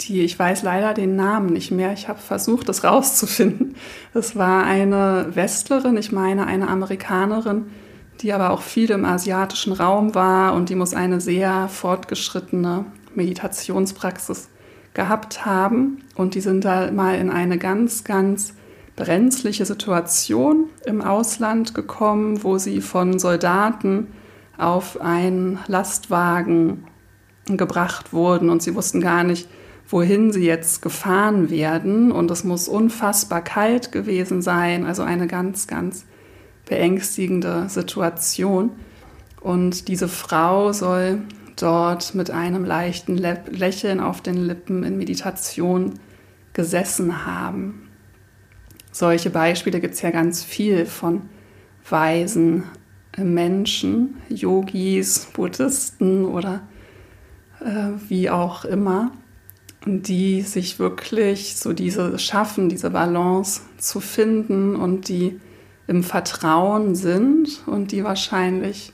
die, 0.00 0.22
ich 0.22 0.36
weiß 0.36 0.64
leider 0.64 0.92
den 0.92 1.14
Namen 1.14 1.52
nicht 1.52 1.70
mehr, 1.70 1.92
ich 1.92 2.08
habe 2.08 2.18
versucht, 2.18 2.68
das 2.68 2.82
rauszufinden. 2.82 3.76
Es 4.12 4.34
war 4.34 4.64
eine 4.64 5.28
Westlerin, 5.34 5.96
ich 5.96 6.10
meine 6.10 6.48
eine 6.48 6.66
Amerikanerin, 6.66 7.66
die 8.22 8.32
aber 8.32 8.50
auch 8.50 8.62
viel 8.62 8.90
im 8.90 9.04
asiatischen 9.04 9.72
Raum 9.72 10.16
war 10.16 10.54
und 10.54 10.68
die 10.68 10.74
muss 10.74 10.92
eine 10.92 11.20
sehr 11.20 11.68
fortgeschrittene 11.68 12.86
Meditationspraxis 13.14 14.48
gehabt 14.94 15.46
haben. 15.46 16.02
Und 16.16 16.34
die 16.34 16.40
sind 16.40 16.64
da 16.64 16.90
mal 16.90 17.14
in 17.14 17.30
eine 17.30 17.58
ganz, 17.58 18.02
ganz 18.02 18.54
brenzliche 18.98 19.64
Situation 19.64 20.66
im 20.84 21.00
Ausland 21.00 21.72
gekommen, 21.72 22.42
wo 22.42 22.58
sie 22.58 22.80
von 22.80 23.20
Soldaten 23.20 24.08
auf 24.58 25.00
einen 25.00 25.60
Lastwagen 25.68 26.84
gebracht 27.46 28.12
wurden 28.12 28.50
und 28.50 28.60
sie 28.60 28.74
wussten 28.74 29.00
gar 29.00 29.22
nicht, 29.22 29.48
wohin 29.86 30.32
sie 30.32 30.44
jetzt 30.44 30.82
gefahren 30.82 31.48
werden. 31.48 32.10
Und 32.10 32.30
es 32.32 32.42
muss 32.42 32.68
unfassbar 32.68 33.40
kalt 33.40 33.92
gewesen 33.92 34.42
sein, 34.42 34.84
also 34.84 35.04
eine 35.04 35.28
ganz, 35.28 35.68
ganz 35.68 36.04
beängstigende 36.66 37.68
Situation. 37.68 38.72
Und 39.40 39.86
diese 39.86 40.08
Frau 40.08 40.72
soll 40.72 41.22
dort 41.54 42.16
mit 42.16 42.32
einem 42.32 42.64
leichten 42.64 43.16
Lächeln 43.16 44.00
auf 44.00 44.20
den 44.20 44.36
Lippen 44.36 44.82
in 44.82 44.98
Meditation 44.98 45.94
gesessen 46.52 47.24
haben. 47.24 47.87
Solche 48.98 49.30
Beispiele 49.30 49.78
gibt 49.78 49.94
es 49.94 50.02
ja 50.02 50.10
ganz 50.10 50.42
viel 50.42 50.84
von 50.84 51.28
weisen 51.88 52.64
Menschen, 53.16 54.16
Yogis, 54.28 55.28
Buddhisten 55.32 56.24
oder 56.24 56.66
äh, 57.60 57.90
wie 58.08 58.28
auch 58.28 58.64
immer, 58.64 59.12
die 59.86 60.42
sich 60.42 60.80
wirklich 60.80 61.54
so 61.54 61.74
diese 61.74 62.18
schaffen, 62.18 62.68
diese 62.68 62.90
Balance 62.90 63.60
zu 63.76 64.00
finden 64.00 64.74
und 64.74 65.08
die 65.08 65.38
im 65.86 66.02
Vertrauen 66.02 66.96
sind 66.96 67.62
und 67.66 67.92
die 67.92 68.02
wahrscheinlich 68.02 68.92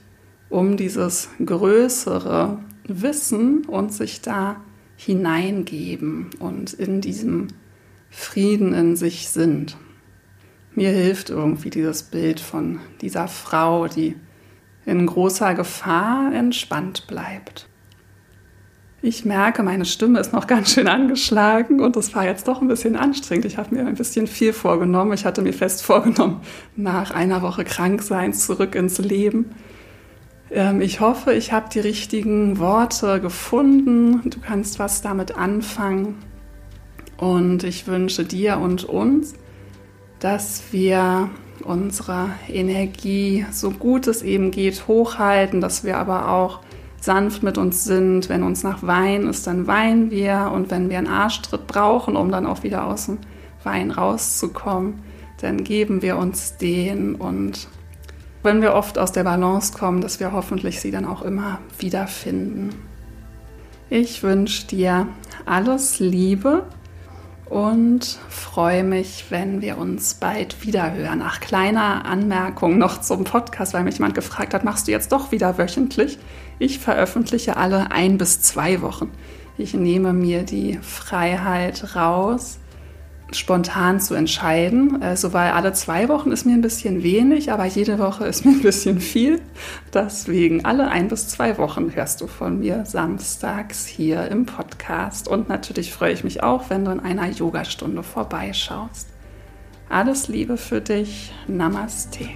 um 0.49 0.77
dieses 0.77 1.29
größere 1.43 2.59
Wissen 2.87 3.65
und 3.65 3.91
sich 3.91 4.21
da 4.21 4.57
hineingeben 4.97 6.29
und 6.37 6.73
in 6.73 7.01
diesem 7.01 7.47
Frieden 8.11 8.75
in 8.75 8.95
sich 8.95 9.29
sind. 9.29 9.77
Mir 10.75 10.89
hilft 10.89 11.29
irgendwie 11.29 11.69
dieses 11.69 12.03
Bild 12.03 12.41
von 12.41 12.79
dieser 12.99 13.29
Frau, 13.29 13.87
die 13.87 14.15
in 14.85 15.05
großer 15.05 15.55
Gefahr 15.55 16.33
entspannt 16.33 17.07
bleibt. 17.07 17.67
Ich 19.01 19.23
merke, 19.23 19.63
meine 19.63 19.85
Stimme 19.85 20.19
ist 20.19 20.33
noch 20.33 20.47
ganz 20.47 20.73
schön 20.73 20.87
angeschlagen 20.87 21.79
und 21.79 21.95
es 21.95 22.13
war 22.13 22.25
jetzt 22.25 22.47
doch 22.47 22.61
ein 22.61 22.67
bisschen 22.67 22.95
anstrengend. 22.95 23.45
Ich 23.45 23.57
habe 23.57 23.73
mir 23.73 23.85
ein 23.85 23.95
bisschen 23.95 24.27
viel 24.27 24.51
vorgenommen. 24.51 25.13
Ich 25.13 25.25
hatte 25.25 25.41
mir 25.41 25.53
fest 25.53 25.83
vorgenommen, 25.83 26.41
nach 26.75 27.11
einer 27.11 27.41
Woche 27.41 27.63
krank 27.63 28.01
sein, 28.01 28.33
zurück 28.33 28.75
ins 28.75 28.97
Leben. 28.97 29.51
Ähm, 30.51 30.81
ich 30.81 30.99
hoffe, 30.99 31.33
ich 31.33 31.53
habe 31.53 31.69
die 31.71 31.79
richtigen 31.79 32.57
Worte 32.59 33.21
gefunden. 33.21 34.29
Du 34.29 34.39
kannst 34.39 34.79
was 34.79 35.01
damit 35.01 35.37
anfangen. 35.37 36.15
Und 37.17 37.63
ich 37.63 37.87
wünsche 37.87 38.25
dir 38.25 38.57
und 38.57 38.83
uns, 38.83 39.35
dass 40.25 40.63
wir 40.71 41.29
unsere 41.63 42.31
Energie 42.49 43.45
so 43.51 43.69
gut 43.69 44.07
es 44.07 44.23
eben 44.23 44.49
geht 44.49 44.87
hochhalten, 44.87 45.61
dass 45.61 45.83
wir 45.83 45.97
aber 45.97 46.29
auch 46.31 46.61
sanft 46.99 47.43
mit 47.43 47.59
uns 47.59 47.83
sind. 47.83 48.27
Wenn 48.27 48.41
uns 48.41 48.63
nach 48.63 48.81
Wein 48.81 49.27
ist, 49.27 49.45
dann 49.45 49.67
weinen 49.67 50.09
wir. 50.09 50.51
Und 50.51 50.71
wenn 50.71 50.89
wir 50.89 50.97
einen 50.97 51.05
Arschtritt 51.05 51.67
brauchen, 51.67 52.15
um 52.15 52.31
dann 52.31 52.47
auch 52.47 52.63
wieder 52.63 52.87
aus 52.87 53.05
dem 53.05 53.19
Wein 53.63 53.91
rauszukommen, 53.91 54.95
dann 55.41 55.63
geben 55.63 56.01
wir 56.01 56.17
uns 56.17 56.57
den. 56.57 57.13
Und 57.13 57.67
wenn 58.41 58.63
wir 58.63 58.73
oft 58.73 58.97
aus 58.97 59.11
der 59.11 59.25
Balance 59.25 59.77
kommen, 59.77 60.01
dass 60.01 60.19
wir 60.19 60.31
hoffentlich 60.31 60.81
sie 60.81 60.89
dann 60.89 61.05
auch 61.05 61.21
immer 61.21 61.59
wiederfinden. 61.77 62.69
Ich 63.91 64.23
wünsche 64.23 64.65
dir 64.65 65.05
alles 65.45 65.99
Liebe 65.99 66.63
und 67.45 68.17
freue 68.29 68.83
mich, 68.83 69.25
wenn 69.29 69.61
wir 69.61 69.77
uns 69.77 70.15
bald 70.15 70.65
wieder 70.65 70.93
hören. 70.93 71.21
Ach, 71.23 71.39
kleiner 71.39 72.05
Anmerkung 72.05 72.77
noch 72.77 73.01
zum 73.01 73.23
Podcast, 73.23 73.73
weil 73.73 73.83
mich 73.83 73.95
jemand 73.95 74.15
gefragt 74.15 74.53
hat, 74.53 74.63
machst 74.63 74.87
du 74.87 74.91
jetzt 74.91 75.11
doch 75.11 75.31
wieder 75.31 75.57
wöchentlich? 75.57 76.17
Ich 76.57 76.79
veröffentliche 76.79 77.57
alle 77.57 77.91
ein 77.91 78.17
bis 78.17 78.41
zwei 78.41 78.81
Wochen. 78.81 79.11
Ich 79.57 79.73
nehme 79.73 80.11
mir 80.11 80.43
die 80.43 80.79
Freiheit 80.81 81.95
raus, 81.95 82.59
spontan 83.37 83.99
zu 83.99 84.13
entscheiden. 84.13 85.01
Also 85.01 85.33
weil 85.33 85.51
alle 85.51 85.73
zwei 85.73 86.09
Wochen 86.09 86.31
ist 86.31 86.45
mir 86.45 86.53
ein 86.53 86.61
bisschen 86.61 87.03
wenig, 87.03 87.51
aber 87.51 87.65
jede 87.65 87.99
Woche 87.99 88.25
ist 88.25 88.45
mir 88.45 88.51
ein 88.51 88.61
bisschen 88.61 88.99
viel. 88.99 89.41
Deswegen 89.93 90.65
alle 90.65 90.89
ein 90.89 91.07
bis 91.07 91.27
zwei 91.27 91.57
Wochen 91.57 91.93
hörst 91.93 92.21
du 92.21 92.27
von 92.27 92.59
mir 92.59 92.85
samstags 92.85 93.85
hier 93.85 94.27
im 94.27 94.45
Podcast. 94.45 95.27
Und 95.27 95.49
natürlich 95.49 95.93
freue 95.93 96.13
ich 96.13 96.23
mich 96.23 96.43
auch, 96.43 96.69
wenn 96.69 96.85
du 96.85 96.91
in 96.91 96.99
einer 96.99 97.29
Yogastunde 97.29 98.03
vorbeischaust. 98.03 99.07
Alles 99.89 100.27
Liebe 100.27 100.57
für 100.57 100.81
dich. 100.81 101.31
Namaste. 101.47 102.29